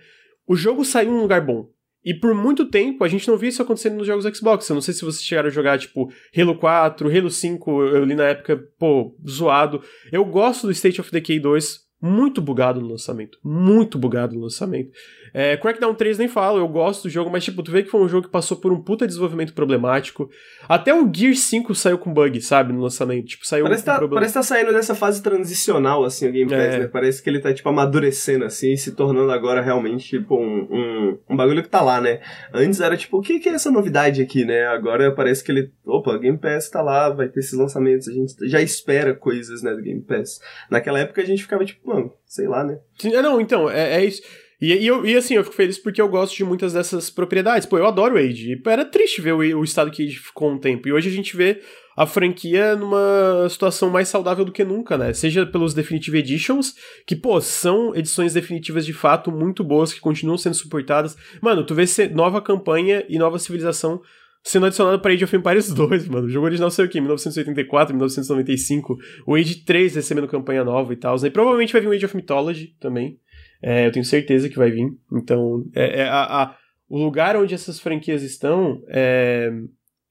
[0.47, 1.69] o jogo saiu em um lugar bom.
[2.05, 4.69] E por muito tempo a gente não via isso acontecendo nos jogos Xbox.
[4.69, 8.13] Eu não sei se vocês chegaram a jogar, tipo, Halo 4, Halo 5, eu li
[8.13, 9.81] na época, pô, zoado.
[10.11, 13.39] Eu gosto do State of Decay 2, muito bugado no lançamento.
[13.43, 14.91] Muito bugado no lançamento.
[15.33, 17.99] É, Crackdown 3 nem falo, eu gosto do jogo, mas tipo, tu vê que foi
[17.99, 20.29] um jogo que passou por um puta desenvolvimento problemático.
[20.69, 23.25] Até o Gear 5 saiu com bug, sabe, no lançamento.
[23.25, 24.21] Tipo, saiu parece, com tá, problema.
[24.21, 26.79] parece que tá saindo dessa fase transicional, assim, o Game Pass, é.
[26.79, 26.87] né?
[26.87, 31.17] Parece que ele tá, tipo, amadurecendo, assim, e se tornando agora realmente, tipo, um, um,
[31.29, 32.21] um, bagulho que tá lá, né?
[32.53, 34.67] Antes era, tipo, o que, que é essa novidade aqui, né?
[34.67, 38.33] Agora parece que ele, opa, Game Pass tá lá, vai ter esses lançamentos, a gente
[38.47, 40.39] já espera coisas, né, do Game Pass.
[40.69, 42.79] Naquela época a gente ficava, tipo, mano, sei lá, né?
[42.97, 44.21] Sim, não, então, é, é isso.
[44.61, 47.67] E, e, eu, e assim, eu fico feliz porque eu gosto de muitas dessas propriedades.
[47.67, 48.61] Pô, eu adoro o Age.
[48.65, 50.87] Era triste ver o, o estado que Age ficou um tempo.
[50.87, 51.61] E hoje a gente vê
[51.95, 55.13] a franquia numa situação mais saudável do que nunca, né?
[55.13, 56.75] Seja pelos Definitive Editions,
[57.05, 61.15] que, pô, são edições definitivas de fato muito boas, que continuam sendo suportadas.
[61.41, 64.01] Mano, tu vê nova campanha e nova civilização
[64.45, 66.27] sendo adicionada para Age of Empires 2, mano.
[66.27, 68.95] O jogo original saiu aqui em 1984, 1995.
[69.25, 71.15] O Age 3 recebendo campanha nova e tal.
[71.17, 73.19] E provavelmente vai vir o Age of Mythology também.
[73.59, 74.87] É, eu tenho certeza que vai vir.
[75.11, 76.55] Então, é, é a, a,
[76.87, 79.51] o lugar onde essas franquias estão é,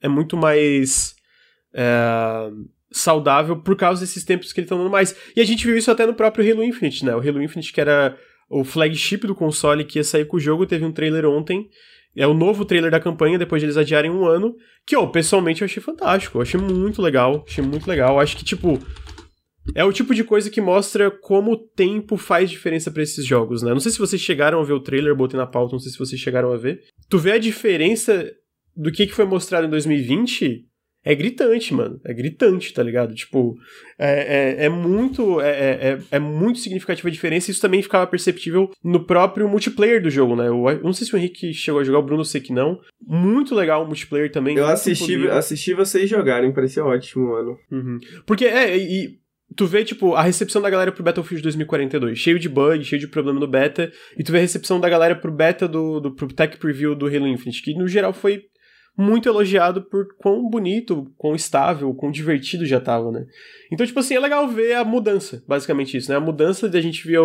[0.02, 1.14] é muito mais
[1.72, 2.50] é,
[2.90, 5.14] saudável por causa desses tempos que eles estão dando mais.
[5.36, 7.14] E a gente viu isso até no próprio Halo Infinite, né?
[7.14, 8.18] O Halo Infinite, que era
[8.50, 11.68] o flagship do console que ia sair com o jogo, teve um trailer ontem.
[12.16, 14.54] É o novo trailer da campanha, depois de eles adiarem um ano.
[14.86, 16.38] Que, ó, pessoalmente eu achei fantástico.
[16.38, 17.44] Eu achei muito legal.
[17.46, 18.20] Achei muito legal.
[18.20, 18.78] Acho que, tipo,
[19.74, 23.62] é o tipo de coisa que mostra como o tempo faz diferença para esses jogos,
[23.62, 23.72] né?
[23.72, 25.98] Não sei se vocês chegaram a ver o trailer, botei na pauta, não sei se
[25.98, 26.80] vocês chegaram a ver.
[27.08, 28.30] Tu vê a diferença
[28.76, 30.66] do que, que foi mostrado em 2020
[31.04, 32.00] é gritante, mano.
[32.04, 33.14] É gritante, tá ligado?
[33.14, 33.56] Tipo,
[33.98, 37.50] é, é, é muito é, é, é, é muito significativa a diferença.
[37.50, 40.48] Isso também ficava perceptível no próprio multiplayer do jogo, né?
[40.48, 42.80] Eu, eu não sei se o Henrique chegou a jogar, o Bruno sei que não.
[43.06, 44.56] Muito legal o multiplayer também.
[44.56, 47.58] Eu assisti, assisti vocês jogarem, parecia ótimo, mano.
[47.70, 47.98] Uhum.
[48.26, 49.18] Porque, é, e
[49.54, 53.08] tu vê, tipo, a recepção da galera pro Battlefield 2042, cheio de bug, cheio de
[53.08, 56.28] problema no beta, e tu vê a recepção da galera pro beta do, do pro
[56.28, 58.44] tech preview do Halo Infinite, que no geral foi
[58.96, 63.26] muito elogiado por quão bonito, quão estável, quão divertido já tava, né?
[63.72, 66.16] Então, tipo assim, é legal ver a mudança, basicamente isso, né?
[66.16, 67.18] A mudança de a gente ver,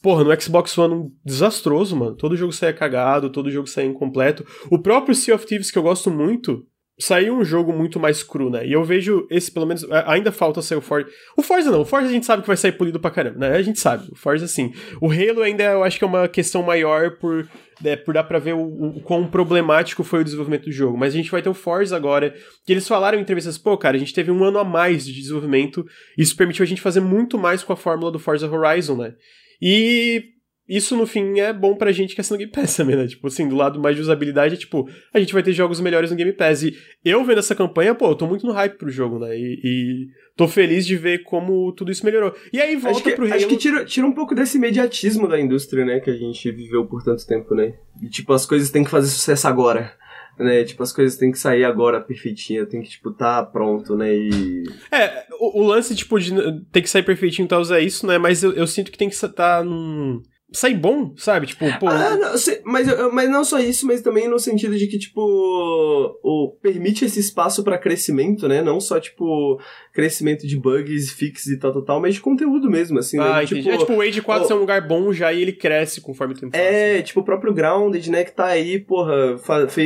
[0.00, 2.16] porra, no Xbox One desastroso, mano.
[2.16, 4.46] Todo jogo saia cagado, todo jogo saia incompleto.
[4.70, 6.64] O próprio Sea of Thieves, que eu gosto muito,
[6.98, 8.66] saiu um jogo muito mais cru, né?
[8.66, 11.08] E eu vejo esse, pelo menos, ainda falta sair o Forza.
[11.36, 13.56] O Forza não, o Forza a gente sabe que vai sair polido pra caramba, né?
[13.56, 14.72] A gente sabe, o Forza sim.
[15.00, 17.46] O Halo ainda eu acho que é uma questão maior por,
[17.82, 20.96] né, por dar pra ver o, o, quão problemático foi o desenvolvimento do jogo.
[20.96, 22.34] Mas a gente vai ter o Forza agora,
[22.64, 25.12] que eles falaram em entrevistas, pô, cara, a gente teve um ano a mais de
[25.12, 25.84] desenvolvimento,
[26.16, 29.14] isso permitiu a gente fazer muito mais com a fórmula do Forza Horizon, né?
[29.60, 30.35] E
[30.68, 33.06] isso no fim é bom pra gente que assina o Game Pass também, né?
[33.06, 36.10] Tipo assim, do lado mais de usabilidade é tipo, a gente vai ter jogos melhores
[36.10, 36.62] no Game Pass.
[36.62, 39.36] E eu vendo essa campanha, pô, eu tô muito no hype pro jogo, né?
[39.36, 42.34] E, e tô feliz de ver como tudo isso melhorou.
[42.52, 43.34] E aí volta acho que, pro Halo...
[43.34, 46.00] Acho que tira, tira um pouco desse imediatismo da indústria, né?
[46.00, 47.74] Que a gente viveu por tanto tempo, né?
[48.02, 49.94] E tipo, as coisas têm que fazer sucesso agora
[50.38, 50.64] né?
[50.64, 54.14] Tipo, as coisas têm que sair agora perfeitinha, tem que, tipo, tá pronto, né?
[54.14, 54.64] E...
[54.90, 56.30] É, o, o lance, tipo, de
[56.70, 58.18] ter que sair perfeitinho e tal, é isso, né?
[58.18, 60.22] Mas eu, eu sinto que tem que estar tá num
[60.56, 61.46] sair bom, sabe?
[61.46, 61.88] Tipo, pô.
[61.88, 62.32] Ah, não,
[62.64, 67.20] mas, mas não só isso, mas também no sentido de que, tipo, o, permite esse
[67.20, 68.62] espaço para crescimento, né?
[68.62, 69.60] Não só, tipo,
[69.92, 73.46] crescimento de bugs, fixes e tal, tal, tal, mas de conteúdo mesmo, assim, ah, né?
[73.46, 76.00] Tipo, é tipo o Age 4 oh, é um lugar bom já e ele cresce
[76.00, 76.64] conforme o tempo passa.
[76.64, 79.38] É, tipo o próprio Grounded, né, que tá aí, porra,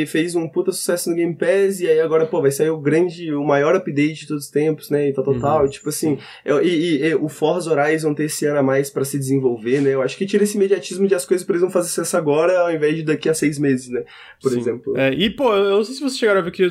[0.07, 3.33] fez um puta sucesso no Game Pass e aí agora, pô, vai sair o grande,
[3.33, 5.41] o maior update de todos os tempos, né, e tal, tal, uhum.
[5.41, 5.67] tal.
[5.67, 8.91] E, tipo assim, eu, e, e, e, o Forza Horizon ter esse ano a mais
[8.91, 11.89] para se desenvolver, né, eu acho que tira esse imediatismo de as coisas vão fazer
[11.89, 14.05] sucesso agora ao invés de daqui a seis meses, né,
[14.41, 14.61] por Sim.
[14.61, 14.97] exemplo.
[14.97, 16.69] É, e, pô, eu não sei se vocês chegaram a ver que...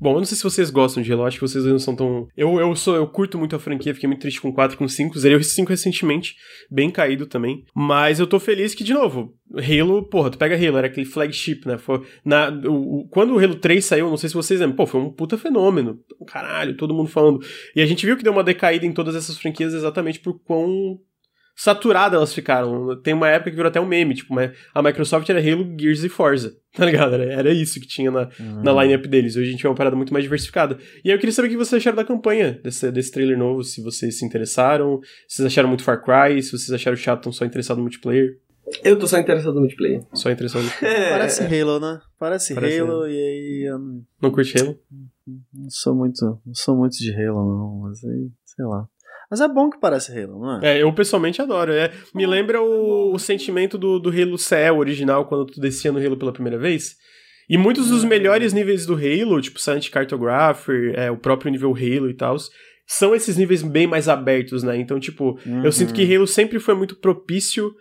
[0.00, 2.28] Bom, eu não sei se vocês gostam de Halo, acho que vocês não são tão...
[2.36, 2.96] Eu, eu sou...
[2.96, 5.18] Eu curto muito a franquia, fiquei muito triste com 4, com 5.
[5.18, 6.36] Zerei o 5 recentemente,
[6.70, 7.64] bem caído também.
[7.74, 11.66] Mas eu tô feliz que, de novo, Halo, porra, tu pega Halo, era aquele flagship,
[11.66, 11.78] né?
[11.78, 14.86] Foi na, o, o, quando o Halo 3 saiu, não sei se vocês lembram, pô,
[14.86, 15.98] foi um puta fenômeno.
[16.26, 17.40] Caralho, todo mundo falando.
[17.74, 20.98] E a gente viu que deu uma decaída em todas essas franquias exatamente por quão
[21.58, 22.96] saturadas elas ficaram.
[23.02, 24.32] Tem uma época que virou até um meme, tipo,
[24.72, 27.14] a Microsoft era Halo, Gears e Forza, tá ligado?
[27.14, 28.62] Era, era isso que tinha na, uhum.
[28.62, 29.34] na lineup deles.
[29.34, 30.78] Hoje a gente é uma parada muito mais diversificada.
[31.04, 33.64] E aí eu queria saber o que vocês acharam da campanha desse, desse trailer novo,
[33.64, 37.32] se vocês se interessaram, se vocês acharam muito Far Cry, se vocês acharam chato, estão
[37.32, 38.38] só interessado no multiplayer.
[38.84, 40.04] Eu tô só interessado no multiplayer.
[40.12, 41.00] Só interessado no multiplayer.
[41.00, 41.10] É.
[41.18, 42.00] Parece Halo, né?
[42.20, 43.68] Parece, Parece Halo, Halo, e aí...
[43.68, 44.02] Eu não...
[44.22, 44.78] não curte Halo?
[45.52, 48.86] Não sou muito, não sou muito de Halo, não, mas aí, sei lá.
[49.30, 50.78] Mas é bom que parece Halo, não é?
[50.78, 51.72] É, eu pessoalmente adoro.
[51.72, 55.98] É, me lembra o, o sentimento do, do Halo Cell original, quando tu descia no
[55.98, 56.96] Halo pela primeira vez.
[57.48, 62.10] E muitos dos melhores níveis do Halo, tipo Silent Cartographer, é, o próprio nível Halo
[62.10, 62.36] e tal,
[62.86, 64.78] são esses níveis bem mais abertos, né?
[64.78, 65.64] Então, tipo, uhum.
[65.64, 66.16] eu sinto que uhum.
[66.16, 67.74] Halo sempre foi muito propício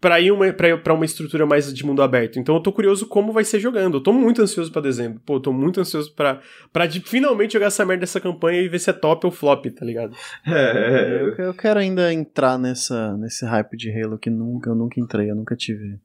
[0.00, 2.38] para ir uma, pra, pra uma estrutura mais de mundo aberto.
[2.38, 3.96] Então eu tô curioso como vai ser jogando.
[3.96, 5.20] Eu tô muito ansioso para dezembro.
[5.24, 6.42] Pô, eu tô muito ansioso pra,
[6.72, 9.66] pra de, finalmente jogar essa merda dessa campanha e ver se é top ou flop,
[9.66, 10.14] tá ligado?
[10.46, 15.00] É, eu, eu, quero ainda entrar nessa, nesse hype de Halo que nunca, eu nunca
[15.00, 15.98] entrei, eu nunca tive.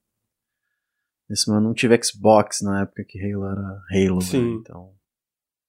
[1.30, 4.22] Nesse, eu não tive Xbox na época que Halo era Halo, né?
[4.22, 4.52] Sim.
[4.52, 4.58] Né?
[4.62, 4.94] então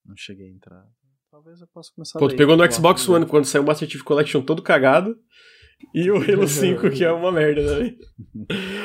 [0.04, 0.84] não cheguei a entrar.
[1.30, 4.02] Talvez eu possa começar Pô, tu pegou no Xbox One quando saiu o Master Chief
[4.02, 5.16] Collection todo cagado.
[5.94, 7.98] E o Halo 5, que é uma merda também.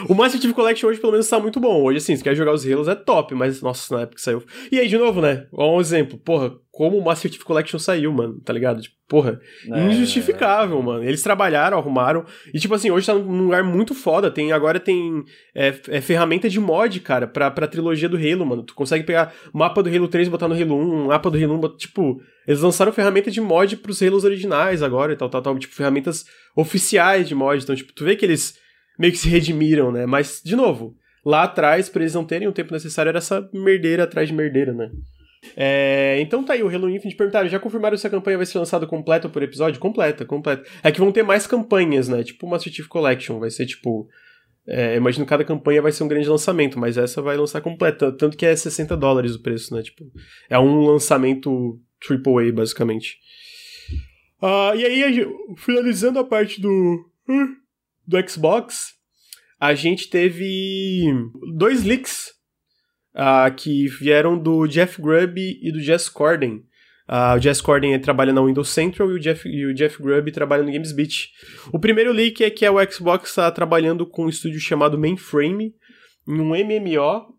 [0.09, 1.83] o Master Chief Collection hoje, pelo menos, tá muito bom.
[1.83, 4.43] Hoje, assim, se quer jogar os Halos, é top, mas, nossa, na época que saiu.
[4.71, 5.45] E aí, de novo, né?
[5.53, 6.17] Um exemplo.
[6.17, 8.81] Porra, como o Master Chief Collection saiu, mano, tá ligado?
[8.81, 9.39] Tipo, porra,
[9.71, 10.83] é, injustificável, é.
[10.83, 11.03] mano.
[11.05, 12.25] Eles trabalharam, arrumaram.
[12.53, 14.29] E, tipo assim, hoje tá num lugar muito foda.
[14.29, 15.23] Tem, agora tem
[15.55, 18.61] é, é, ferramenta de mod, cara, pra, pra trilogia do Halo, mano.
[18.61, 21.55] Tu consegue pegar mapa do Halo 3 e botar no Halo 1, mapa do Halo
[21.55, 22.21] 1, botar, tipo.
[22.45, 25.57] Eles lançaram ferramenta de mod pros Halos originais agora e tal, tal, tal.
[25.57, 26.25] Tipo, ferramentas
[26.57, 27.63] oficiais de mod.
[27.63, 28.53] Então, tipo, tu vê que eles
[28.99, 30.05] meio que se redimiram, né?
[30.05, 30.93] Mas, de novo,
[31.25, 34.73] lá atrás, pra eles não terem o tempo necessário, era essa merdeira atrás de merdeira,
[34.73, 34.89] né?
[35.55, 38.57] É, então tá aí, o Halo Infinite perguntaram, já confirmaram se a campanha vai ser
[38.57, 39.79] lançada completa por episódio?
[39.79, 40.63] Completa, completa.
[40.83, 42.23] É que vão ter mais campanhas, né?
[42.23, 44.07] Tipo uma Chief Collection, vai ser tipo...
[44.67, 48.11] É, imagino que cada campanha vai ser um grande lançamento, mas essa vai lançar completa,
[48.11, 49.83] tanto que é 60 dólares o preço, né?
[49.83, 50.11] Tipo,
[50.49, 53.17] é um lançamento AAA, basicamente.
[54.41, 55.27] Uh, e aí,
[55.57, 57.05] finalizando a parte do,
[58.05, 58.93] do Xbox,
[59.59, 61.11] a gente teve
[61.55, 62.34] dois leaks
[63.15, 66.63] uh, que vieram do Jeff Grubb e do Jess Corden.
[67.07, 70.31] Uh, o Jess Corden trabalha na Windows Central e o Jeff, e o Jeff Grubb
[70.31, 71.29] trabalha no GamesBeat.
[71.71, 75.73] O primeiro leak é que o Xbox está trabalhando com um estúdio chamado Mainframe,
[76.27, 77.35] em um MMO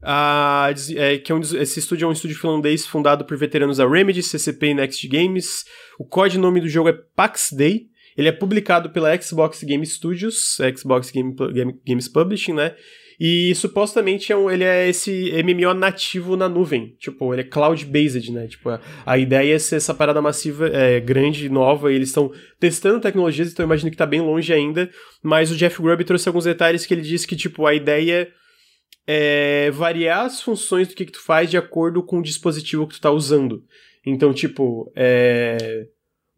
[0.00, 3.88] Uh, é, que é um, esse estúdio é um estúdio finlandês fundado por veteranos da
[3.88, 5.64] Remedy, CCP e Next Games.
[5.98, 7.88] O codinome do jogo é Pax Day.
[8.16, 12.74] Ele é publicado pela Xbox Game Studios, Xbox Game, Game, Games Publishing, né?
[13.20, 16.94] E supostamente é um, ele é esse MMO nativo na nuvem.
[17.00, 18.46] Tipo, ele é cloud-based, né?
[18.46, 22.30] Tipo, a, a, ideia é ser essa parada massiva, é, grande, nova, e eles estão
[22.60, 24.88] testando tecnologias, então eu imagino que tá bem longe ainda.
[25.20, 28.32] Mas o Jeff Grubb trouxe alguns detalhes que ele disse que, tipo, a ideia
[29.04, 32.94] é variar as funções do que, que tu faz de acordo com o dispositivo que
[32.94, 33.64] tu tá usando.
[34.06, 35.86] Então, tipo, é...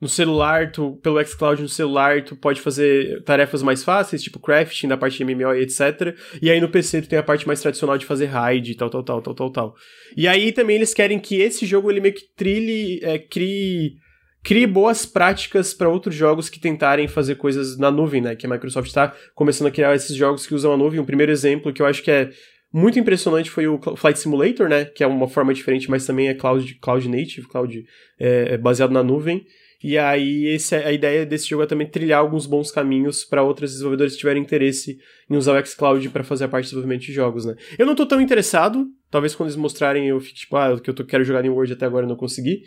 [0.00, 4.88] no celular, tu, pelo xCloud no celular, tu pode fazer tarefas mais fáceis, tipo crafting
[4.88, 6.16] da parte de MMO e etc.
[6.40, 9.02] E aí no PC tu tem a parte mais tradicional de fazer raid, tal, tal,
[9.02, 9.74] tal, tal, tal, tal.
[10.16, 13.96] E aí também eles querem que esse jogo ele meio que trilhe, é, crie
[14.42, 18.34] crie boas práticas para outros jogos que tentarem fazer coisas na nuvem, né?
[18.34, 20.98] Que a Microsoft está começando a criar esses jogos que usam a nuvem.
[20.98, 22.30] Um primeiro exemplo que eu acho que é
[22.72, 24.84] muito impressionante foi o Flight Simulator, né?
[24.86, 27.84] Que é uma forma diferente, mas também é cloud, cloud native, cloud
[28.18, 29.44] é, é baseado na nuvem.
[29.82, 33.72] E aí esse, a ideia desse jogo é também trilhar alguns bons caminhos para outros
[33.72, 34.98] desenvolvedores que tiverem interesse
[35.28, 37.56] em usar o xCloud para fazer a parte de desenvolvimento de jogos, né?
[37.78, 40.94] Eu não tô tão interessado, talvez quando eles mostrarem eu fique tipo, ah, que eu
[40.94, 42.62] tô, quero jogar New World até agora não consegui,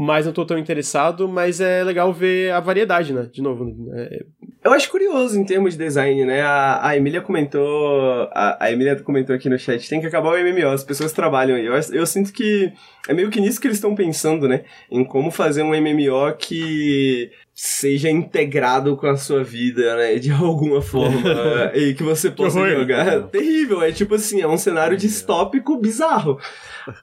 [0.00, 3.28] mas não tô tão interessado, mas é legal ver a variedade, né?
[3.32, 3.74] De novo.
[3.92, 4.24] É...
[4.62, 6.40] Eu acho curioso em termos de design, né?
[6.40, 8.28] A, a Emília comentou.
[8.32, 11.56] A, a Emília comentou aqui no chat: tem que acabar o MMO, as pessoas trabalham
[11.56, 11.66] aí.
[11.66, 12.72] Eu, eu sinto que
[13.08, 14.62] é meio que nisso que eles estão pensando, né?
[14.88, 20.14] Em como fazer um MMO que seja integrado com a sua vida, né?
[20.14, 21.20] De alguma forma.
[21.74, 23.22] e que você possa que jogar.
[23.24, 26.38] Terrível, é tipo assim, é um cenário distópico bizarro.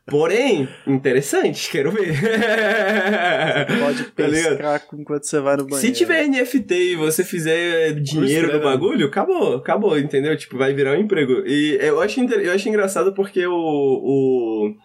[0.06, 2.14] Porém, interessante, quero ver.
[2.15, 5.88] Você pode tá pescar tá enquanto você vai no banheiro.
[5.88, 10.38] Se tiver NFT e você fizer dinheiro no bagulho, acabou, acabou, entendeu?
[10.38, 11.45] Tipo, vai virar um emprego.
[11.45, 14.76] E eu acho, eu acho engraçado porque o, o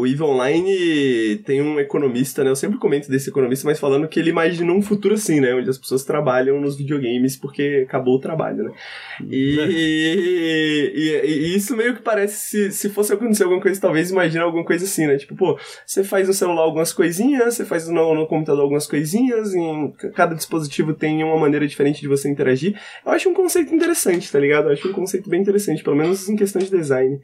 [0.00, 2.48] o EVE Online tem um economista, né?
[2.50, 5.54] Eu sempre comento desse economista, mas falando que ele imagina um futuro assim, né?
[5.54, 8.72] Onde as pessoas trabalham nos videogames porque acabou o trabalho, né?
[9.30, 14.10] E, e, e, e isso meio que parece, se, se fosse acontecer alguma coisa, talvez
[14.10, 15.18] imagina alguma coisa assim, né?
[15.18, 19.54] Tipo, pô, você faz no celular algumas coisinhas, você faz no, no computador algumas coisinhas,
[19.54, 22.80] em cada dispositivo tem uma maneira diferente de você interagir.
[23.04, 24.68] Eu acho um conceito interessante, tá ligado?
[24.68, 27.20] Eu acho um conceito bem interessante, pelo menos em questão de design.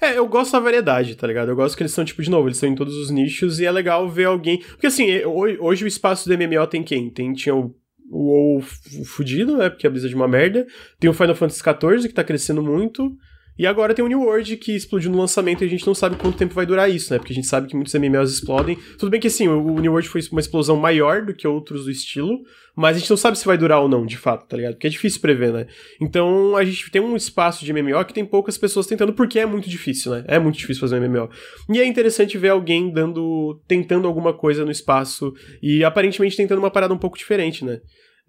[0.00, 1.50] É, eu gosto da variedade, tá ligado?
[1.50, 3.66] Eu gosto que eles são, tipo, de novo, eles estão em todos os nichos e
[3.66, 4.58] é legal ver alguém.
[4.60, 7.10] Porque assim, hoje o espaço do MMO tem quem?
[7.10, 7.74] Tem, tinha o
[8.10, 8.60] o WoW
[9.04, 9.70] fudido, né?
[9.70, 10.66] Porque a Blizzard é uma merda.
[10.98, 13.16] Tem o Final Fantasy XIV, que tá crescendo muito.
[13.58, 16.16] E agora tem o New World que explodiu no lançamento e a gente não sabe
[16.16, 17.18] quanto tempo vai durar isso, né?
[17.18, 18.78] Porque a gente sabe que muitos MMOs explodem.
[18.98, 21.90] Tudo bem que assim, o New World foi uma explosão maior do que outros do
[21.90, 22.40] estilo,
[22.74, 24.74] mas a gente não sabe se vai durar ou não, de fato, tá ligado?
[24.74, 25.66] Porque é difícil prever, né?
[26.00, 29.44] Então a gente tem um espaço de MMO que tem poucas pessoas tentando, porque é
[29.44, 30.24] muito difícil, né?
[30.26, 31.28] É muito difícil fazer um MMO.
[31.68, 33.60] E é interessante ver alguém dando.
[33.68, 37.80] tentando alguma coisa no espaço e aparentemente tentando uma parada um pouco diferente, né?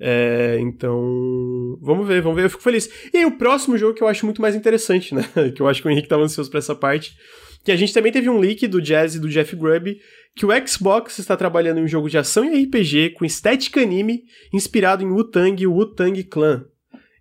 [0.03, 2.89] É, então, vamos ver, vamos ver, eu fico feliz.
[3.13, 5.23] E aí, o próximo jogo que eu acho muito mais interessante, né?
[5.55, 7.15] que eu acho que o Henrique tava ansioso pra essa parte.
[7.63, 9.95] Que a gente também teve um leak do Jazz e do Jeff Grubb
[10.35, 14.23] que o Xbox está trabalhando em um jogo de ação e RPG com estética anime
[14.51, 16.65] inspirado em Wu-Tang e Wu-Tang Clan.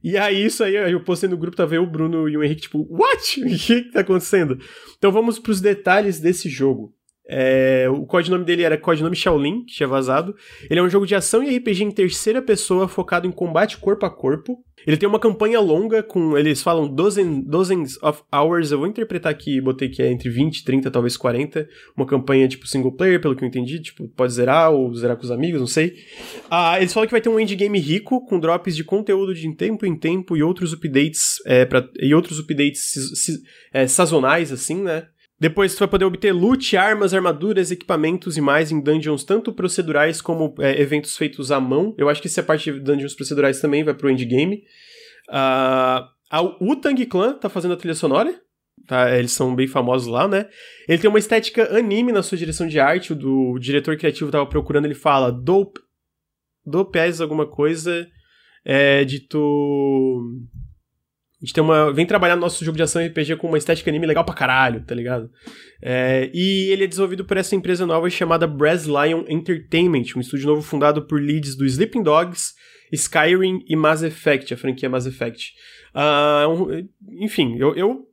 [0.03, 2.63] E aí, isso aí, eu postei no grupo, tá vendo o Bruno e o Henrique,
[2.63, 3.45] tipo, what?
[3.45, 4.59] O que, que tá acontecendo?
[4.97, 6.95] Então vamos pros detalhes desse jogo.
[7.33, 10.35] É, o codinome dele era codinome Shaolin, que tinha vazado.
[10.69, 14.05] Ele é um jogo de ação e RPG em terceira pessoa focado em combate corpo
[14.05, 14.59] a corpo.
[14.85, 16.37] Ele tem uma campanha longa com.
[16.37, 18.73] Eles falam dozen, dozens of hours.
[18.73, 21.69] Eu vou interpretar aqui, botei que é entre 20, 30, talvez 40.
[21.97, 23.79] Uma campanha tipo single player, pelo que eu entendi.
[23.79, 25.95] Tipo, pode zerar ou zerar com os amigos, não sei.
[26.51, 29.87] Ah, eles falam que vai ter um endgame rico, com drops de conteúdo de tempo
[29.87, 31.37] em tempo e outros updates.
[31.47, 33.41] É, pra, e outros updates
[33.73, 35.07] é, sazonais, assim, né?
[35.41, 40.21] Depois você vai poder obter loot, armas, armaduras, equipamentos e mais em dungeons tanto procedurais
[40.21, 41.95] como é, eventos feitos à mão.
[41.97, 44.65] Eu acho que essa parte de dungeons procedurais também vai pro endgame.
[45.31, 48.39] Uh, a Wu-Tang Clan tá fazendo a trilha sonora.
[48.87, 50.47] Tá, eles são bem famosos lá, né?
[50.87, 53.13] Ele tem uma estética anime na sua direção de arte.
[53.13, 55.81] O, do, o diretor criativo tava procurando, ele fala dope,
[56.67, 58.07] dope alguma coisa.
[58.63, 59.39] É dito
[61.41, 61.91] a gente tem uma.
[61.91, 64.85] Vem trabalhar no nosso jogo de ação RPG com uma estética anime legal pra caralho,
[64.85, 65.31] tá ligado?
[65.83, 70.47] É, e ele é desenvolvido por essa empresa nova chamada Brass Lion Entertainment, um estúdio
[70.47, 72.53] novo fundado por leads do Sleeping Dogs,
[72.93, 75.55] Skyrim e Mass Effect, a franquia Mass Effect.
[75.95, 76.87] Uh,
[77.25, 78.07] enfim, eu, eu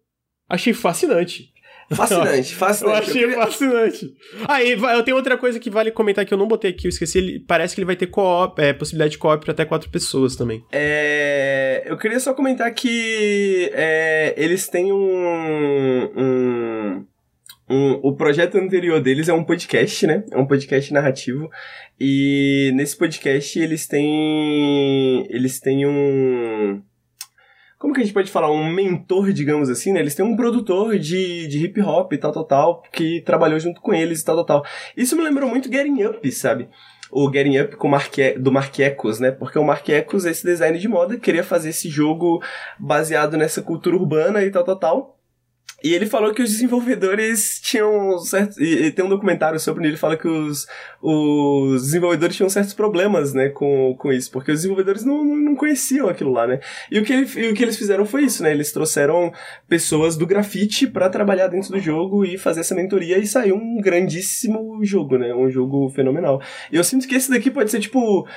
[0.48, 1.52] achei fascinante.
[1.90, 3.18] Fascinante, fascinante.
[3.18, 4.16] Eu achei fascinante.
[4.48, 6.90] Ah, e eu tenho outra coisa que vale comentar que eu não botei aqui, eu
[6.90, 7.18] esqueci.
[7.18, 10.36] Ele, parece que ele vai ter co-op, é, possibilidade de co-op pra até quatro pessoas
[10.36, 10.64] também.
[10.72, 17.06] É, eu queria só comentar que é, eles têm um, um,
[17.70, 20.24] um, O projeto anterior deles é um podcast, né?
[20.32, 21.50] É um podcast narrativo.
[22.00, 25.26] E nesse podcast eles têm.
[25.30, 26.82] Eles têm um
[27.78, 30.00] como que a gente pode falar, um mentor, digamos assim, né?
[30.00, 33.80] Eles têm um produtor de, de hip hop e tal, tal, tal, que trabalhou junto
[33.82, 34.66] com eles e tal, tal, tal.
[34.96, 36.70] Isso me lembrou muito Getting Up, sabe?
[37.12, 38.76] O Getting Up com Marque, do Mark
[39.20, 39.32] né?
[39.32, 42.42] Porque o Mark esse design de moda, queria fazer esse jogo
[42.80, 45.17] baseado nessa cultura urbana e tal, tal, tal.
[45.84, 48.58] E ele falou que os desenvolvedores tinham certos.
[48.58, 50.66] E, tem um documentário sobre ele fala que os,
[51.02, 56.10] os desenvolvedores tinham certos problemas, né, com, com isso, porque os desenvolvedores não, não conheciam
[56.10, 56.60] aquilo lá, né?
[56.92, 58.52] E o que, ele, e o que eles fizeram foi isso, né?
[58.52, 59.32] Eles trouxeram
[59.68, 63.80] pessoas do grafite para trabalhar dentro do jogo e fazer essa mentoria e saiu um
[63.80, 65.34] grandíssimo jogo, né?
[65.34, 66.42] Um jogo fenomenal.
[66.72, 68.28] E eu sinto que esse daqui pode ser tipo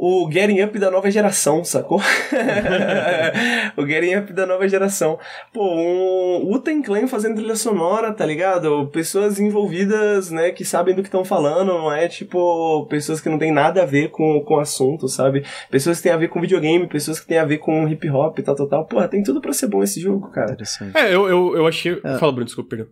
[0.00, 1.98] o Getting Up da nova geração, sacou?
[3.76, 5.18] o Getting Up da nova geração.
[5.52, 8.86] Pô, um Uten Clan fazendo trilha sonora, tá ligado?
[8.92, 13.40] Pessoas envolvidas, né, que sabem do que estão falando, não é tipo pessoas que não
[13.40, 15.44] tem nada a ver com, com o assunto, sabe?
[15.68, 18.38] Pessoas que têm a ver com videogame, pessoas que têm a ver com hip hop
[18.38, 18.86] e tal, tal, tal.
[18.86, 20.52] Pô, tem tudo pra ser bom esse jogo, cara.
[20.52, 20.96] Interessante.
[20.96, 22.00] É, eu, eu, eu achei.
[22.04, 22.18] É.
[22.18, 22.88] Fala, Bruno, desculpa, perdão.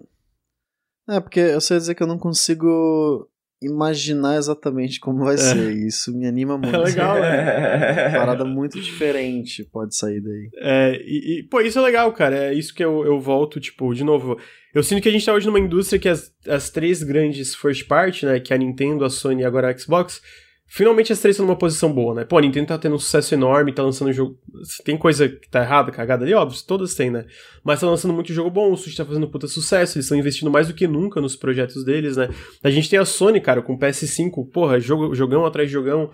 [1.08, 3.28] É, porque eu sei dizer que eu não consigo
[3.62, 5.38] imaginar exatamente como vai é.
[5.38, 5.72] ser.
[5.86, 6.74] Isso me anima muito.
[6.74, 8.10] É legal, né?
[8.12, 10.50] Parada muito diferente pode sair daí.
[10.58, 12.36] É, e, e, pô, isso é legal, cara.
[12.36, 14.38] É isso que eu, eu volto, tipo, de novo.
[14.74, 17.86] Eu sinto que a gente tá hoje numa indústria que as, as três grandes first
[17.86, 20.20] party, né, que é a Nintendo, a Sony e agora a Xbox,
[20.68, 22.24] Finalmente as três estão numa posição boa, né?
[22.24, 24.36] Pô, a Nintendo tá tendo um sucesso enorme, tá lançando jogo.
[24.84, 27.24] Tem coisa que tá errada, cagada ali, óbvio, todas têm, né?
[27.62, 30.50] Mas tá lançando muito jogo bom, o Switch tá fazendo puta sucesso, eles estão investindo
[30.50, 32.28] mais do que nunca nos projetos deles, né?
[32.64, 36.10] A gente tem a Sony, cara, com PS5, porra, jogão atrás de jogão,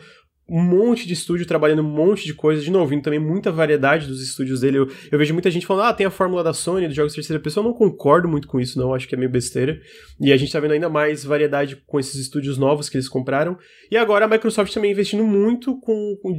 [0.52, 4.06] um monte de estúdio trabalhando um monte de coisa, de novo, vindo também muita variedade
[4.06, 4.76] dos estúdios dele.
[4.76, 7.16] Eu, eu, vejo muita gente falando, ah, tem a fórmula da Sony, dos jogos de
[7.16, 7.64] terceira pessoa.
[7.64, 9.80] Eu não concordo muito com isso, não, acho que é meio besteira.
[10.20, 13.56] E a gente tá vendo ainda mais variedade com esses estúdios novos que eles compraram.
[13.90, 16.36] E agora a Microsoft também investindo muito com, com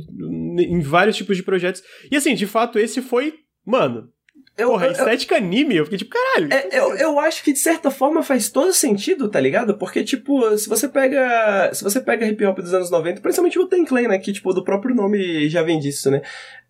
[0.59, 1.81] em vários tipos de projetos.
[2.11, 3.33] E assim, de fato, esse foi,
[3.65, 4.12] mano,
[4.55, 6.53] eu, Porra, eu, estética eu, anime, eu fiquei tipo, caralho.
[6.53, 9.75] É, eu, eu acho que de certa forma faz todo sentido, tá ligado?
[9.79, 11.71] Porque, tipo, se você pega.
[11.73, 14.19] Se você pega hip hop dos anos 90, principalmente o Ten Clan, né?
[14.19, 16.21] Que, tipo, do próprio nome já vem disso, né?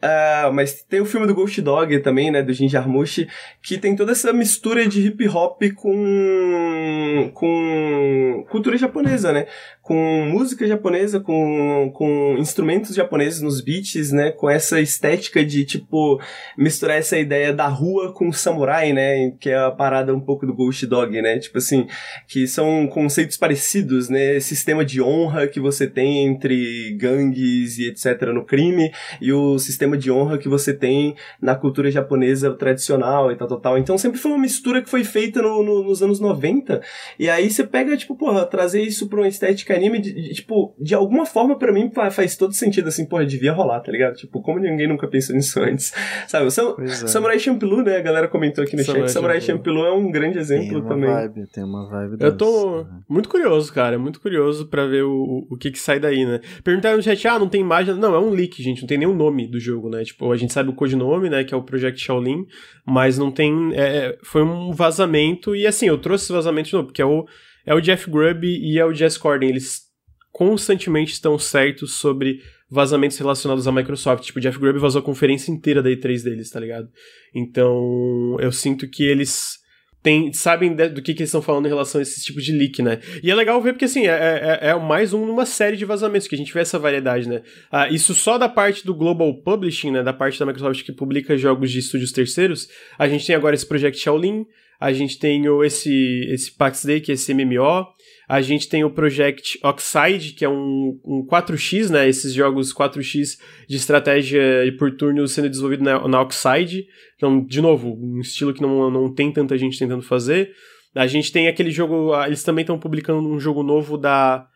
[0.02, 2.42] Uh, mas tem o filme do Ghost Dog também, né?
[2.42, 3.28] Do Jin Jarmusch,
[3.62, 7.32] que tem toda essa mistura de hip hop com.
[7.34, 9.48] com cultura japonesa, né?
[9.84, 14.32] com música japonesa, com, com instrumentos japoneses nos beats, né?
[14.32, 16.22] Com essa estética de, tipo,
[16.58, 19.32] misturar essa ideia da rua com samurai, né?
[19.40, 21.40] Que é a parada um pouco do Ghost Dog, né?
[21.40, 21.88] Tipo assim,
[22.28, 24.40] que são conceitos parecidos, né?
[24.40, 28.22] Sistema de honra que você tem entre gangues e etc.
[28.34, 28.92] no crime
[29.22, 33.60] e o sistema de honra que você tem na cultura japonesa tradicional e tal, tal,
[33.60, 33.78] tal.
[33.78, 36.82] Então sempre foi uma mistura que foi feita no, no, nos anos 90
[37.20, 40.76] e aí você pega, tipo, porra, trazer isso pra uma estética anime, de, de, tipo,
[40.80, 44.16] de alguma forma para mim faz todo sentido, assim, porra, devia rolar, tá ligado?
[44.16, 45.94] Tipo, como ninguém nunca pensou nisso antes,
[46.28, 46.46] sabe?
[46.46, 46.88] O Sam, é.
[46.88, 50.38] Samurai Champloo, né, a galera comentou aqui no Samurai chat, Samurai Champloo é um grande
[50.38, 51.10] exemplo tem também.
[51.10, 53.00] Vibe, tem uma vibe Eu tô né?
[53.10, 56.40] muito curioso, cara, muito curioso para ver o, o que que sai daí, né?
[56.64, 59.16] Perguntaram no chat, ah, não tem imagem, não, é um leak, gente, não tem nenhum
[59.16, 60.04] nome do jogo, né?
[60.04, 62.46] Tipo, a gente sabe o codinome, né, que é o Project Shaolin,
[62.86, 66.88] mas não tem, é, foi um vazamento, e assim, eu trouxe esse vazamento de novo,
[66.88, 67.26] porque é o
[67.66, 69.50] é o Jeff Grubb e é o Jess Corden.
[69.50, 69.84] Eles
[70.32, 72.42] constantemente estão certos sobre
[72.74, 74.24] vazamentos relacionados à Microsoft.
[74.24, 76.90] Tipo, o Jeff Grubb vazou a conferência inteira da E3 deles, tá ligado?
[77.34, 79.62] Então, eu sinto que eles
[80.02, 82.52] tem, sabem de, do que, que eles estão falando em relação a esse tipo de
[82.52, 83.00] leak, né?
[83.22, 86.28] E é legal ver porque, assim, é, é, é mais um numa série de vazamentos,
[86.28, 87.42] que a gente vê essa variedade, né?
[87.72, 90.04] Ah, isso só da parte do Global Publishing, né?
[90.04, 92.68] Da parte da Microsoft que publica jogos de estúdios terceiros.
[92.98, 94.46] A gente tem agora esse Project Shaolin,
[94.80, 97.88] a gente tem esse, esse Pax Day, que é esse MMO,
[98.28, 102.08] a gente tem o Project Oxide, que é um, um 4x, né?
[102.08, 103.38] Esses jogos 4x
[103.68, 104.42] de estratégia
[104.78, 106.88] por turno sendo desenvolvido na, na Oxide.
[107.16, 110.52] Então, de novo, um estilo que não, não tem tanta gente tentando fazer.
[110.96, 112.14] A gente tem aquele jogo.
[112.14, 114.48] Ah, eles também estão publicando um jogo novo da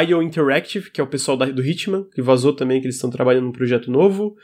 [0.00, 3.10] IO Interactive, que é o pessoal da, do Hitman, que vazou também, que eles estão
[3.10, 4.36] trabalhando num projeto novo.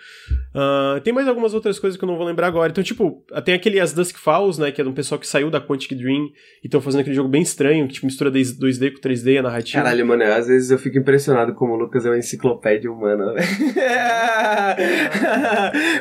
[0.55, 2.71] Uh, tem mais algumas outras coisas que eu não vou lembrar agora.
[2.71, 5.51] Então, tipo, tem aquele As Dusk Falls, né, que é de um pessoal que saiu
[5.51, 6.27] da Quantic Dream
[6.63, 9.83] e estão fazendo aquele jogo bem estranho, que tipo, mistura 2D com 3D, a narrativa.
[9.83, 13.33] Caralho, mano, às vezes eu fico impressionado como o Lucas é uma enciclopédia humana,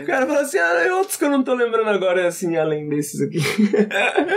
[0.02, 3.22] o cara fala assim, ah, outros que eu não tô lembrando agora, assim, além desses
[3.22, 3.40] aqui.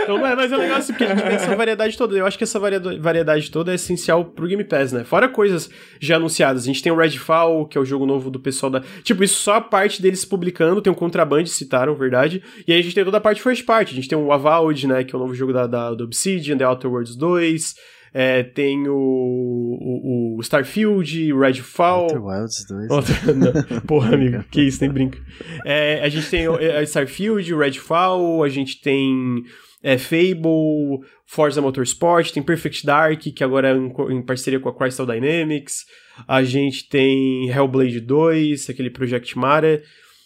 [0.03, 2.17] então, mas é legal assim, porque a gente tem essa variedade toda.
[2.17, 5.00] Eu acho que essa variedade toda é essencial pro Game Pass, né?
[5.01, 5.03] Né?
[5.03, 5.69] Fora coisas
[5.99, 6.63] já anunciadas.
[6.63, 8.81] A gente tem o Redfall, que é o jogo novo do pessoal da.
[9.03, 12.41] Tipo, isso só a parte deles publicando, tem um Contraband, citaram, verdade.
[12.67, 13.91] E aí a gente tem toda a parte first party.
[13.91, 15.03] A gente tem o Avowed, né?
[15.03, 17.75] Que é o novo jogo da, da, do Obsidian, The Outer Worlds 2.
[18.13, 22.03] É, tem o, o, o, Starfield, Redfall.
[22.03, 22.91] Outer Wilds 2.
[22.91, 25.17] Outer, não, porra, amigo, que isso, nem brinca.
[25.65, 29.45] É, a gente tem o é, Starfield, Redfall, a gente tem
[29.83, 34.75] é, Fable, Forza Motorsport, tem Perfect Dark, que agora é em, em parceria com a
[34.75, 35.85] Crystal Dynamics,
[36.27, 39.81] a gente tem Hellblade 2, aquele Project Mara,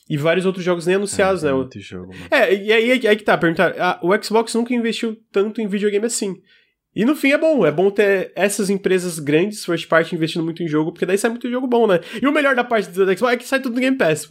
[0.09, 1.53] e vários outros jogos nem anunciados, é, né?
[1.53, 2.27] Muito jogo, mano.
[2.29, 6.05] É, e aí, aí, que tá, perguntar, a, o Xbox nunca investiu tanto em videogame
[6.05, 6.41] assim.
[6.95, 10.63] E no fim é bom, é bom ter essas empresas grandes, first party, investindo muito
[10.63, 11.99] em jogo, porque daí sai muito jogo bom, né?
[12.21, 14.23] E o melhor da parte do Xbox é que sai tudo no Game Pass.
[14.23, 14.29] Uh!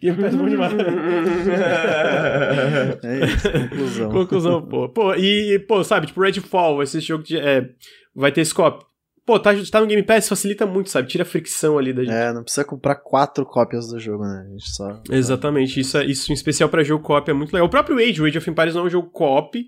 [0.00, 0.72] Game Pass é bom demais.
[3.04, 4.10] é isso, conclusão.
[4.10, 4.88] conclusão, pô.
[4.88, 7.68] Pô, e, pô, sabe, tipo, Redfall, esse jogo de, é,
[8.12, 8.84] vai ter scope.
[9.24, 11.06] Pô, tá, tá no Game Pass, facilita muito, sabe?
[11.06, 12.12] Tira a fricção ali da gente.
[12.12, 14.44] É, não precisa comprar quatro cópias do jogo, né?
[14.44, 15.00] A gente só.
[15.08, 17.68] Exatamente, isso, é, isso em especial pra jogo co-op é muito legal.
[17.68, 19.64] O próprio Age, o Age of Empires não é um jogo co-op,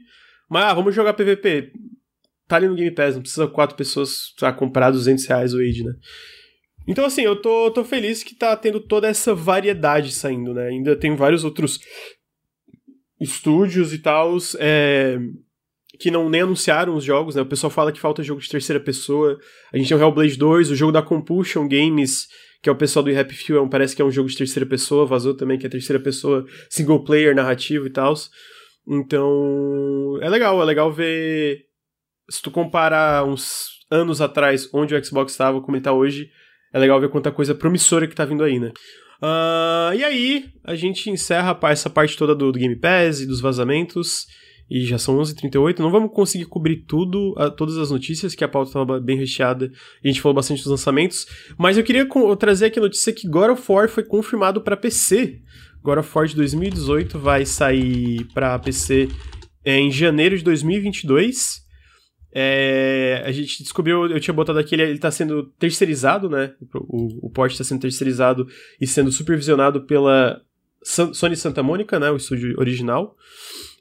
[0.50, 1.70] mas ah, vamos jogar PVP
[2.46, 5.84] tá ali no Game Pass, não precisa quatro pessoas pra comprar 200 reais o Age,
[5.84, 5.94] né?
[6.86, 10.68] Então, assim, eu tô, tô feliz que tá tendo toda essa variedade saindo, né?
[10.68, 11.80] Ainda tem vários outros
[13.18, 14.36] estúdios e tal.
[14.58, 15.18] É...
[15.98, 17.42] que não nem anunciaram os jogos, né?
[17.42, 19.38] O pessoal fala que falta jogo de terceira pessoa.
[19.72, 22.28] A gente tem o Hellblade 2, o jogo da Compulsion Games,
[22.62, 25.06] que é o pessoal do Happy Few, parece que é um jogo de terceira pessoa,
[25.06, 28.12] vazou também que é terceira pessoa, single player, narrativo e tal.
[28.86, 31.64] Então, é legal, é legal ver
[32.28, 36.30] se tu comparar uns anos atrás onde o Xbox estava, como ele tá hoje,
[36.72, 38.72] é legal ver quanta coisa promissora que tá vindo aí, né?
[39.22, 43.40] Uh, e aí, a gente encerra essa parte toda do, do Game Pass e dos
[43.40, 44.26] vazamentos.
[44.68, 45.78] E já são 11h38.
[45.78, 49.70] Não vamos conseguir cobrir tudo, a, todas as notícias, que a pauta estava bem recheada.
[50.02, 51.26] A gente falou bastante dos lançamentos.
[51.56, 52.06] Mas eu queria
[52.38, 55.40] trazer aqui a notícia que God of War foi confirmado para PC.
[55.82, 59.08] God of War de 2018 vai sair para PC
[59.64, 61.63] em janeiro de 2022.
[62.36, 66.52] É, a gente descobriu, eu tinha botado aqui, ele, está sendo terceirizado, né?
[66.74, 68.48] O, o port está sendo terceirizado
[68.80, 70.42] e sendo supervisionado pela
[70.82, 72.10] Sony Santa Mônica, né?
[72.10, 73.16] O estúdio original.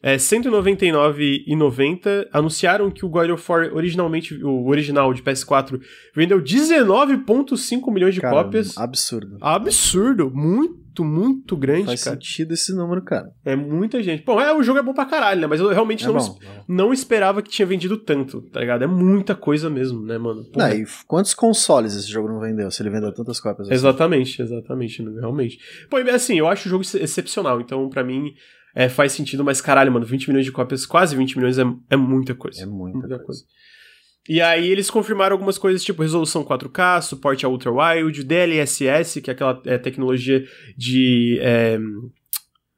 [0.05, 2.27] É, 199,90.
[2.31, 5.80] Anunciaram que o God of War, originalmente, o original de PS4,
[6.15, 8.77] vendeu 19,5 milhões de cara, cópias.
[8.77, 9.38] Absurdo.
[9.41, 10.31] Absurdo.
[10.34, 12.15] Muito, muito grande, Faz cara.
[12.17, 13.30] sentido esse número, cara.
[13.45, 14.23] É muita gente.
[14.25, 15.47] Bom, é, o jogo é bom pra caralho, né?
[15.47, 18.84] Mas eu realmente É não, bom, es- não esperava que tinha vendido tanto, tá ligado?
[18.84, 20.43] É muita coisa mesmo, né, mano?
[20.51, 20.69] Porra.
[20.69, 22.69] Não, e f- quantos consoles esse jogo não vendeu?
[22.69, 23.75] Se ele vendeu tantas cópias assim?
[23.75, 25.57] Exatamente, exatamente, né, realmente.
[25.89, 28.34] Pô, e assim, eu acho o jogo ex- excepcional, então pra mim
[28.75, 31.95] é, faz sentido, mas caralho, mano, 20 milhões de cópias, quase 20 milhões é, é
[31.95, 32.63] muita coisa.
[32.63, 33.43] É muita, coisa.
[34.27, 39.29] E aí eles confirmaram algumas coisas, tipo resolução 4K, suporte a Ultra Wide, DLSS, que
[39.29, 40.45] é aquela é, tecnologia
[40.77, 41.39] de.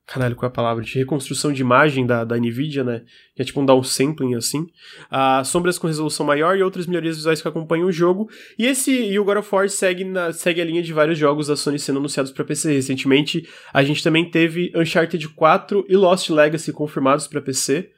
[0.07, 0.83] Caralho, qual é a palavra?
[0.83, 3.01] De reconstrução de imagem da, da NVIDIA, né?
[3.35, 4.67] Que é tipo um downsampling, assim.
[5.09, 8.29] Ah, sombras com resolução maior e outras melhorias visuais que acompanham o jogo.
[8.57, 11.47] E esse e o God of War segue, na, segue a linha de vários jogos
[11.47, 12.73] da Sony sendo anunciados para PC.
[12.73, 17.89] Recentemente, a gente também teve Uncharted 4 e Lost Legacy confirmados para PC.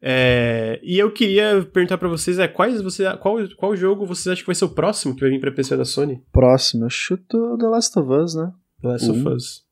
[0.00, 4.42] É, e eu queria perguntar pra vocês, é, quais você, qual, qual jogo vocês acham
[4.42, 6.22] que vai ser o próximo que vai vir pra PC da Sony?
[6.32, 8.52] Próximo, eu chuto The Last of Us, né?
[8.82, 9.28] The Last of.
[9.28, 9.65] Us.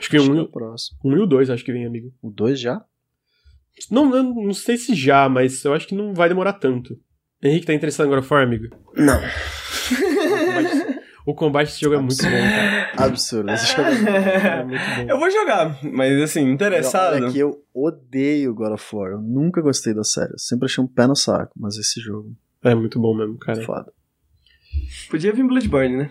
[0.00, 0.98] Acho que Acho um, que é e- o próximo.
[1.04, 2.12] um e o dois, acho que vem, amigo.
[2.22, 2.82] O 2 já?
[3.90, 6.98] Não, eu não sei se já, mas eu acho que não vai demorar tanto.
[7.42, 8.68] Henrique, tá interessado em God of War, amigo?
[8.96, 9.20] Não.
[11.26, 12.90] O combate desse jogo é muito bom, cara.
[13.04, 13.50] Absurdo.
[13.52, 15.06] Esse jogo É muito bom.
[15.08, 17.24] Eu vou jogar, mas assim, interessado.
[17.26, 19.12] É que eu odeio God of War.
[19.12, 20.32] Eu nunca gostei da série.
[20.32, 21.52] Eu sempre achei um pé no saco.
[21.56, 23.60] Mas esse jogo É muito bom mesmo, cara.
[23.60, 23.92] é foda.
[25.10, 26.10] Podia vir Bloodborne, né?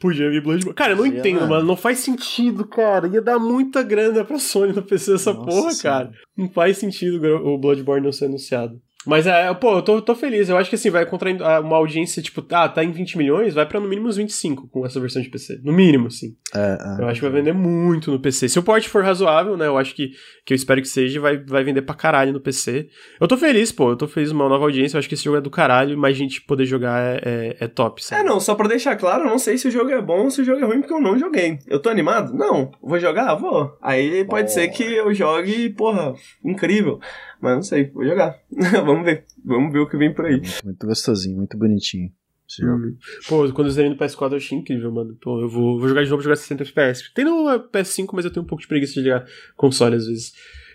[0.00, 0.74] Podia vir Bloodborne.
[0.74, 1.46] Cara, eu não Podia, entendo, né?
[1.46, 1.66] mano.
[1.66, 3.06] Não faz sentido, cara.
[3.06, 6.04] Ia dar muita grana pra Sony no PC essa Nossa porra, Senhora.
[6.06, 6.10] cara.
[6.36, 8.80] Não faz sentido o Bloodborne não ser anunciado.
[9.06, 10.48] Mas, é, pô, eu tô, tô feliz.
[10.48, 13.64] Eu acho que assim, vai encontrar uma audiência, tipo, ah, tá em 20 milhões, vai
[13.64, 15.60] pra no mínimo uns 25 com essa versão de PC.
[15.64, 16.36] No mínimo, assim.
[16.54, 17.02] É, é.
[17.02, 18.48] Eu acho que vai vender muito no PC.
[18.48, 19.66] Se o port for razoável, né?
[19.66, 20.10] Eu acho que,
[20.44, 22.88] que eu espero que seja, vai, vai vender pra caralho no PC.
[23.18, 23.90] Eu tô feliz, pô.
[23.90, 24.96] Eu tô feliz uma nova audiência.
[24.96, 27.68] Eu acho que esse jogo é do caralho, mas gente poder jogar é, é, é
[27.68, 28.24] top, É, sabe?
[28.24, 30.42] não, só pra deixar claro, eu não sei se o jogo é bom ou se
[30.42, 31.58] o jogo é ruim, porque eu não joguei.
[31.66, 32.34] Eu tô animado?
[32.34, 32.70] Não.
[32.82, 33.34] Vou jogar?
[33.36, 33.76] Vou.
[33.80, 36.14] Aí pode ser que eu jogue, porra,
[36.44, 37.00] incrível.
[37.40, 38.38] Mas não sei, vou jogar.
[38.84, 39.24] Vamos ver.
[39.44, 40.40] Vamos ver o que vem por aí.
[40.40, 42.10] Muito, muito gostosinho, muito bonitinho.
[42.62, 42.96] Hum.
[43.28, 45.16] Pô, quando eu zerei no PS4 eu achei incrível, mano.
[45.20, 47.14] Pô, eu vou, vou jogar de novo, jogar 60 FPS.
[47.14, 49.24] Tem no PS5, mas eu tenho um pouco de preguiça de ligar
[49.56, 50.32] console às vezes.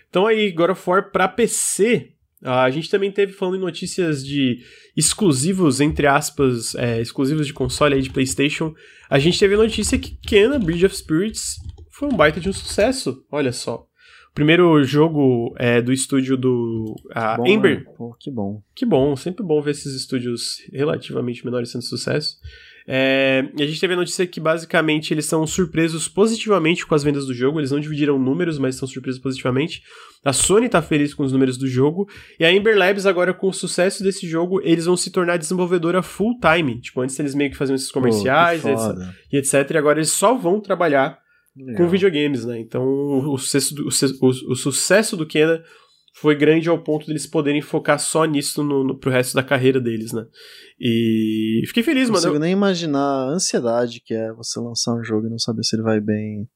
[0.08, 2.12] Então aí, God of War pra PC.
[2.42, 4.60] ah, A gente também teve falando em notícias de
[4.96, 8.74] exclusivos, entre aspas, é, exclusivos de console aí de PlayStation.
[9.10, 11.56] A gente teve a notícia que Kena Bridge of Spirits
[11.90, 13.22] foi um baita de um sucesso.
[13.30, 13.86] Olha só.
[14.36, 17.78] Primeiro jogo é, do estúdio do a Bom, Ember.
[17.78, 17.84] né?
[17.96, 18.60] Pô, que bom.
[18.74, 22.36] Que bom, sempre bom ver esses estúdios relativamente menores sendo sucesso.
[22.86, 27.02] É, e a gente teve a notícia que basicamente eles são surpresos positivamente com as
[27.02, 27.58] vendas do jogo.
[27.58, 29.82] Eles não dividiram números, mas estão surpresos positivamente.
[30.22, 32.06] A Sony tá feliz com os números do jogo.
[32.38, 36.02] E a Ember Labs, agora com o sucesso desse jogo, eles vão se tornar desenvolvedora
[36.02, 36.78] full time.
[36.78, 38.68] Tipo, antes eles meio que faziam esses comerciais Pô,
[39.32, 39.70] e etc.
[39.70, 41.24] E agora eles só vão trabalhar
[41.56, 41.76] Legal.
[41.86, 42.58] com videogames, né?
[42.60, 45.62] Então o, sucesso do, o, o- sucesso do Kena
[46.18, 49.80] foi grande ao ponto deles poderem focar só nisso no, no, pro resto da carreira
[49.80, 50.24] deles, né?
[50.80, 52.16] E fiquei feliz, Não mano.
[52.24, 55.62] consigo Eu- nem imaginar a ansiedade que é você lançar um jogo e não saber
[55.64, 56.48] se ele vai bem.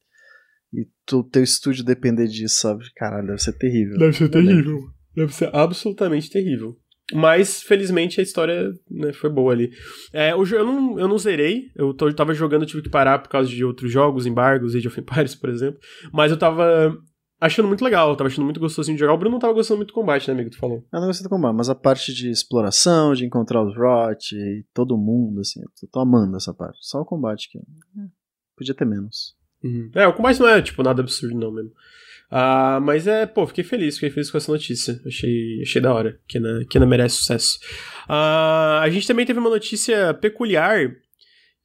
[0.73, 0.87] E
[1.17, 2.85] o teu estúdio depender disso, sabe?
[2.95, 3.99] Caralho, deve ser terrível.
[3.99, 4.47] Deve ser lembro.
[4.47, 4.81] terrível.
[5.17, 6.77] Deve ser absolutamente terrível.
[7.13, 9.71] Mas, felizmente, a história né, foi boa ali.
[10.13, 11.71] É, o eu, não, eu não zerei.
[11.75, 15.01] Eu tô- tava jogando, tive que parar por causa de outros jogos, embargos, Age of
[15.01, 15.81] Empires, por exemplo.
[16.13, 16.97] Mas eu tava
[17.41, 19.15] achando muito legal, eu tava achando muito gostosinho de jogar.
[19.15, 20.51] O Bruno não tava gostando muito do combate, né, amigo?
[20.51, 20.85] Tu falou.
[20.93, 24.65] Eu não gostei do combate, mas a parte de exploração, de encontrar os Rot e
[24.75, 26.79] todo mundo, assim, eu tô amando essa parte.
[26.83, 27.59] Só o combate que.
[27.59, 27.63] é,
[28.57, 29.35] podia ter menos.
[29.95, 31.71] É, o combate não é, tipo, nada absurdo, não mesmo.
[32.31, 35.01] Uh, mas é, pô, fiquei feliz, fiquei feliz com essa notícia.
[35.05, 36.19] Achei, achei da hora.
[36.29, 36.39] que
[36.69, 37.59] Kena merece sucesso.
[38.09, 40.91] Uh, a gente também teve uma notícia peculiar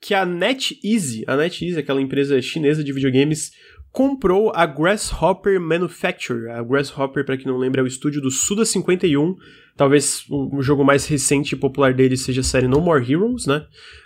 [0.01, 3.51] que a NetEase, a NetEase, aquela empresa chinesa de videogames,
[3.91, 6.49] comprou a Grasshopper Manufacture.
[6.49, 9.35] A Grasshopper, para quem não lembra, é o estúdio do Suda 51.
[9.77, 13.65] Talvez o jogo mais recente e popular dele seja a série No More Heroes, né?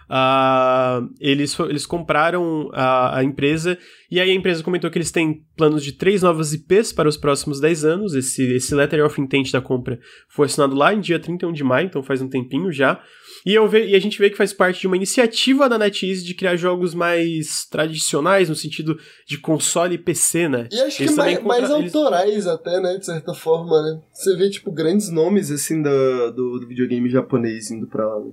[0.10, 3.78] Uh, eles, eles compraram a, a, empresa
[4.10, 7.16] e aí a empresa comentou que eles têm planos de três novas IPs para os
[7.16, 8.16] próximos 10 anos.
[8.16, 11.86] Esse, esse letter of intent da compra foi assinado lá em dia 31 de maio,
[11.86, 13.00] então faz um tempinho já.
[13.46, 16.26] E, eu ve, e a gente vê que faz parte de uma iniciativa da NetEase
[16.26, 18.98] de criar jogos mais tradicionais, no sentido
[19.28, 20.68] de console e PC, né?
[20.72, 21.96] E acho eles que mais, mais eles...
[21.96, 22.98] autorais até, né?
[22.98, 24.02] De certa forma, né?
[24.12, 28.32] Você vê, tipo, grandes nomes, assim, do, do, do videogame japonês indo pra lá, né?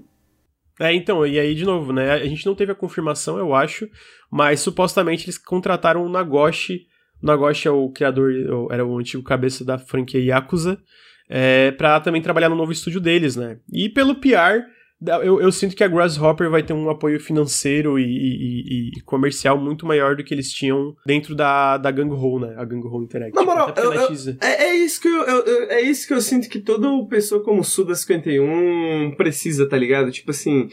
[0.78, 2.12] É, então, e aí, de novo, né?
[2.12, 3.88] A gente não teve a confirmação, eu acho,
[4.30, 6.86] mas supostamente eles contrataram o Nagoshi.
[7.22, 8.30] O Nagoshi é o criador,
[8.70, 10.78] era o antigo cabeça da franquia Yakuza,
[11.30, 13.58] é, pra também trabalhar no novo estúdio deles, né?
[13.72, 14.66] E pelo PR,
[15.22, 19.58] eu, eu, sinto que a Grasshopper vai ter um apoio financeiro e, e, e, comercial
[19.58, 22.54] muito maior do que eles tinham dentro da, da Gang Ho, né?
[22.56, 23.36] A Gang Ho Interactive.
[23.36, 24.08] Na moral, eu, eu,
[24.40, 27.94] é, é, isso que eu, é isso que eu sinto que toda pessoa como Suda
[27.94, 30.10] 51 precisa, tá ligado?
[30.10, 30.70] Tipo assim,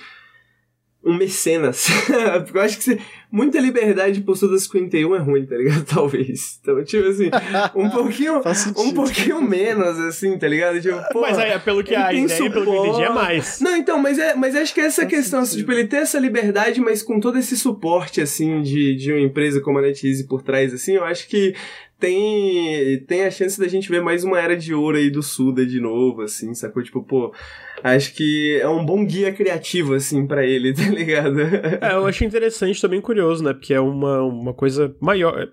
[1.04, 1.88] um mecenas.
[2.46, 3.00] Porque eu acho que você,
[3.32, 5.84] muita liberdade por Suda 51 é ruim, tá ligado?
[5.92, 6.60] Talvez.
[6.62, 7.30] Então, tipo assim,
[7.76, 8.42] um pouquinho,
[8.78, 10.80] um pouquinho menos, assim, tá ligado?
[10.82, 13.60] Tipo, porra, mas aí, pelo que a ideia, pelo que eu entendi, é mais.
[13.60, 15.98] Não, então, mas, é, mas acho que é essa Faz questão, assim, tipo, ele ter
[15.98, 20.26] essa liberdade, mas com todo esse suporte, assim, de, de uma empresa como a NetEase
[20.26, 21.54] por trás, assim, eu acho que
[22.04, 25.66] tem, tem a chance da gente ver mais uma era de ouro aí do Suda
[25.66, 26.84] de novo, assim, sacou?
[26.84, 27.34] Tipo, pô,
[27.82, 31.40] acho que é um bom guia criativo, assim, para ele, tá ligado?
[31.40, 33.54] É, eu acho interessante, também curioso, né?
[33.54, 35.48] Porque é uma, uma coisa maior.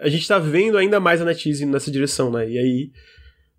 [0.00, 2.50] A gente tá vendo ainda mais a NetEase nessa direção, né?
[2.50, 2.90] E aí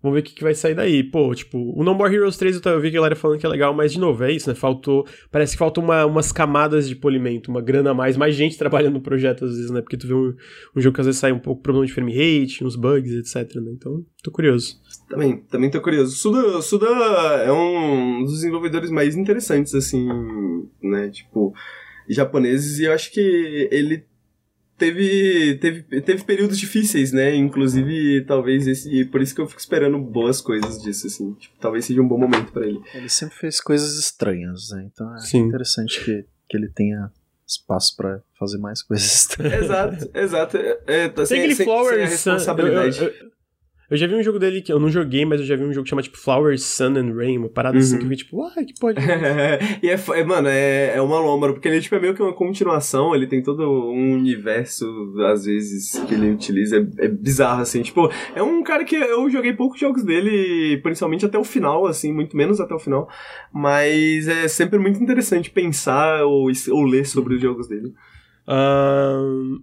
[0.04, 1.02] Vamos ver o que, que vai sair daí.
[1.02, 3.48] Pô, tipo, o No More Heroes 3 eu vi que a galera falando que é
[3.48, 4.54] legal, mas de novo, é isso, né?
[4.54, 5.06] Faltou.
[5.30, 8.92] Parece que faltou uma, umas camadas de polimento, uma grana a mais, mais gente trabalhando
[8.92, 9.80] no projeto às vezes, né?
[9.80, 10.34] Porque tu vê um,
[10.76, 13.56] um jogo que às vezes sai um pouco problema de frame rate, uns bugs, etc,
[13.62, 13.70] né?
[13.72, 14.78] Então, tô curioso.
[15.08, 16.14] Também, também tô curioso.
[16.14, 16.86] Suda, Suda
[17.42, 20.06] é um dos desenvolvedores mais interessantes, assim,
[20.82, 21.08] né?
[21.08, 21.54] Tipo,
[22.10, 24.04] japoneses, e eu acho que ele
[24.84, 27.34] teve, teve, teve períodos difíceis, né?
[27.34, 29.04] Inclusive, talvez esse.
[29.06, 31.32] Por isso que eu fico esperando boas coisas disso, assim.
[31.34, 32.80] Tipo, talvez seja um bom momento para ele.
[32.92, 34.88] Ele sempre fez coisas estranhas, né?
[34.92, 35.38] Então é Sim.
[35.38, 37.10] interessante que, que ele tenha
[37.46, 39.64] espaço para fazer mais coisas estranhas.
[39.64, 40.56] exato, exato.
[40.86, 42.98] É, tá, sem, sem, sem a responsabilidade.
[42.98, 43.33] Eu, eu, eu
[43.96, 45.84] já vi um jogo dele que eu não joguei, mas eu já vi um jogo
[45.84, 47.82] que chama tipo Flowers, Sun and Rain, uma parada uhum.
[47.82, 49.00] assim que eu vi tipo, uai, que pode.
[49.82, 52.32] e é, é, mano, é, é uma lombra, porque ele tipo, é meio que uma
[52.32, 54.86] continuação, ele tem todo um universo,
[55.30, 57.82] às vezes, que ele utiliza, é, é bizarro, assim.
[57.82, 62.12] Tipo, é um cara que eu joguei poucos jogos dele, principalmente até o final, assim,
[62.12, 63.08] muito menos até o final,
[63.52, 67.92] mas é sempre muito interessante pensar ou, ou ler sobre os jogos dele.
[68.48, 69.62] Um,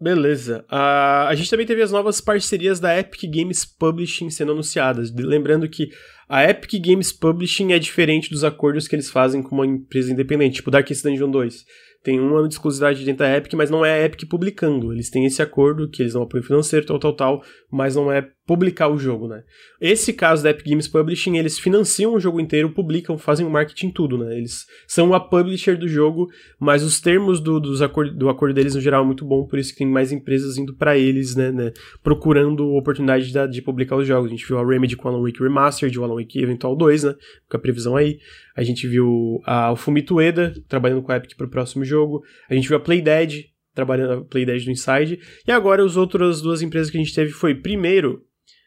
[0.00, 0.64] Beleza.
[0.70, 5.12] Uh, a gente também teve as novas parcerias da Epic Games Publishing sendo anunciadas.
[5.14, 5.90] Lembrando que
[6.26, 10.56] a Epic Games Publishing é diferente dos acordos que eles fazem com uma empresa independente,
[10.56, 11.66] tipo Darkest Dungeon 2
[12.02, 14.92] tem um ano de exclusividade dentro da Epic, mas não é a Epic publicando.
[14.92, 18.26] Eles têm esse acordo que eles dão apoio financeiro, tal, tal, tal, mas não é
[18.46, 19.44] publicar o jogo, né?
[19.80, 23.90] Esse caso da Epic Games Publishing, eles financiam o jogo inteiro, publicam, fazem o marketing
[23.90, 24.36] tudo, né?
[24.36, 26.26] Eles são a publisher do jogo,
[26.58, 29.58] mas os termos do, dos acord, do acordo deles no geral é muito bom, por
[29.58, 31.72] isso que tem mais empresas indo para eles, né, né,
[32.02, 34.26] Procurando oportunidade de, de, publicar os jogos.
[34.26, 37.14] A gente viu a Remedy com Alan Wake Remastered, o Alan Wake Eventual 2, né?
[37.48, 38.18] Com a previsão aí.
[38.60, 42.22] A gente viu a, o Fumito Ueda trabalhando com a Epic pro próximo jogo.
[42.46, 45.18] A gente viu a Playdead trabalhando a Playdead no Inside.
[45.48, 48.22] E agora as outras duas empresas que a gente teve foi, primeiro,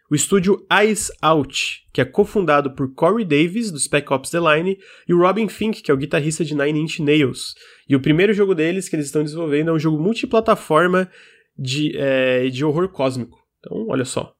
[0.10, 4.80] o estúdio Eyes Out, que é cofundado por Corey Davis, do Spec Ops The Line,
[5.08, 7.54] e o Robin Fink, que é o guitarrista de Nine Inch Nails.
[7.88, 11.08] E o primeiro jogo deles que eles estão desenvolvendo é um jogo multiplataforma
[11.56, 13.38] de, é, de horror cósmico.
[13.60, 14.34] Então, olha só.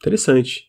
[0.00, 0.67] Interessante.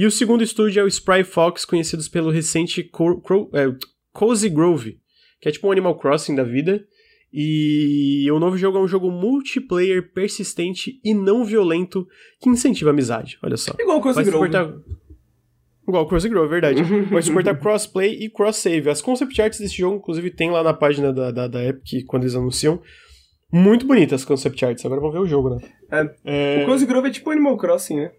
[0.00, 3.66] E o segundo estúdio é o Spry Fox, conhecidos pelo recente Co Co é,
[4.14, 4.98] Cozy Grove,
[5.38, 6.82] que é tipo um Animal Crossing da vida.
[7.30, 12.08] E o novo jogo é um jogo multiplayer persistente e não violento
[12.40, 13.36] que incentiva a amizade.
[13.42, 13.74] Olha só.
[13.78, 14.46] Igual o Cozy Grove.
[14.46, 14.74] Suportar...
[15.86, 16.82] Igual o Cozy Grove, verdade.
[16.82, 18.88] Vai suportar crossplay e cross-save.
[18.88, 22.22] As concept arts desse jogo, inclusive, tem lá na página da, da, da Epic quando
[22.22, 22.80] eles anunciam.
[23.52, 24.82] Muito bonitas as concept arts.
[24.86, 25.58] Agora vamos ver o jogo, né?
[26.24, 26.62] É, é...
[26.62, 28.12] O Cozy Grove é tipo Animal Crossing, né?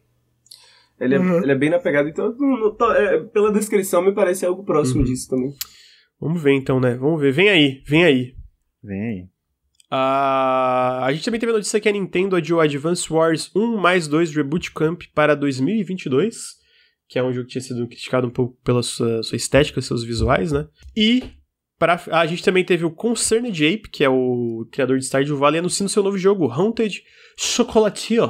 [1.01, 1.39] Ele, uhum.
[1.39, 2.35] é, ele é bem na pegada, então
[2.95, 5.05] é, pela descrição me parece algo próximo uhum.
[5.05, 5.51] disso também.
[6.19, 6.95] Vamos ver então, né?
[6.95, 7.33] Vamos ver.
[7.33, 8.35] Vem aí, vem aí.
[8.83, 9.21] Vem aí.
[9.91, 14.07] Uh, a gente também teve a notícia que a Nintendo adiou Advance Wars 1 mais
[14.07, 16.35] 2 Reboot Camp para 2022,
[17.09, 20.03] que é um jogo que tinha sido criticado um pouco pela sua, sua estética, seus
[20.03, 20.67] visuais, né?
[20.95, 21.23] E
[21.77, 25.59] pra, a gente também teve o Concerned Ape, que é o criador de Stardew Valley,
[25.59, 27.03] anunciando seu novo jogo, Haunted
[27.35, 28.29] Chocolatier,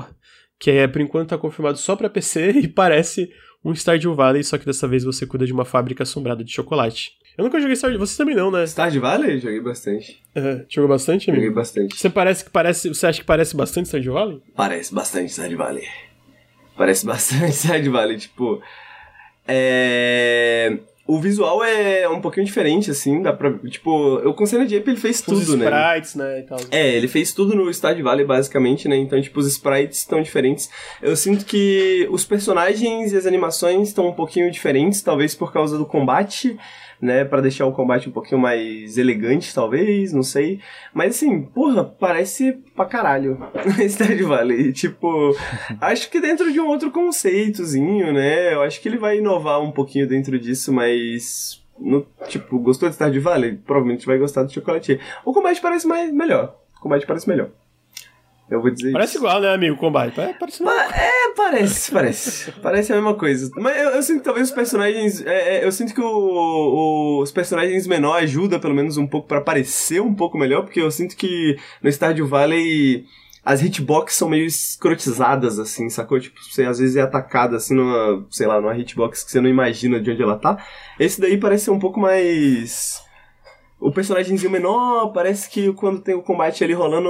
[0.62, 3.32] que é, por enquanto tá confirmado só para PC e parece
[3.66, 7.14] um Stardew Valley, só que dessa vez você cuida de uma fábrica assombrada de chocolate.
[7.36, 8.66] Eu nunca joguei Stardew Você também não, né?
[8.68, 9.40] Stardew Valley?
[9.40, 10.22] Joguei bastante.
[10.36, 10.64] Uhum.
[10.70, 11.44] Jogou bastante, amigo?
[11.44, 11.98] Joguei bastante.
[11.98, 12.90] Você parece que parece.
[12.90, 14.42] Você acha que parece bastante Stardew Valley?
[14.56, 15.88] Parece bastante Stardew Valley.
[16.78, 18.62] Parece bastante Stardew Valley, tipo.
[19.48, 20.78] É.
[21.12, 23.52] O visual é um pouquinho diferente, assim, dá pra.
[23.68, 25.66] Tipo, o Conselho de Ape ele fez tudo, os né?
[25.66, 26.40] sprites, né?
[26.40, 26.58] E tal.
[26.72, 28.96] É, ele fez tudo no Stardew Valley, basicamente, né?
[28.96, 30.70] Então, tipo, os sprites estão diferentes.
[31.02, 35.78] Eu sinto que os personagens e as animações estão um pouquinho diferentes, talvez por causa
[35.78, 36.58] do combate
[37.02, 40.60] né, para deixar o combate um pouquinho mais elegante, talvez, não sei.
[40.94, 43.40] Mas assim, porra, parece pra caralho
[43.90, 44.72] Stardew Valley.
[44.72, 45.36] Tipo,
[45.82, 48.53] acho que dentro de um outro conceitozinho, né?
[48.53, 52.95] Eu acho que ele vai inovar um pouquinho dentro disso, mas no, tipo, gostou de
[52.95, 53.57] Stardew Valley?
[53.57, 54.99] Provavelmente vai gostar do chocolate.
[55.26, 56.56] O combate parece mais melhor.
[56.78, 57.49] O combate parece melhor.
[58.52, 59.19] Eu vou dizer Parece isso.
[59.19, 59.78] igual, né, amigo?
[59.78, 60.14] Combate.
[60.38, 62.52] Parece Pa é, parece, parece.
[62.61, 63.49] parece a mesma coisa.
[63.56, 65.26] Mas eu, eu sinto que talvez os personagens.
[65.26, 69.26] É, é, eu sinto que o, o, os personagens menor ajuda pelo menos um pouco
[69.26, 73.06] para parecer um pouco melhor, porque eu sinto que no Stardew Valley
[73.44, 76.19] as hitbox são meio escrotizadas, assim, sacou?
[76.19, 79.49] Tipo, você às vezes é atacado, assim, numa, sei lá, numa hitbox que você não
[79.49, 80.64] imagina de onde ela tá.
[80.99, 83.02] Esse daí parece ser um pouco mais
[83.82, 87.10] o personagemzinho menor, parece que quando tem o combate ali rolando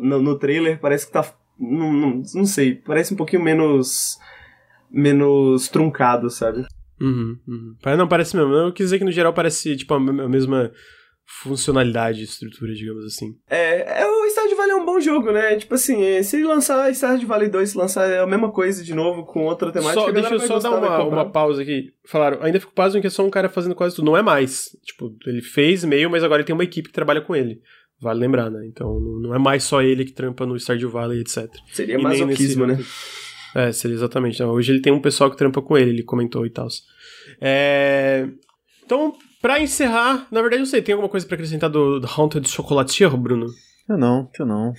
[0.00, 1.30] no, no trailer, parece que tá.
[1.58, 4.18] Não, não, não, sei, parece um pouquinho menos.
[4.90, 6.66] menos truncado, sabe?
[6.98, 7.76] Uhum, uhum.
[7.96, 8.52] Não, parece mesmo.
[8.54, 10.72] Eu quis dizer que no geral parece tipo a mesma
[11.26, 13.36] funcionalidade, estrutura, digamos assim.
[13.50, 15.56] É, é o Stardew Valley é um bom jogo, né?
[15.56, 19.44] Tipo assim, se lançar Stardew Valley 2, se lançar a mesma coisa de novo com
[19.44, 21.92] outra temática, só, deixa eu só dar uma, uma pausa aqui.
[22.04, 24.06] Falaram, ainda fico pasmo que é só um cara fazendo quase tudo.
[24.06, 24.76] Não é mais.
[24.84, 27.60] Tipo, ele fez meio, mas agora ele tem uma equipe que trabalha com ele.
[28.00, 28.64] Vale lembrar, né?
[28.66, 31.48] Então não é mais só ele que trampa no Stardew Valley, etc.
[31.72, 32.78] Seria masoquismo, né?
[33.54, 34.42] É, seria exatamente.
[34.42, 36.68] Hoje ele tem um pessoal que trampa com ele, ele comentou e tal.
[37.40, 38.28] É...
[38.84, 42.48] Então, Pra encerrar, na verdade, não sei, tem alguma coisa pra acrescentar do, do Haunted
[42.48, 43.46] Chocolatier, Bruno?
[43.88, 44.72] Eu não, eu não.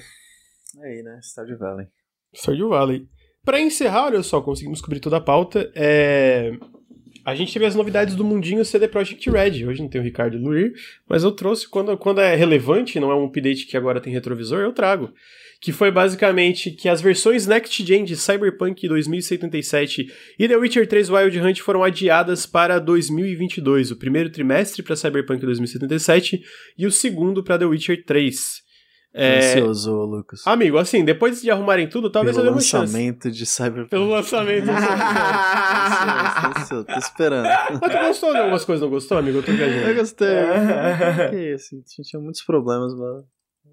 [0.82, 1.20] É aí, né?
[1.22, 1.88] Stardew Valley.
[2.34, 3.08] Stardew Valley.
[3.44, 5.72] Pra encerrar, olha só, conseguimos cobrir toda a pauta.
[5.74, 6.52] É...
[7.24, 9.66] A gente teve as novidades do mundinho CD Projekt Red.
[9.66, 10.74] Hoje não tem o Ricardo Luir,
[11.10, 14.60] mas eu trouxe quando, quando é relevante, não é um update que agora tem retrovisor,
[14.60, 15.14] eu trago
[15.60, 20.08] que foi basicamente que as versões Next Gen de Cyberpunk 2077
[20.38, 25.44] e The Witcher 3 Wild Hunt foram adiadas para 2022, o primeiro trimestre para Cyberpunk
[25.46, 26.42] 2077
[26.78, 28.68] e o segundo para The Witcher 3.
[29.14, 29.38] É...
[29.38, 30.46] Ansioso, Lucas.
[30.46, 32.94] Amigo, assim, depois de arrumarem tudo, talvez Pelo eu dê uma chance.
[32.94, 33.90] lançamento de Cyberpunk.
[33.90, 36.70] Pelo lançamento de Cyberpunk.
[36.70, 37.48] tô, tô esperando.
[37.82, 39.40] Mas tu gostou de algumas coisas, não gostou, amigo?
[39.40, 39.88] Eu tô viajando.
[39.88, 40.28] Eu gostei.
[41.32, 43.26] que isso, tinha muitos problemas, mas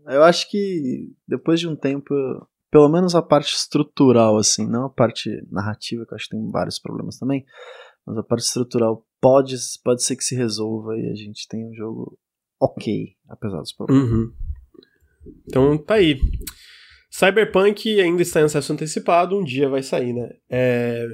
[0.07, 2.15] eu acho que depois de um tempo,
[2.71, 6.51] pelo menos a parte estrutural, assim, não a parte narrativa, que eu acho que tem
[6.51, 7.45] vários problemas também,
[8.07, 11.75] mas a parte estrutural pode, pode ser que se resolva e a gente tenha um
[11.75, 12.19] jogo
[12.61, 14.11] ok, apesar dos problemas.
[14.11, 14.33] Uhum.
[15.47, 16.21] Então tá aí.
[17.11, 20.29] Cyberpunk ainda está em acesso antecipado, um dia vai sair, né?
[20.51, 21.07] É...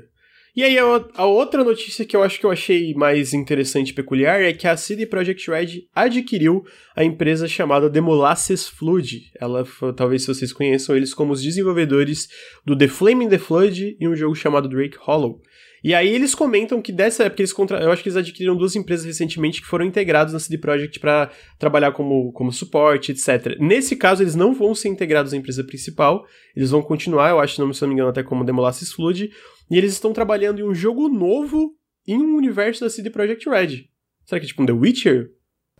[0.54, 4.42] E aí, a, outra notícia que eu acho que eu achei mais interessante e peculiar
[4.42, 6.64] é que a CD Projekt Red adquiriu
[6.96, 9.30] a empresa chamada The Molasses Flood.
[9.40, 9.64] Ela,
[9.96, 12.28] talvez vocês conheçam eles como os desenvolvedores
[12.64, 15.40] do The Flame in the Flood e um jogo chamado Drake Hollow.
[15.82, 17.80] E aí eles comentam que dessa época eles contra...
[17.80, 21.30] eu acho que eles adquiriram duas empresas recentemente que foram integrados na CD Projekt para
[21.58, 23.56] trabalhar como, como suporte, etc.
[23.58, 26.24] Nesse caso eles não vão ser integrados à empresa principal,
[26.54, 29.30] eles vão continuar, eu acho, se não me engano, até como The Molasses Flood.
[29.70, 31.74] E eles estão trabalhando em um jogo novo
[32.06, 33.86] em um universo da CD Projekt Red.
[34.24, 35.30] Será que é tipo um The Witcher?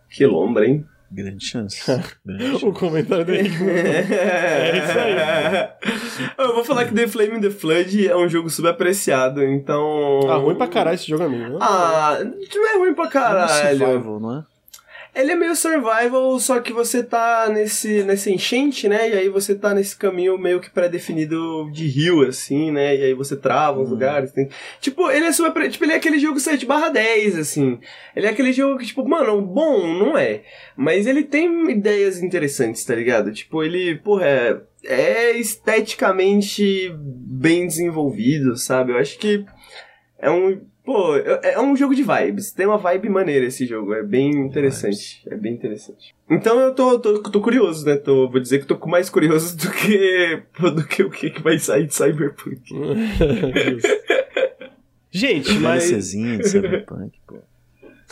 [0.09, 0.85] Que lombra, hein?
[1.11, 1.81] Grande chance.
[2.25, 2.65] Grande chance.
[2.65, 3.49] o comentário dele.
[3.69, 6.31] é isso aí.
[6.37, 10.21] Eu vou falar que The Flame the Flood é um jogo subapreciado, então.
[10.29, 11.57] Ah, ruim pra caralho esse jogo, amigo.
[11.59, 13.51] Ah, não é ruim pra caralho.
[13.51, 14.50] É um survival, não é?
[15.13, 19.09] Ele é meio survival, só que você tá nesse, nesse enchente, né?
[19.09, 22.95] E aí você tá nesse caminho meio que pré-definido de rio, assim, né?
[22.95, 23.91] E aí você trava os hum.
[23.91, 24.31] lugares.
[24.31, 24.47] Tem...
[24.79, 25.69] Tipo, ele é super.
[25.69, 27.77] Tipo, ele é aquele jogo 7 barra 10, assim.
[28.15, 30.43] Ele é aquele jogo que, tipo, mano, bom, não é.
[30.77, 33.33] Mas ele tem ideias interessantes, tá ligado?
[33.33, 38.93] Tipo, ele, porra, é, é esteticamente bem desenvolvido, sabe?
[38.93, 39.43] Eu acho que
[40.17, 40.61] é um
[40.91, 42.51] Pô, é um jogo de vibes.
[42.51, 43.93] Tem uma vibe maneira esse jogo.
[43.93, 45.23] É bem interessante.
[45.25, 46.13] É bem interessante.
[46.29, 47.95] Então eu tô, tô, tô curioso, né?
[47.95, 51.87] Tô, vou dizer que tô mais curioso do que, do que o que vai sair
[51.87, 52.59] de Cyberpunk.
[55.09, 55.89] Gente, mas.
[55.89, 57.37] DLCzinho de Cyberpunk, pô.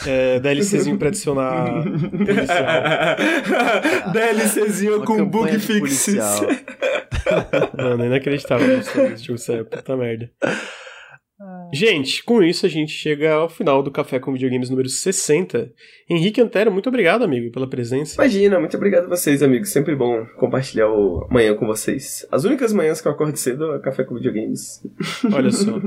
[0.08, 1.84] É, DLCzinho pra adicionar
[4.14, 6.16] DLCzinho com bug fixes.
[7.78, 10.32] Mano, inacreditável isso esse jogo saiu, puta merda.
[11.72, 15.72] Gente, com isso a gente chega ao final do Café com Videogames número 60.
[16.10, 18.16] Henrique Antero, muito obrigado, amigo, pela presença.
[18.16, 19.70] Imagina, muito obrigado a vocês, amigos.
[19.70, 22.26] Sempre bom compartilhar o manhã com vocês.
[22.32, 24.84] As únicas manhãs que eu acordo cedo é Café com Videogames.
[25.32, 25.80] Olha só.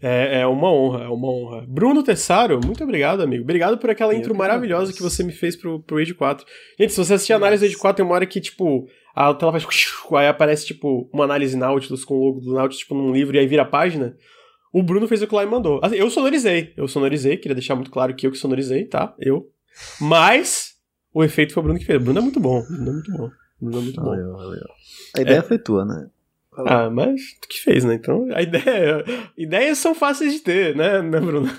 [0.00, 1.64] É, é, uma honra, é uma honra.
[1.68, 3.44] Bruno Tessaro, muito obrigado, amigo.
[3.44, 6.44] Obrigado por aquela intro maravilhosa que você me fez pro, pro Age 4.
[6.76, 9.32] Gente, se você assistir a análise do Age 4, tem uma hora que, tipo, a
[9.32, 9.64] tela faz.
[10.16, 13.38] Aí aparece, tipo, uma análise Nautilus com o logo do Nautilus, tipo, num livro, e
[13.38, 14.16] aí vira a página.
[14.72, 15.80] O Bruno fez o que lá e mandou.
[15.82, 19.14] Assim, eu sonorizei, eu sonorizei, queria deixar muito claro que eu que sonorizei, tá?
[19.18, 19.50] Eu.
[20.00, 20.72] Mas
[21.12, 22.00] o efeito foi o Bruno que fez.
[22.00, 23.26] O Bruno é muito bom, o Bruno é muito bom.
[23.26, 24.36] O Bruno é muito valeu, bom.
[24.38, 24.64] Valeu.
[25.16, 25.42] A ideia é.
[25.42, 26.08] foi tua, né?
[26.66, 27.94] Ah, mas tu que fez, né?
[27.94, 29.04] Então, a ideia.
[29.38, 31.48] Ideias são fáceis de ter, né, né Bruno?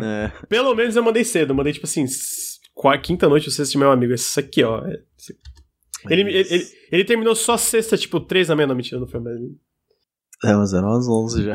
[0.00, 0.30] é.
[0.48, 2.04] Pelo menos eu mandei cedo, eu mandei tipo assim,
[3.02, 4.12] quinta noite, você assistiu meu amigo.
[4.14, 4.84] Isso aqui, ó.
[4.86, 5.00] É,
[6.08, 9.20] ele, ele, ele, ele, terminou só sexta, tipo, três da meia, não, mentira, não foi
[9.20, 9.38] mais.
[10.44, 11.54] É, mas eram as onze já.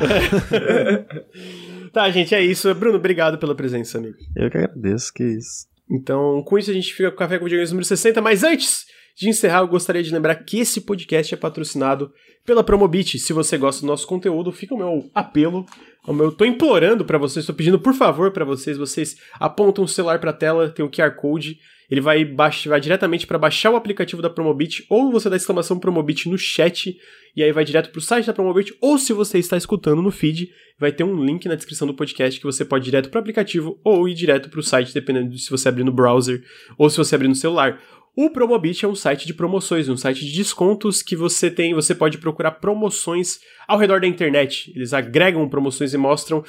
[1.91, 2.73] tá, gente, é isso.
[2.73, 4.18] Bruno, obrigado pela presença, amigo.
[4.35, 5.68] Eu que agradeço, que isso.
[5.89, 8.85] Então, com isso a gente fica com o Café com Videogames número 60, mas antes
[9.18, 12.11] de encerrar, eu gostaria de lembrar que esse podcast é patrocinado
[12.45, 13.18] pela Promobit.
[13.18, 15.65] Se você gosta do nosso conteúdo, fica o meu apelo.
[16.07, 20.19] Eu tô implorando para vocês, tô pedindo por favor para vocês, vocês apontam o celular
[20.19, 21.57] para a tela, tem o QR Code,
[21.89, 25.80] ele vai, baixar, vai diretamente para baixar o aplicativo da Promobit, ou você dá exclamação
[25.80, 26.97] Promobit no chat,
[27.35, 30.11] e aí vai direto para o site da Promobit, ou se você está escutando no
[30.11, 30.49] feed,
[30.80, 33.22] vai ter um link na descrição do podcast que você pode ir direto para o
[33.22, 36.43] aplicativo ou ir direto para o site, dependendo de se você abrir no browser
[36.77, 37.81] ou se você abrir no celular.
[38.15, 41.93] O Promobit é um site de promoções, um site de descontos que você tem, você
[41.93, 44.73] pode procurar promoções ao redor da internet.
[44.76, 46.43] Eles agregam promoções e mostram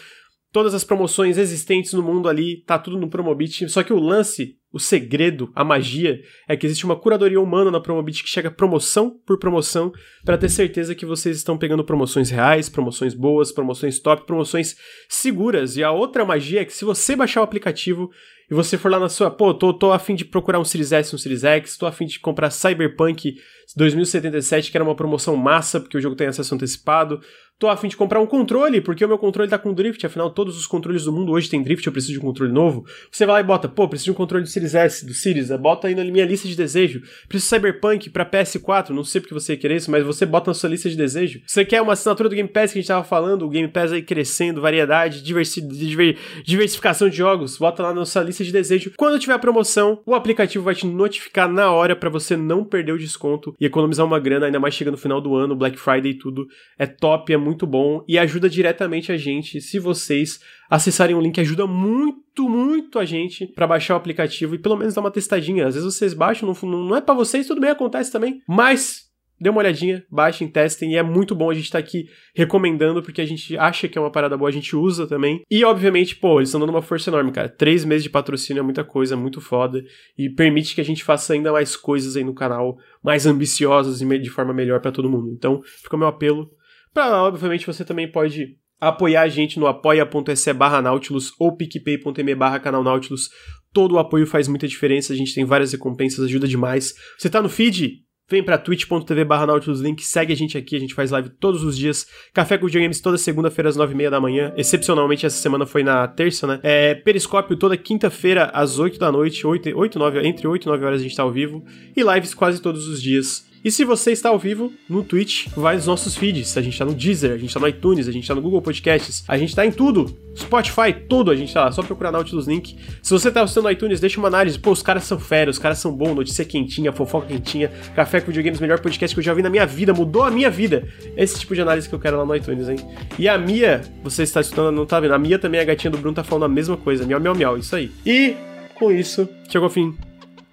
[0.52, 3.68] todas as promoções existentes no mundo ali, tá tudo no Promobit.
[3.68, 7.80] Só que o lance, o segredo, a magia é que existe uma curadoria humana na
[7.80, 9.92] Promobit que chega promoção por promoção
[10.24, 14.76] para ter certeza que vocês estão pegando promoções reais, promoções boas, promoções top, promoções
[15.08, 15.76] seguras.
[15.76, 18.10] E a outra magia é que se você baixar o aplicativo
[18.50, 21.14] e você for lá na sua, pô, tô, tô afim de procurar um Series S,
[21.14, 23.34] um Series X, tô afim de comprar Cyberpunk
[23.76, 27.20] 2077, que era uma promoção massa, porque o jogo tem acesso antecipado,
[27.58, 30.56] tô afim de comprar um controle, porque o meu controle tá com drift, afinal todos
[30.56, 32.86] os controles do mundo hoje tem drift, eu preciso de um controle novo.
[33.10, 35.50] Você vai lá e bota, pô, preciso de um controle do Series S, do Series,
[35.56, 37.02] bota aí na minha lista de desejo.
[37.28, 40.50] Preciso de Cyberpunk pra PS4, não sei porque você ia querer isso, mas você bota
[40.50, 41.40] na sua lista de desejo.
[41.46, 43.92] Você quer uma assinatura do Game Pass que a gente tava falando, o Game Pass
[43.92, 48.92] aí crescendo, variedade, diversi diver diversificação de jogos, bota lá na sua lista de desejo.
[48.96, 52.92] Quando tiver a promoção, o aplicativo vai te notificar na hora para você não perder
[52.92, 56.12] o desconto e economizar uma grana, ainda mais chega no final do ano, Black Friday
[56.12, 56.46] e tudo.
[56.78, 59.60] É top, é muito bom e ajuda diretamente a gente.
[59.60, 64.58] Se vocês acessarem o link, ajuda muito, muito a gente para baixar o aplicativo e
[64.58, 65.66] pelo menos dar uma testadinha.
[65.66, 69.08] Às vezes vocês baixam, não, não é para vocês, tudo bem, acontece também, mas
[69.40, 73.02] dê uma olhadinha, baixem, testem, e é muito bom a gente estar tá aqui recomendando,
[73.02, 75.42] porque a gente acha que é uma parada boa, a gente usa também.
[75.50, 77.48] E, obviamente, pô, eles estão dando uma força enorme, cara.
[77.48, 79.82] Três meses de patrocínio é muita coisa, é muito foda,
[80.16, 84.18] e permite que a gente faça ainda mais coisas aí no canal, mais ambiciosas e
[84.18, 85.30] de forma melhor para todo mundo.
[85.30, 86.50] Então, fica o meu apelo
[86.92, 92.60] Pra, obviamente, você também pode apoiar a gente no apoia.se barra Nautilus ou picpay.me barra
[92.60, 93.28] canal Nautilus.
[93.72, 96.94] Todo o apoio faz muita diferença, a gente tem várias recompensas, ajuda demais.
[97.18, 98.02] Você tá no feed?
[98.30, 101.64] Vem pra twitch.tv barra Nautilus Link, segue a gente aqui, a gente faz live todos
[101.64, 102.06] os dias.
[102.34, 104.52] Café com videogames toda segunda-feira às nove e meia da manhã.
[104.54, 106.60] Excepcionalmente, essa semana foi na terça, né?
[106.62, 110.84] É, Periscópio toda quinta-feira às oito da noite, 8, 8, 9, entre 8 e 9
[110.84, 111.64] horas a gente tá ao vivo.
[111.96, 113.47] E lives quase todos os dias.
[113.64, 116.56] E se você está ao vivo no Twitch, vai nos nossos feeds.
[116.56, 118.62] A gente tá no Deezer, a gente tá no iTunes, a gente tá no Google
[118.62, 120.16] Podcasts, a gente tá em tudo.
[120.36, 121.72] Spotify, tudo, a gente tá lá.
[121.72, 122.76] Só procurar Nautilus Link.
[123.02, 124.58] Se você tá assistindo no iTunes, deixa uma análise.
[124.58, 128.28] Pô, os caras são férias, os caras são bons, notícia quentinha, fofoca quentinha, café com
[128.28, 130.88] videogames, melhor podcast que eu já vi na minha vida, mudou a minha vida.
[131.16, 132.78] Esse tipo de análise que eu quero lá no iTunes, hein?
[133.18, 135.14] E a Mia, você está escutando, não tá vendo?
[135.14, 137.04] A Mia também, a gatinha do Bruno, tá falando a mesma coisa.
[137.04, 137.90] Miau, miau, miau, isso aí.
[138.06, 138.36] E
[138.74, 139.96] com isso, chegou ao fim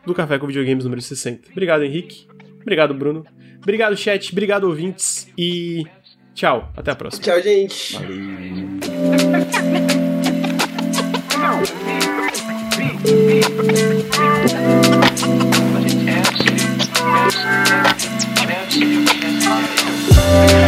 [0.06, 1.50] do Café com Videogames número 60.
[1.52, 2.25] Obrigado, Henrique.
[2.66, 3.24] Obrigado, Bruno.
[3.62, 4.32] Obrigado, chat.
[4.32, 5.32] Obrigado, ouvintes.
[5.38, 5.86] E
[6.34, 6.72] tchau.
[6.76, 7.24] Até a próxima.
[7.24, 7.96] Tchau, gente.
[20.34, 20.65] Valeu.